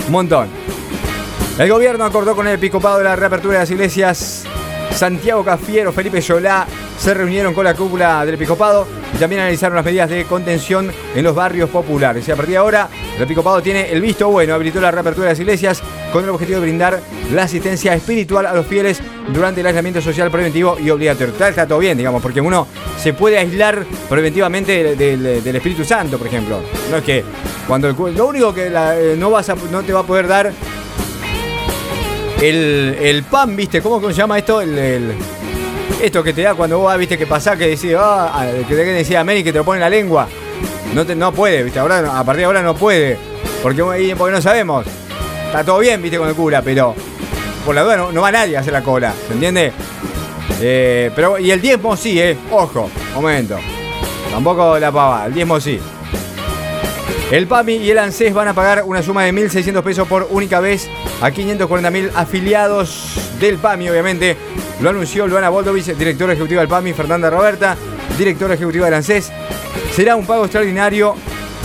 Un 0.07 0.13
montón. 0.13 0.49
El 1.59 1.71
gobierno 1.71 2.05
acordó 2.05 2.37
con 2.37 2.47
el 2.47 2.57
episcopado 2.57 3.03
la 3.03 3.17
reapertura 3.17 3.55
de 3.55 3.61
las 3.61 3.71
iglesias. 3.71 4.45
Santiago 4.91 5.43
Cafiero, 5.43 5.91
Felipe 5.91 6.21
Yolá 6.21 6.67
se 6.99 7.15
reunieron 7.15 7.55
con 7.55 7.65
la 7.65 7.73
cúpula 7.73 8.27
del 8.27 8.35
episcopado 8.35 8.87
y 9.15 9.17
también 9.17 9.41
analizaron 9.41 9.77
las 9.77 9.85
medidas 9.85 10.11
de 10.11 10.25
contención 10.25 10.93
en 11.15 11.25
los 11.25 11.35
barrios 11.35 11.71
populares. 11.71 12.29
Y 12.29 12.31
a 12.31 12.37
partir 12.37 12.53
de 12.53 12.59
ahora, 12.59 12.91
el 13.17 13.23
episcopado 13.23 13.63
tiene 13.63 13.91
el 13.91 14.03
visto 14.03 14.29
bueno, 14.29 14.53
habilitó 14.53 14.83
la 14.83 14.91
reapertura 14.91 15.29
de 15.29 15.33
las 15.33 15.41
iglesias 15.41 15.83
con 16.13 16.25
el 16.25 16.31
objetivo 16.31 16.61
de 16.61 16.67
brindar 16.67 17.01
la 17.33 17.45
asistencia 17.45 17.95
espiritual 17.95 18.45
a 18.45 18.55
los 18.55 18.67
fieles 18.67 19.01
durante 19.33 19.63
el 19.63 19.67
aislamiento 19.67 20.03
social 20.03 20.31
preventivo 20.31 20.77
y 20.79 20.91
obligatorio. 20.91 21.33
Está, 21.33 21.67
todo 21.67 21.79
bien, 21.79 21.97
digamos, 21.97 22.21
porque 22.21 22.43
uno 22.43 22.67
se 22.99 23.15
puede 23.15 23.39
aislar 23.39 23.87
preventivamente 24.11 24.95
del, 24.95 25.57
Espíritu 25.57 25.87
Santo, 25.87 26.19
por 26.19 26.27
ejemplo. 26.27 26.61
No 26.91 26.99
es 26.99 27.03
que 27.05 27.25
cuando 27.67 27.89
el, 27.89 27.97
lo 28.15 28.27
único 28.27 28.53
que 28.53 28.71
eh, 28.71 29.17
no, 29.19 29.31
vas 29.31 29.51
no 29.73 29.83
te 29.83 29.95
va 29.95 30.01
a 30.01 30.07
poder 30.07 30.29
dar 30.29 30.53
el, 32.41 33.25
pan, 33.31 33.57
¿viste? 33.57 33.81
¿Cómo 33.81 34.09
se 34.09 34.15
llama 34.15 34.39
esto? 34.39 34.61
El, 34.61 35.15
esto 36.03 36.23
que 36.23 36.33
te 36.33 36.43
da 36.43 36.55
cuando 36.55 36.79
vos 36.79 36.97
viste, 36.99 37.17
que 37.17 37.27
pasás, 37.27 37.57
que 37.57 37.69
decís, 37.69 37.95
ah, 37.99 38.33
ah 38.35 38.47
que 38.69 38.75
te 38.75 38.85
decía 38.85 39.21
amén 39.21 39.39
y 39.39 39.45
que 39.45 39.53
te 39.53 39.59
lo 39.59 39.65
pone 39.65 39.79
en 39.79 39.83
la 39.83 39.91
lengua. 39.91 40.29
No, 40.95 41.05
no 41.05 41.33
puede, 41.33 41.63
¿viste? 41.63 41.79
Ahora, 41.79 42.19
a 42.19 42.25
partir 42.25 42.41
de 42.41 42.45
ahora 42.45 42.63
no 42.63 42.75
puede. 42.75 43.19
Porque, 43.63 44.15
porque 44.17 44.35
no 44.35 44.43
sabemos. 44.43 44.87
Está 45.47 45.65
todo 45.65 45.79
bien, 45.79 46.01
¿viste? 46.03 46.19
Con 46.19 46.29
el 46.29 46.35
cura, 46.35 46.63
pero 46.63 46.95
por 47.65 47.75
la 47.75 47.83
duda 47.83 47.97
no, 48.13 48.21
va 48.21 48.31
nadie 48.31 48.57
a 48.57 48.61
hacer 48.61 48.73
la 48.73 48.83
cola, 48.83 49.13
¿se 49.27 49.33
entiende? 49.33 49.73
Eh, 50.61 51.11
pero, 51.15 51.39
y 51.39 51.51
el 51.51 51.61
diezmo 51.61 51.97
sí, 51.97 52.21
¿eh? 52.21 52.37
Ojo, 52.51 52.91
momento. 53.15 53.57
Tampoco 54.31 54.79
la 54.79 54.93
pava, 54.93 55.27
el 55.27 55.35
diezmo 55.35 55.59
sí. 55.59 55.81
El 57.31 57.49
PAMI 57.49 57.75
y 57.79 57.91
el 57.91 57.99
ANSES 57.99 58.33
van 58.33 58.47
a 58.47 58.55
pagar 58.55 58.85
una 58.85 59.03
suma 59.03 59.25
de 59.25 59.33
1.600 59.33 59.83
pesos 59.83 60.07
por 60.07 60.29
única 60.31 60.61
vez 60.61 60.89
a 61.21 61.31
540.000 61.31 62.13
afiliados 62.15 63.19
del 63.41 63.57
PAMI, 63.57 63.89
obviamente. 63.89 64.37
Lo 64.81 64.91
anunció 64.91 65.27
Luana 65.27 65.49
Boldovich, 65.49 65.87
directora 65.87 66.35
ejecutiva 66.35 66.61
del 66.61 66.69
PAMI, 66.69 66.93
Fernanda 66.93 67.29
Roberta, 67.29 67.77
directora 68.17 68.55
ejecutiva 68.55 68.85
del 68.85 68.95
ANSES. 68.95 69.33
Será 69.93 70.15
un 70.15 70.25
pago 70.25 70.45
extraordinario 70.45 71.17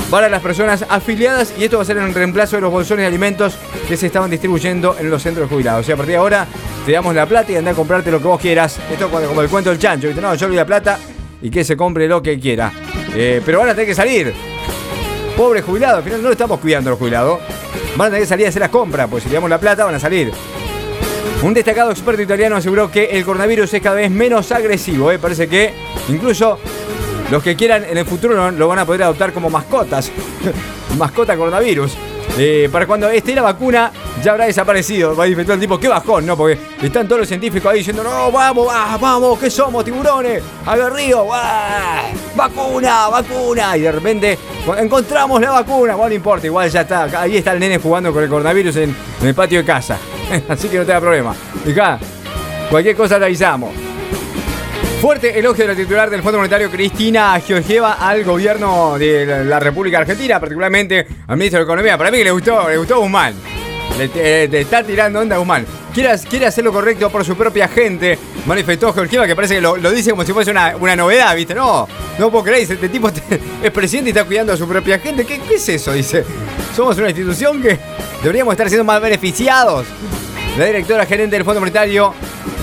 para 0.10 0.30
las 0.30 0.42
personas 0.42 0.84
afiliadas 0.90 1.54
y 1.56 1.66
esto 1.66 1.78
va 1.78 1.84
a 1.84 1.86
ser 1.86 1.98
en 1.98 2.12
reemplazo 2.12 2.56
de 2.56 2.64
los 2.64 2.72
bolsones 2.72 3.04
de 3.04 3.08
alimentos 3.08 3.56
que 3.88 3.96
se 3.98 4.08
estaban 4.08 4.32
distribuyendo 4.32 4.96
en 5.00 5.12
los 5.12 5.22
centros 5.22 5.48
jubilados. 5.48 5.82
O 5.82 5.84
sea, 5.86 5.94
a 5.94 5.98
partir 5.98 6.14
de 6.14 6.18
ahora 6.18 6.48
te 6.88 6.92
damos 6.92 7.14
la 7.14 7.28
plata 7.28 7.52
y 7.52 7.56
anda 7.56 7.70
a 7.70 7.76
comprarte 7.76 8.10
lo 8.10 8.18
que 8.18 8.28
vos 8.28 8.42
quieras. 8.42 8.80
Esto 8.92 9.06
es 9.06 9.28
como 9.28 9.42
el 9.44 9.50
cuento 9.50 9.70
del 9.70 9.78
chancho. 9.78 10.10
No, 10.20 10.34
yo 10.34 10.50
le 10.50 10.56
la 10.56 10.66
plata 10.66 10.98
y 11.40 11.52
que 11.52 11.64
se 11.64 11.78
compre 11.78 12.08
lo 12.08 12.24
que 12.24 12.40
quiera. 12.40 12.74
Eh, 13.14 13.44
pero 13.46 13.60
van 13.60 13.70
a 13.70 13.72
tener 13.74 13.86
que 13.86 13.96
salir. 13.96 14.51
Pobre 15.36 15.62
jubilado, 15.62 15.98
al 15.98 16.04
final 16.04 16.22
no 16.22 16.28
lo 16.28 16.34
estamos 16.34 16.60
cuidando 16.60 16.90
los 16.90 17.00
jubilados. 17.00 17.40
Van 17.96 18.08
a 18.08 18.10
tener 18.10 18.22
que 18.22 18.28
salir 18.28 18.46
a 18.46 18.50
hacer 18.50 18.62
las 18.62 18.70
compras, 18.70 19.08
pues 19.10 19.24
si 19.24 19.30
le 19.30 19.36
damos 19.36 19.50
la 19.50 19.60
plata 19.60 19.86
van 19.86 19.96
a 19.96 20.00
salir. 20.00 20.32
Un 21.42 21.54
destacado 21.54 21.90
experto 21.90 22.22
italiano 22.22 22.56
aseguró 22.56 22.92
que 22.92 23.06
el 23.06 23.26
coronavirus 23.26 23.74
es 23.74 23.82
cada 23.82 23.96
vez 23.96 24.12
menos 24.12 24.52
agresivo. 24.52 25.12
¿eh? 25.12 25.18
Parece 25.18 25.48
que 25.48 25.74
incluso 26.10 26.60
los 27.32 27.42
que 27.42 27.56
quieran 27.56 27.84
en 27.84 27.98
el 27.98 28.06
futuro 28.06 28.52
lo 28.52 28.68
van 28.68 28.80
a 28.80 28.86
poder 28.86 29.04
adoptar 29.04 29.34
como 29.34 29.50
mascotas. 29.50 30.12
Mascota 30.98 31.36
coronavirus. 31.36 31.98
Eh, 32.38 32.70
para 32.72 32.88
cuando 32.88 33.10
esté 33.10 33.36
la 33.36 33.42
vacuna 33.42 33.92
ya 34.24 34.32
habrá 34.32 34.46
desaparecido. 34.46 35.16
Va 35.16 35.26
a 35.26 35.28
el 35.28 35.60
tipo, 35.60 35.80
qué 35.80 35.88
bajón, 35.88 36.26
¿no? 36.26 36.38
Porque 36.38 36.58
están 36.82 37.08
todos 37.08 37.22
los 37.22 37.28
científicos 37.28 37.72
ahí 37.72 37.80
diciendo, 37.80 38.04
no, 38.04 38.32
vamos, 38.32 38.68
vamos, 39.00 39.40
¿qué 39.40 39.50
somos, 39.50 39.84
tiburones? 39.84 40.42
Aguerrido, 40.66 41.28
vacuna, 42.36 43.10
vacuna. 43.10 43.78
Y 43.78 43.82
de 43.82 43.92
repente 43.92 44.40
encontramos 44.78 45.42
la 45.42 45.52
vacuna. 45.52 45.96
Bueno, 45.96 46.10
no 46.10 46.16
importa, 46.16 46.48
igual 46.48 46.70
ya 46.70 46.82
está. 46.82 47.04
Ahí 47.20 47.38
está 47.38 47.54
el 47.54 47.60
nene 47.60 47.78
jugando 47.80 48.14
con 48.14 48.24
el 48.24 48.30
coronavirus 48.30 48.76
en, 48.78 48.96
el 49.24 49.36
patio 49.36 49.60
de 49.60 49.66
casa. 49.66 49.98
Así 50.48 50.70
que 50.70 50.78
no 50.78 50.86
te 50.86 50.92
da 50.92 51.00
problema. 51.00 51.34
Fijá, 51.66 52.00
cualquier 52.70 52.96
cosa 52.96 53.20
le 53.20 53.26
avisamos. 53.26 53.91
Fuerte 55.02 55.40
elogio 55.40 55.64
de 55.66 55.74
la 55.74 55.76
titular 55.76 56.12
del 56.12 56.22
Fondo 56.22 56.38
Monetario 56.38 56.70
Cristina 56.70 57.40
Georgieva 57.40 57.94
al 57.94 58.24
gobierno 58.24 59.00
de 59.00 59.44
la 59.46 59.60
República 59.60 59.98
Argentina, 59.98 60.40
particularmente 60.40 61.08
al 61.26 61.38
ministro 61.38 61.58
de 61.58 61.64
Economía. 61.64 61.98
Para 61.98 62.12
mí 62.12 62.20
que 62.20 62.24
le 62.24 62.30
gustó, 62.30 62.70
le 62.70 62.78
gustó 62.78 63.00
Guzmán. 63.00 63.34
Le, 63.98 64.62
está 64.62 64.84
tirando 64.84 65.20
onda 65.20 65.38
Guzmán. 65.38 65.66
Quiere, 65.92 66.46
hacer 66.46 66.64
lo 66.64 66.72
correcto 66.72 67.10
por 67.10 67.26
su 67.26 67.36
propia 67.36 67.68
gente, 67.68 68.20
manifestó 68.46 68.94
Georgieva, 68.94 69.26
que 69.26 69.36
parece 69.36 69.56
que 69.56 69.62
lo, 69.62 69.76
dice 69.90 70.12
como 70.12 70.24
si 70.24 70.34
fuese 70.34 70.52
una, 70.52 70.96
novedad, 70.96 71.36
¿viste? 71.36 71.56
No, 71.56 71.88
no 72.20 72.30
puedo 72.30 72.44
creer, 72.44 72.72
este 72.72 72.88
tipo 72.88 73.10
es 73.64 73.72
presidente 73.72 74.10
y 74.10 74.12
está 74.12 74.24
cuidando 74.24 74.54
a 74.54 74.58
su 74.58 74.68
propia 74.68 75.00
gente. 75.00 75.26
¿Qué, 75.26 75.40
¿Qué 75.40 75.56
es 75.56 75.68
eso? 75.68 75.94
Dice, 75.94 76.24
somos 76.76 76.96
una 77.00 77.10
institución 77.10 77.60
que 77.60 77.80
deberíamos 78.22 78.52
estar 78.52 78.70
siendo 78.70 78.84
más 78.84 79.02
beneficiados. 79.02 79.88
La 80.60 80.66
directora 80.66 81.08
gerente 81.08 81.38
del 81.38 81.44
Fondo 81.44 81.60
Monetario, 81.60 82.14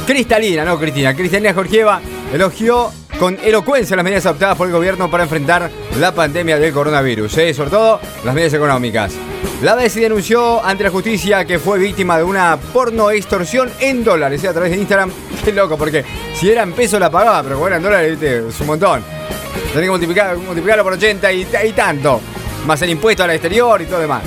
Cristalina, 0.06 0.64
no 0.64 0.78
Cristina, 0.78 1.16
Cristalina 1.16 1.52
Georgieva, 1.52 2.00
elogió 2.32 2.90
con 3.18 3.36
elocuencia 3.42 3.96
las 3.96 4.04
medidas 4.04 4.26
adoptadas 4.26 4.56
por 4.56 4.68
el 4.68 4.72
gobierno 4.72 5.10
para 5.10 5.24
enfrentar 5.24 5.70
la 5.98 6.14
pandemia 6.14 6.58
del 6.58 6.72
coronavirus, 6.72 7.36
¿eh? 7.38 7.54
sobre 7.54 7.70
todo 7.70 8.00
las 8.24 8.34
medidas 8.34 8.54
económicas. 8.54 9.14
La 9.62 9.74
Bessi 9.74 10.00
denunció 10.00 10.64
ante 10.64 10.84
la 10.84 10.90
justicia 10.90 11.44
que 11.44 11.58
fue 11.58 11.78
víctima 11.80 12.16
de 12.16 12.22
una 12.22 12.56
porno 12.72 13.10
extorsión 13.10 13.70
en 13.80 14.04
dólares 14.04 14.44
a 14.44 14.52
través 14.52 14.70
de 14.70 14.78
Instagram. 14.78 15.10
Qué 15.44 15.52
loco, 15.52 15.76
porque 15.76 16.04
si 16.34 16.50
era 16.50 16.62
en 16.62 16.72
pesos 16.72 17.00
la 17.00 17.10
pagaba, 17.10 17.42
pero 17.42 17.58
bueno, 17.58 17.76
en 17.76 17.82
dólares 17.82 18.10
¿viste? 18.12 18.48
es 18.48 18.60
un 18.60 18.66
montón. 18.68 19.02
Tenés 19.72 19.84
que 19.84 19.90
multiplicar, 19.90 20.36
multiplicarlo 20.36 20.84
por 20.84 20.92
80 20.92 21.32
y, 21.32 21.72
tanto. 21.74 22.20
Más 22.66 22.80
el 22.82 22.90
impuesto 22.90 23.24
al 23.24 23.30
exterior 23.30 23.82
y 23.82 23.86
todo 23.86 24.00
demás. 24.00 24.22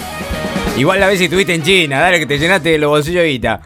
Igual 0.78 1.00
la 1.00 1.08
vez 1.08 1.18
si 1.18 1.26
estuviste 1.26 1.54
en 1.54 1.64
China, 1.64 2.00
dale 2.00 2.20
que 2.20 2.26
te 2.26 2.38
llenaste 2.38 2.78
los 2.78 2.90
bolsillos 2.90 3.24
de 3.24 3.30
guita. 3.30 3.62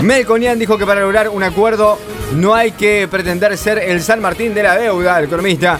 Melconian 0.00 0.58
dijo 0.58 0.78
que 0.78 0.86
para 0.86 1.00
lograr 1.00 1.28
un 1.28 1.42
acuerdo 1.42 1.98
no 2.34 2.54
hay 2.54 2.72
que 2.72 3.08
pretender 3.08 3.56
ser 3.56 3.78
el 3.78 4.02
San 4.02 4.20
Martín 4.20 4.54
de 4.54 4.62
la 4.62 4.76
deuda, 4.76 5.18
el 5.18 5.26
economista. 5.26 5.78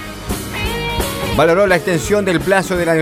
Valoró 1.36 1.66
la 1.66 1.76
extensión 1.76 2.24
del 2.24 2.40
plazo 2.40 2.76
de 2.76 2.86
la 2.86 2.94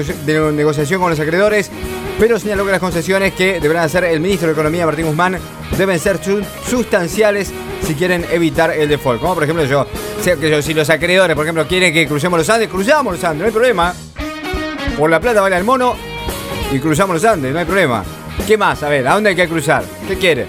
negociación 0.53 1.00
con 1.00 1.11
los 1.11 1.20
acreedores, 1.20 1.70
pero 2.18 2.38
señaló 2.38 2.64
que 2.64 2.70
las 2.70 2.80
concesiones 2.80 3.34
que 3.34 3.61
deberán 3.61 3.84
hacer 3.84 4.05
el 4.05 4.20
ministro 4.20 4.48
de 4.48 4.55
Economía, 4.55 4.86
Martín 4.86 5.07
Guzmán, 5.07 5.38
deben 5.76 5.98
ser 5.98 6.18
sustanciales 6.66 7.53
si 7.86 7.94
quieren 7.94 8.24
evitar 8.30 8.70
el 8.70 8.88
default. 8.88 9.20
Como 9.20 9.34
por 9.34 9.44
ejemplo 9.44 9.64
yo, 9.64 9.86
si 10.62 10.72
los 10.72 10.88
acreedores, 10.88 11.36
por 11.36 11.44
ejemplo, 11.44 11.66
quieren 11.66 11.92
que 11.92 12.07
crucemos 12.07 12.38
los 12.38 12.48
Andes, 12.48 12.68
cruzamos 12.68 13.14
los 13.14 13.24
Andes, 13.24 13.40
no 13.40 13.46
hay 13.46 13.53
problema. 13.53 13.94
Por 14.96 15.11
la 15.11 15.20
plata 15.20 15.42
vale 15.42 15.57
el 15.57 15.64
mono 15.64 15.94
y 16.72 16.78
cruzamos 16.78 17.14
los 17.14 17.24
Andes, 17.24 17.53
no 17.53 17.59
hay 17.59 17.66
problema. 17.66 18.03
¿Qué 18.46 18.57
más? 18.57 18.82
A 18.82 18.88
ver, 18.88 19.07
¿a 19.07 19.14
dónde 19.14 19.30
hay 19.30 19.36
que 19.36 19.46
cruzar? 19.46 19.84
¿Qué 20.09 20.16
quiere? 20.16 20.46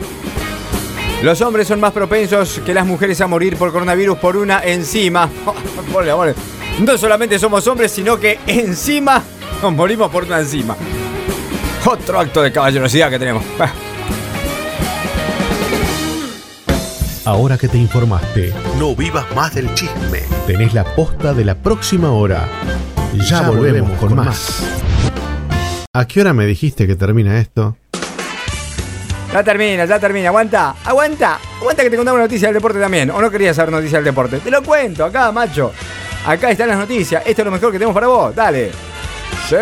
Los 1.23 1.39
hombres 1.39 1.67
son 1.69 1.79
más 1.79 1.93
propensos 1.93 2.59
que 2.65 2.73
las 2.73 2.85
mujeres 2.85 3.21
a 3.21 3.27
morir 3.27 3.55
por 3.55 3.71
coronavirus 3.71 4.17
por 4.17 4.35
una 4.35 4.61
enzima. 4.61 5.29
No 6.81 6.97
solamente 6.97 7.37
somos 7.39 7.65
hombres, 7.67 7.91
sino 7.91 8.19
que 8.19 8.39
encima 8.47 9.21
nos 9.61 9.71
morimos 9.71 10.11
por 10.11 10.23
una 10.23 10.39
enzima. 10.39 10.75
Otro 11.85 12.19
acto 12.19 12.41
de 12.41 12.51
caballerosidad 12.51 13.11
que 13.11 13.19
tenemos. 13.19 13.43
Ahora 17.25 17.57
que 17.57 17.69
te 17.69 17.77
informaste, 17.77 18.51
no 18.77 18.93
vivas 18.93 19.25
más 19.33 19.55
del 19.55 19.73
chisme. 19.75 20.23
Tenés 20.45 20.73
la 20.73 20.83
posta 20.83 21.33
de 21.33 21.45
la 21.45 21.55
próxima 21.55 22.11
hora. 22.11 22.49
Ya, 23.29 23.43
volvemos, 23.43 23.97
con, 23.99 24.15
más. 24.15 24.61
¿A 25.93 26.05
qué 26.05 26.19
hora 26.19 26.33
me 26.33 26.45
dijiste 26.47 26.85
que 26.87 26.95
termina 26.95 27.39
esto? 27.39 27.77
Ya 29.33 29.43
termina, 29.43 29.85
ya 29.85 29.99
termina. 29.99 30.29
Aguanta, 30.29 30.75
aguanta. 30.85 31.39
Aguanta 31.59 31.81
que 31.81 31.89
te 31.89 31.95
contamos 31.95 32.21
noticias 32.21 32.49
del 32.49 32.53
deporte 32.53 32.79
también. 32.79 33.09
¿O 33.09 33.19
no 33.19 33.31
querías 33.31 33.55
saber 33.55 33.71
noticias 33.71 33.97
del 33.97 34.05
deporte? 34.05 34.37
Te 34.37 34.51
lo 34.51 34.61
cuento 34.61 35.03
acá, 35.03 35.31
macho. 35.31 35.73
Acá 36.27 36.51
están 36.51 36.69
las 36.69 36.77
noticias. 36.77 37.23
Esto 37.25 37.41
es 37.41 37.45
lo 37.45 37.51
mejor 37.51 37.71
que 37.71 37.79
tenemos 37.79 37.95
para 37.95 38.05
vos. 38.05 38.35
Dale. 38.35 38.69
Sí. 39.49 39.55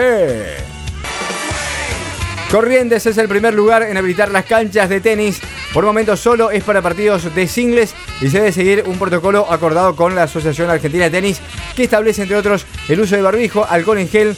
Corrientes 2.52 3.06
es 3.06 3.18
el 3.18 3.30
primer 3.30 3.54
lugar 3.54 3.84
en 3.84 3.96
habilitar 3.96 4.30
las 4.30 4.44
canchas 4.44 4.90
de 4.90 5.00
tenis. 5.00 5.40
Por 5.74 5.86
el 5.86 5.88
momento 5.88 6.18
solo 6.18 6.52
es 6.52 6.66
para 6.66 6.82
partidos 6.82 7.34
de 7.34 7.48
singles 7.48 7.96
y 8.20 8.30
se 8.30 8.40
debe 8.40 8.52
seguir 8.52 8.84
un 8.88 9.00
protocolo 9.00 9.50
acordado 9.50 9.96
con 9.96 10.16
la 10.16 10.24
Asociación 10.24 10.70
Argentina 10.70 11.06
de 11.06 11.12
Tenis 11.12 11.40
que 11.78 11.86
establece 11.86 12.24
entre 12.24 12.36
otros 12.36 12.66
el 12.90 13.00
uso 13.00 13.16
de 13.16 13.22
barbijo, 13.22 13.66
alcohol 13.66 14.00
en 14.00 14.10
gel, 14.10 14.36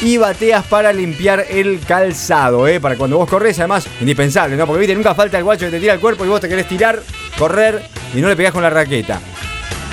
y 0.00 0.16
bateas 0.16 0.64
para 0.66 0.92
limpiar 0.92 1.46
el 1.48 1.80
calzado, 1.80 2.68
¿eh? 2.68 2.80
Para 2.80 2.96
cuando 2.96 3.18
vos 3.18 3.28
corres, 3.28 3.58
además, 3.58 3.86
indispensable, 4.00 4.56
¿no? 4.56 4.66
Porque 4.66 4.80
viste, 4.80 4.94
nunca 4.94 5.14
falta 5.14 5.38
el 5.38 5.44
guacho 5.44 5.66
que 5.66 5.72
te 5.72 5.80
tira 5.80 5.94
el 5.94 6.00
cuerpo 6.00 6.24
y 6.24 6.28
vos 6.28 6.40
te 6.40 6.48
querés 6.48 6.68
tirar, 6.68 7.02
correr 7.36 7.82
y 8.14 8.20
no 8.20 8.28
le 8.28 8.36
pegás 8.36 8.52
con 8.52 8.62
la 8.62 8.70
raqueta. 8.70 9.20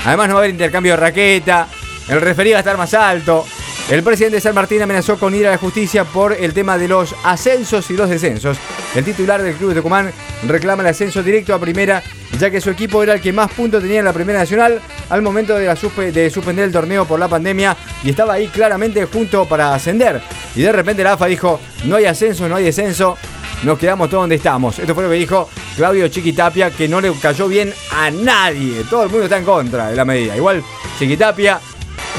Además, 0.06 0.28
no 0.28 0.34
va 0.36 0.40
a 0.40 0.44
haber 0.44 0.52
intercambio 0.52 0.94
de 0.94 0.98
raqueta, 0.98 1.68
el 2.08 2.22
referido 2.22 2.54
va 2.54 2.60
a 2.60 2.62
estar 2.62 2.78
más 2.78 2.94
alto. 2.94 3.46
El 3.90 4.02
presidente 4.02 4.38
de 4.38 4.42
San 4.42 4.56
Martín 4.56 4.82
amenazó 4.82 5.18
con 5.18 5.36
ir 5.36 5.46
a 5.48 5.52
la 5.52 5.58
justicia 5.58 6.06
por 6.06 6.34
el 6.34 6.54
tema 6.54 6.78
de 6.78 6.88
los 6.88 7.16
ascensos 7.24 7.90
y 7.92 7.94
los 7.94 8.10
descensos. 8.10 8.58
El 8.96 9.04
titular 9.04 9.42
del 9.42 9.56
club 9.56 9.70
de 9.70 9.76
Tucumán 9.76 10.12
reclama 10.48 10.82
el 10.82 10.90
ascenso 10.90 11.22
directo 11.22 11.54
a 11.54 11.60
primera, 11.60 12.02
ya 12.40 12.50
que 12.50 12.62
su 12.62 12.70
equipo 12.70 13.02
era 13.04 13.14
el 13.14 13.22
que 13.22 13.34
más 13.34 13.52
puntos 13.52 13.82
tenía 13.82 14.00
en 14.00 14.06
la 14.06 14.14
primera 14.14 14.40
nacional 14.40 14.82
al 15.10 15.22
momento 15.22 15.56
de, 15.56 16.30
suspender 16.30 16.66
el 16.66 16.72
torneo 16.72 17.06
por 17.06 17.20
la 17.20 17.28
pandemia 17.28 17.76
y 18.04 18.10
estaba 18.10 18.34
ahí 18.34 18.48
claramente 18.48 19.06
junto 19.06 19.46
para 19.46 19.74
ascender. 19.74 20.22
Y 20.56 20.62
de 20.62 20.72
repente 20.72 21.04
la 21.04 21.14
AFA 21.14 21.28
dijo, 21.28 21.60
no 21.86 21.96
hay 21.96 22.06
ascenso, 22.06 22.48
no 22.48 22.56
hay 22.56 22.66
descenso, 22.66 23.18
nos 23.64 23.78
quedamos 23.78 24.10
todos 24.10 24.24
donde 24.24 24.36
estamos. 24.36 24.80
Esto 24.80 24.94
fue 24.94 25.04
lo 25.04 25.10
que 25.10 25.16
dijo 25.16 25.50
Claudio 25.76 26.08
Chiquitapia, 26.08 26.72
que 26.72 26.88
no 26.88 27.02
le 27.02 27.12
cayó 27.14 27.48
bien 27.48 27.74
a 27.92 28.12
nadie. 28.12 28.84
Todo 28.90 29.04
el 29.04 29.10
mundo 29.10 29.26
está 29.26 29.38
en 29.38 29.46
contra 29.46 29.90
de 29.90 29.96
la 29.96 30.06
medida. 30.06 30.36
Igual 30.36 30.64
Chiquitapia 31.00 31.60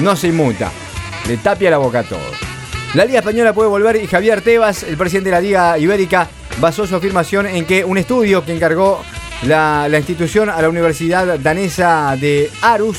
no 0.00 0.16
se 0.16 0.28
inmuta 0.28 0.70
le 1.28 1.36
tapia 1.38 1.70
la 1.70 1.78
boca 1.78 2.00
a 2.00 2.02
todo. 2.04 2.20
La 2.94 3.04
Liga 3.04 3.18
Española 3.18 3.52
puede 3.52 3.68
volver 3.68 3.96
y 3.96 4.06
Javier 4.06 4.42
Tebas, 4.42 4.84
el 4.84 4.96
presidente 4.96 5.30
de 5.30 5.36
la 5.36 5.40
Liga 5.40 5.78
Ibérica, 5.78 6.28
basó 6.60 6.86
su 6.86 6.94
afirmación 6.94 7.46
en 7.46 7.64
que 7.64 7.84
un 7.84 7.98
estudio 7.98 8.44
que 8.44 8.54
encargó 8.54 9.02
la, 9.43 9.89
institución 9.97 10.49
a 10.49 10.61
la 10.61 10.68
Universidad 10.68 11.39
Danesa 11.39 12.16
de 12.18 12.51
Arus 12.62 12.99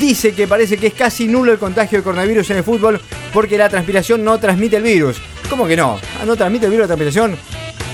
dice 0.00 0.32
que 0.34 0.46
parece 0.46 0.76
que 0.76 0.88
es 0.88 0.94
casi 0.94 1.28
nulo 1.28 1.52
el 1.52 1.58
contagio 1.58 1.98
de 1.98 2.04
coronavirus 2.04 2.50
en 2.50 2.56
el 2.58 2.64
fútbol 2.64 3.00
porque 3.32 3.58
la 3.58 3.68
transpiración 3.68 4.24
no 4.24 4.38
transmite 4.38 4.76
el 4.76 4.82
virus. 4.82 5.20
¿Cómo 5.48 5.66
que 5.66 5.76
no? 5.76 5.98
Ah, 6.20 6.24
¿No 6.24 6.36
transmite 6.36 6.66
el 6.66 6.70
virus 6.70 6.84
la 6.84 6.88
transpiración? 6.88 7.36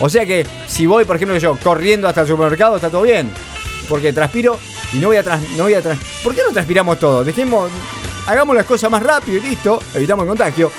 O 0.00 0.08
sea 0.08 0.24
que 0.24 0.46
si 0.66 0.86
voy, 0.86 1.04
por 1.04 1.16
ejemplo, 1.16 1.36
yo 1.38 1.56
corriendo 1.62 2.08
hasta 2.08 2.22
el 2.22 2.28
supermercado, 2.28 2.76
está 2.76 2.90
todo 2.90 3.02
bien. 3.02 3.30
Porque 3.88 4.12
transpiro 4.12 4.58
y 4.92 4.98
no 4.98 5.08
voy 5.08 5.16
a 5.16 5.22
trans, 5.22 5.48
no 5.56 5.64
voy 5.64 5.74
a 5.74 5.82
trans, 5.82 6.00
¿Por 6.22 6.34
qué 6.34 6.42
no 6.46 6.52
transpiramos 6.52 6.98
todo? 6.98 7.24
Dejemos 7.24 7.70
hagamos 8.28 8.54
las 8.54 8.66
cosas 8.66 8.90
más 8.90 9.02
rápido 9.02 9.38
y 9.38 9.40
listo, 9.40 9.82
evitamos 9.94 10.24
el 10.24 10.28
contagio. 10.28 10.70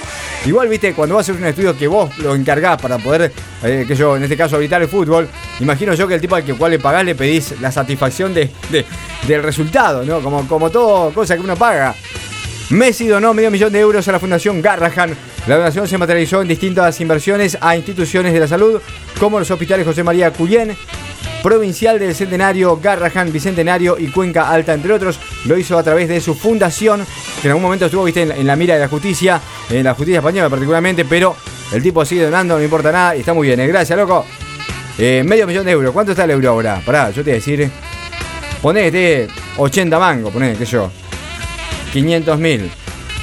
Igual, 0.46 0.70
viste, 0.70 0.94
cuando 0.94 1.16
vas 1.16 1.28
a 1.28 1.32
hacer 1.32 1.42
un 1.42 1.48
estudio 1.50 1.76
que 1.76 1.88
vos 1.88 2.16
lo 2.20 2.36
encargás 2.36 2.80
para 2.82 2.98
poder, 3.00 3.34
eh, 3.64 3.86
que 3.88 3.96
yo, 3.96 4.16
en 4.16 4.24
este 4.24 4.38
caso, 4.38 4.58
evitar 4.58 4.82
el 4.82 4.88
fútbol, 4.88 5.28
imagino 5.60 5.94
yo 5.96 6.08
que 6.08 6.14
el 6.14 6.22
tipo 6.22 6.36
al 6.36 6.46
que 6.46 6.54
cual 6.54 6.72
le 6.72 6.80
pagás 6.80 7.04
le 7.04 7.16
pedís 7.16 7.60
la 7.60 7.72
satisfacción 7.72 8.34
de, 8.34 8.52
del 9.28 9.44
resultado, 9.44 10.06
¿no? 10.06 10.22
Como, 10.22 10.48
como 10.48 10.70
todo 10.70 11.12
cosa 11.12 11.36
que 11.36 11.42
uno 11.42 11.56
paga. 11.56 11.96
Messi 12.70 13.08
donó 13.08 13.34
medio 13.34 13.50
millón 13.50 13.74
de 13.74 13.80
euros 13.80 14.08
a 14.08 14.12
la 14.12 14.20
Fundación 14.20 14.62
Garrahan. 14.62 15.16
La 15.48 15.58
donación 15.58 15.88
se 15.88 15.98
materializó 15.98 16.44
en 16.44 16.48
distintas 16.48 17.02
inversiones 17.02 17.58
a 17.60 17.76
instituciones 17.76 18.32
de 18.32 18.40
la 18.40 18.48
salud, 18.48 18.80
como 19.20 19.40
los 19.40 19.50
hospitales 19.50 19.88
José 19.88 20.04
María 20.04 20.32
Cuyén, 20.32 20.78
provincial 21.42 22.00
del 22.00 22.16
Centenario, 22.16 22.80
Garrahan, 22.82 23.32
Bicentenario 23.32 23.98
y 23.98 24.08
Cuenca 24.08 24.50
Alta, 24.50 24.74
entre 24.74 24.94
otros. 24.94 25.20
Lo 25.46 25.58
hizo 25.58 25.78
a 25.78 25.84
través 25.84 26.10
de 26.10 26.22
su 26.22 26.36
fundación, 26.36 27.06
que 27.42 27.48
en 27.48 27.52
algún 27.52 27.64
momento 27.64 27.86
estuvo 27.86 28.04
viste, 28.04 28.24
en, 28.24 28.48
la 28.48 28.56
mira 28.56 28.76
de 28.76 28.82
la 28.82 28.88
justicia, 28.88 29.42
en 29.70 29.84
la 29.84 29.94
justicia 29.94 30.20
española 30.20 30.50
particularmente, 30.50 31.06
pero 31.06 31.36
el 31.72 31.82
tipo 31.82 32.04
sigue 32.06 32.26
donando, 32.26 32.58
no 32.58 32.64
importa 32.64 32.92
nada 32.92 33.16
y 33.16 33.20
está 33.20 33.34
muy 33.34 33.48
bien. 33.48 33.60
¿eh? 33.60 33.68
Gracias, 33.68 33.98
loco. 33.98 34.26
Eh, 34.98 35.24
medio 35.26 35.48
millón 35.48 35.66
de 35.66 35.72
euros. 35.72 35.94
¿Cuánto 35.94 36.12
está 36.12 36.26
el 36.26 36.32
euro 36.32 36.50
ahora? 36.50 36.82
Pará, 36.86 37.10
yo 37.10 37.24
te 37.24 37.32
voy 37.32 37.32
a 37.32 37.36
decir. 37.36 37.72
Ponete 38.62 39.28
80 39.58 39.98
mangos, 39.98 40.34
poné, 40.34 40.56
que 40.56 40.66
yo. 40.66 40.92
500 41.94 42.38
mil 42.38 42.70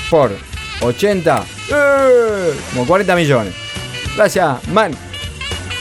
por 0.08 0.32
80. 0.80 1.44
¡eh! 1.70 2.52
como 2.72 2.86
40 2.86 3.14
millones. 3.14 3.54
Gracias, 4.16 4.66
man. 4.68 4.92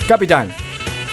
Capitán. 0.08 0.65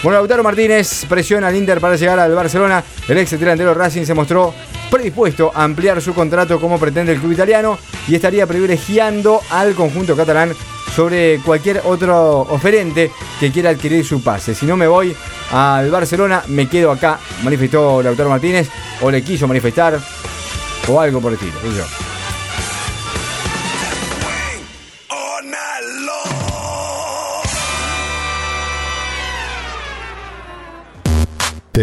Bueno, 0.03 0.17
Lautaro 0.17 0.43
Martínez 0.43 1.05
presiona 1.07 1.47
al 1.47 1.55
Inter 1.55 1.79
para 1.79 1.95
llegar 1.95 2.19
al 2.19 2.35
Barcelona. 2.35 2.83
El 3.07 3.17
ex 3.19 3.39
delantero 3.39 3.73
Racing 3.73 4.03
se 4.03 4.13
mostró 4.13 4.53
predispuesto 4.91 5.49
a 5.55 5.63
ampliar 5.63 6.01
su 6.01 6.13
contrato 6.13 6.59
como 6.59 6.77
pretende 6.77 7.13
el 7.13 7.19
club 7.19 7.31
italiano 7.31 7.79
y 8.05 8.15
estaría 8.15 8.45
privilegiando 8.45 9.39
al 9.49 9.73
conjunto 9.75 10.17
catalán 10.17 10.53
sobre 10.93 11.39
cualquier 11.39 11.81
otro 11.85 12.41
oferente 12.41 13.11
que 13.39 13.49
quiera 13.49 13.69
adquirir 13.69 14.05
su 14.05 14.21
pase. 14.21 14.53
Si 14.53 14.65
no 14.65 14.75
me 14.75 14.87
voy 14.87 15.15
al 15.53 15.89
Barcelona, 15.89 16.43
me 16.47 16.67
quedo 16.67 16.91
acá, 16.91 17.17
manifestó 17.41 18.03
Lautaro 18.03 18.29
Martínez, 18.29 18.69
o 18.99 19.09
le 19.09 19.23
quiso 19.23 19.47
manifestar, 19.47 19.97
o 20.89 20.99
algo 20.99 21.21
por 21.21 21.31
el 21.31 21.39
estilo. 21.39 21.55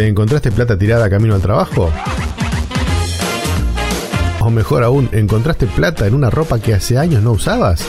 ¿Te 0.01 0.07
encontraste 0.07 0.51
plata 0.51 0.75
tirada 0.79 1.11
camino 1.11 1.35
al 1.35 1.43
trabajo? 1.43 1.91
O 4.39 4.49
mejor 4.49 4.83
aún, 4.83 5.07
¿encontraste 5.11 5.67
plata 5.67 6.07
en 6.07 6.15
una 6.15 6.31
ropa 6.31 6.57
que 6.57 6.73
hace 6.73 6.97
años 6.97 7.21
no 7.21 7.33
usabas? 7.33 7.85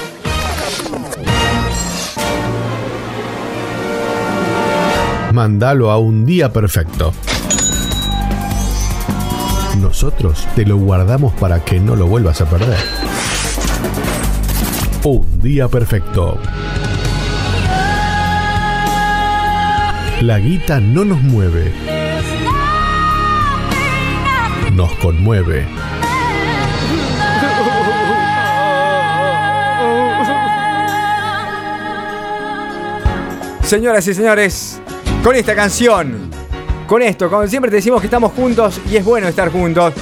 Mándalo 5.32 5.90
a 5.90 5.96
un 5.96 6.26
día 6.26 6.52
perfecto. 6.52 7.14
Nosotros 9.80 10.46
te 10.54 10.66
lo 10.66 10.76
guardamos 10.76 11.32
para 11.32 11.64
que 11.64 11.80
no 11.80 11.96
lo 11.96 12.08
vuelvas 12.08 12.42
a 12.42 12.44
perder. 12.44 12.76
Un 15.04 15.40
día 15.40 15.66
perfecto. 15.66 16.38
La 20.20 20.38
guita 20.38 20.78
no 20.78 21.06
nos 21.06 21.22
mueve. 21.22 21.91
Nos 24.74 24.90
conmueve. 24.94 25.66
Señoras 33.62 34.06
y 34.06 34.14
señores, 34.14 34.80
con 35.22 35.36
esta 35.36 35.54
canción, 35.54 36.30
con 36.86 37.02
esto, 37.02 37.28
como 37.28 37.46
siempre 37.46 37.70
te 37.70 37.76
decimos 37.76 38.00
que 38.00 38.06
estamos 38.06 38.32
juntos 38.32 38.80
y 38.90 38.96
es 38.96 39.04
bueno 39.04 39.28
estar 39.28 39.50
juntos, 39.50 39.92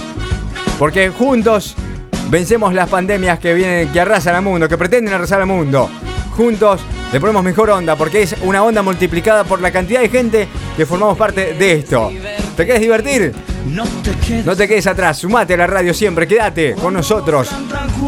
porque 0.78 1.10
juntos 1.10 1.74
vencemos 2.28 2.72
las 2.72 2.88
pandemias 2.88 3.40
que 3.40 3.54
vienen, 3.54 3.88
que 3.92 4.00
arrasan 4.00 4.36
al 4.36 4.42
mundo, 4.42 4.68
que 4.68 4.78
pretenden 4.78 5.14
arrasar 5.14 5.40
al 5.40 5.46
mundo. 5.48 5.90
Juntos 6.36 6.80
le 7.12 7.18
ponemos 7.18 7.42
mejor 7.42 7.70
onda, 7.70 7.96
porque 7.96 8.22
es 8.22 8.36
una 8.44 8.62
onda 8.62 8.82
multiplicada 8.82 9.42
por 9.42 9.60
la 9.60 9.72
cantidad 9.72 10.00
de 10.00 10.08
gente 10.08 10.48
que 10.76 10.86
formamos 10.86 11.18
parte 11.18 11.54
de 11.54 11.72
esto. 11.72 12.12
¿Te 12.56 12.64
quieres 12.64 12.80
divertir? 12.80 13.49
No 13.66 13.84
te, 14.56 14.66
quedes. 14.66 14.86
atrás, 14.86 15.18
sumate 15.18 15.54
a 15.54 15.56
la 15.56 15.66
radio 15.66 15.92
siempre, 15.92 16.26
quédate 16.26 16.74
con 16.74 16.94
nosotros 16.94 17.50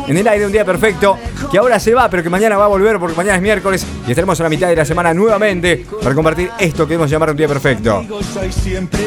en 0.07 0.17
el 0.17 0.27
aire 0.27 0.47
un 0.47 0.53
día 0.53 0.65
perfecto, 0.65 1.19
que 1.51 1.59
ahora 1.59 1.79
se 1.79 1.95
va, 1.95 2.09
pero 2.09 2.23
que 2.23 2.31
mañana 2.31 2.57
va 2.57 2.65
a 2.65 2.69
volver 2.69 2.99
porque 2.99 3.15
mañana 3.17 3.37
es 3.37 3.43
miércoles 3.43 3.87
y 4.07 4.11
estaremos 4.11 4.41
a 4.41 4.45
la 4.45 4.49
mitad 4.49 4.69
de 4.69 4.77
la 4.77 4.85
semana 4.85 5.13
nuevamente 5.13 5.85
para 6.03 6.15
compartir 6.15 6.51
esto 6.59 6.87
que 6.87 6.95
hemos 6.95 7.11
llamado 7.11 7.33
un 7.33 7.39
día 7.39 7.49
perfecto. 7.49 8.05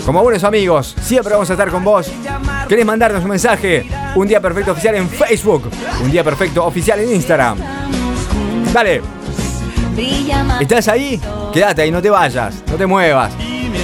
Como 0.06 0.22
buenos 0.22 0.44
amigos, 0.44 0.96
siempre 1.02 1.34
vamos 1.34 1.50
a 1.50 1.54
estar 1.54 1.70
con 1.70 1.84
vos. 1.84 2.12
¿Querés 2.68 2.86
mandarnos 2.86 3.24
un 3.24 3.30
mensaje? 3.30 3.90
Un 4.16 4.28
día 4.28 4.40
perfecto 4.40 4.72
oficial 4.72 4.96
en 4.96 5.10
Facebook, 5.10 5.70
un 6.04 6.12
día 6.12 6.24
perfecto 6.24 6.66
oficial 6.66 7.00
en 7.00 7.16
Instagram. 7.16 7.58
Dale. 8.74 9.02
¿Estás 10.60 10.88
ahí? 10.90 11.20
Quédate 11.54 11.82
ahí, 11.82 11.92
no 11.92 12.02
te 12.02 12.10
vayas, 12.10 12.64
no 12.68 12.76
te 12.76 12.86
muevas 12.86 13.32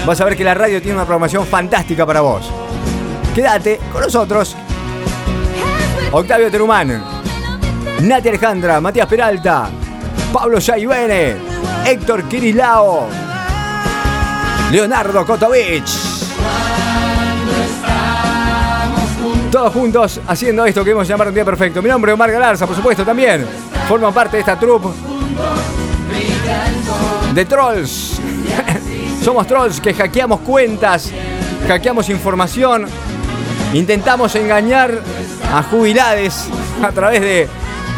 vas 0.06 0.20
a 0.22 0.26
ver 0.26 0.36
que 0.36 0.44
la 0.44 0.54
radio 0.54 0.82
tiene 0.82 0.96
una 0.96 1.06
programación 1.06 1.46
fantástica 1.46 2.06
para 2.06 2.22
vos. 2.22 2.52
Quédate 3.34 3.80
con 3.92 4.02
nosotros. 4.02 4.56
Octavio 6.12 6.52
Terumán, 6.52 7.04
Nati 8.02 8.30
Alejandra, 8.30 8.82
Matías 8.82 9.08
Peralta, 9.08 9.70
Pablo 10.34 10.60
Jaivene, 10.60 11.36
Héctor 11.86 12.24
Kirilao, 12.24 13.08
Leonardo 14.72 15.26
Kotovic. 15.26 15.86
Todos 19.52 19.74
juntos 19.74 20.22
haciendo 20.28 20.66
esto 20.66 20.84
que 20.84 20.92
hemos 20.92 21.08
llamado 21.08 21.30
un 21.30 21.36
día 21.36 21.46
perfecto. 21.46 21.82
Mi 21.82 21.90
nombre 21.90 22.12
es 22.12 22.14
Omar 22.14 22.32
Galarza, 22.32 22.66
por 22.66 22.76
supuesto, 22.76 23.04
también. 23.04 23.46
Forman 23.88 24.14
parte 24.14 24.38
de 24.38 24.42
esta 24.42 24.58
troupe 24.58 24.90
de 27.34 27.46
trolls. 27.46 28.21
Somos 29.24 29.48
trolls 29.48 29.80
que 29.80 29.94
hackeamos 29.94 30.42
cuentas, 30.42 31.12
hackeamos 31.68 32.10
información, 32.10 32.88
intentamos 33.74 34.36
engañar 34.36 35.00
a 35.54 35.64
jubilades 35.64 36.48
a 36.84 36.92
través 36.92 37.22
de 37.22 37.48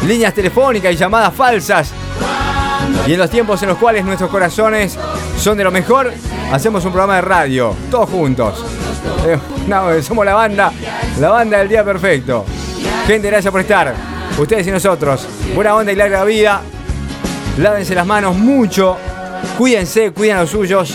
líneas 0.06 0.34
telefónicas 0.34 0.92
y 0.92 0.96
llamadas 0.96 1.32
falsas. 1.34 1.92
Y 3.06 3.12
en 3.12 3.18
los 3.18 3.30
tiempos 3.30 3.62
en 3.62 3.70
los 3.70 3.78
cuales 3.78 4.04
nuestros 4.04 4.30
corazones 4.30 4.98
son 5.38 5.56
de 5.56 5.64
lo 5.64 5.70
mejor, 5.70 6.12
hacemos 6.52 6.84
un 6.84 6.92
programa 6.92 7.16
de 7.16 7.22
radio, 7.22 7.74
todos 7.90 8.08
juntos. 8.10 8.64
Eh, 9.26 10.02
somos 10.02 10.24
la 10.24 10.34
banda, 10.34 10.72
la 11.20 11.30
banda 11.30 11.58
del 11.58 11.68
día 11.68 11.84
perfecto. 11.84 12.44
Gente, 13.06 13.28
gracias 13.28 13.50
por 13.50 13.60
estar. 13.60 13.94
Ustedes 14.38 14.66
y 14.66 14.70
nosotros. 14.70 15.26
Buena 15.54 15.74
onda 15.74 15.92
y 15.92 15.96
larga 15.96 16.24
vida. 16.24 16.60
Lávense 17.58 17.94
las 17.94 18.06
manos 18.06 18.34
mucho. 18.36 18.96
Cuídense, 19.58 20.12
cuiden 20.12 20.36
a 20.36 20.40
los 20.40 20.50
suyos. 20.50 20.94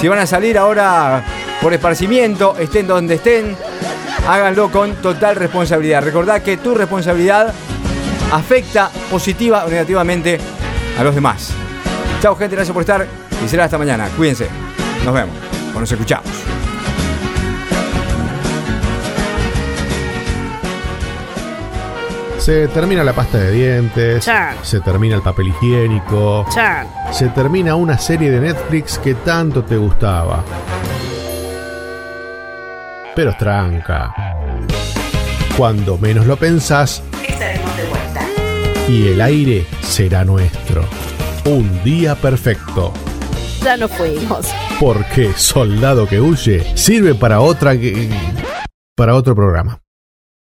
Si 0.00 0.08
van 0.08 0.18
a 0.18 0.26
salir 0.26 0.58
ahora 0.58 1.24
por 1.60 1.72
esparcimiento, 1.72 2.56
estén 2.58 2.86
donde 2.86 3.14
estén, 3.14 3.56
háganlo 4.28 4.70
con 4.70 4.94
total 4.96 5.36
responsabilidad. 5.36 6.02
Recordad 6.02 6.42
que 6.42 6.56
tu 6.56 6.74
responsabilidad 6.74 7.52
afecta 8.32 8.90
positiva 9.10 9.64
o 9.64 9.68
negativamente 9.68 10.38
a 10.98 11.04
los 11.04 11.14
demás. 11.14 11.52
Chao 12.20 12.36
gente, 12.36 12.56
gracias 12.56 12.72
por 12.72 12.82
estar 12.82 13.06
y 13.44 13.48
será 13.48 13.64
hasta 13.64 13.78
mañana. 13.78 14.08
Cuídense. 14.16 14.48
Nos 15.04 15.14
vemos 15.14 15.34
o 15.74 15.80
nos 15.80 15.90
escuchamos. 15.90 16.55
Se 22.46 22.68
termina 22.68 23.02
la 23.02 23.12
pasta 23.12 23.38
de 23.38 23.50
dientes. 23.50 24.30
Se 24.62 24.78
termina 24.78 25.16
el 25.16 25.20
papel 25.20 25.48
higiénico. 25.48 26.46
Se 27.10 27.28
termina 27.30 27.74
una 27.74 27.98
serie 27.98 28.30
de 28.30 28.38
Netflix 28.38 29.00
que 29.00 29.14
tanto 29.16 29.64
te 29.64 29.76
gustaba. 29.76 30.44
Pero 33.16 33.36
tranca. 33.36 34.14
Cuando 35.56 35.98
menos 35.98 36.24
lo 36.26 36.36
pensás, 36.36 37.02
estaremos 37.26 37.76
de 37.76 37.84
vuelta. 37.88 38.20
Y 38.88 39.08
el 39.08 39.20
aire 39.22 39.66
será 39.82 40.24
nuestro. 40.24 40.84
Un 41.46 41.82
día 41.82 42.14
perfecto. 42.14 42.92
Ya 43.60 43.76
nos 43.76 43.90
fuimos. 43.90 44.46
Porque 44.78 45.32
soldado 45.32 46.06
que 46.06 46.20
huye 46.20 46.76
sirve 46.76 47.16
para 47.16 47.40
otra 47.40 47.72
para 48.94 49.16
otro 49.16 49.34
programa. 49.34 49.80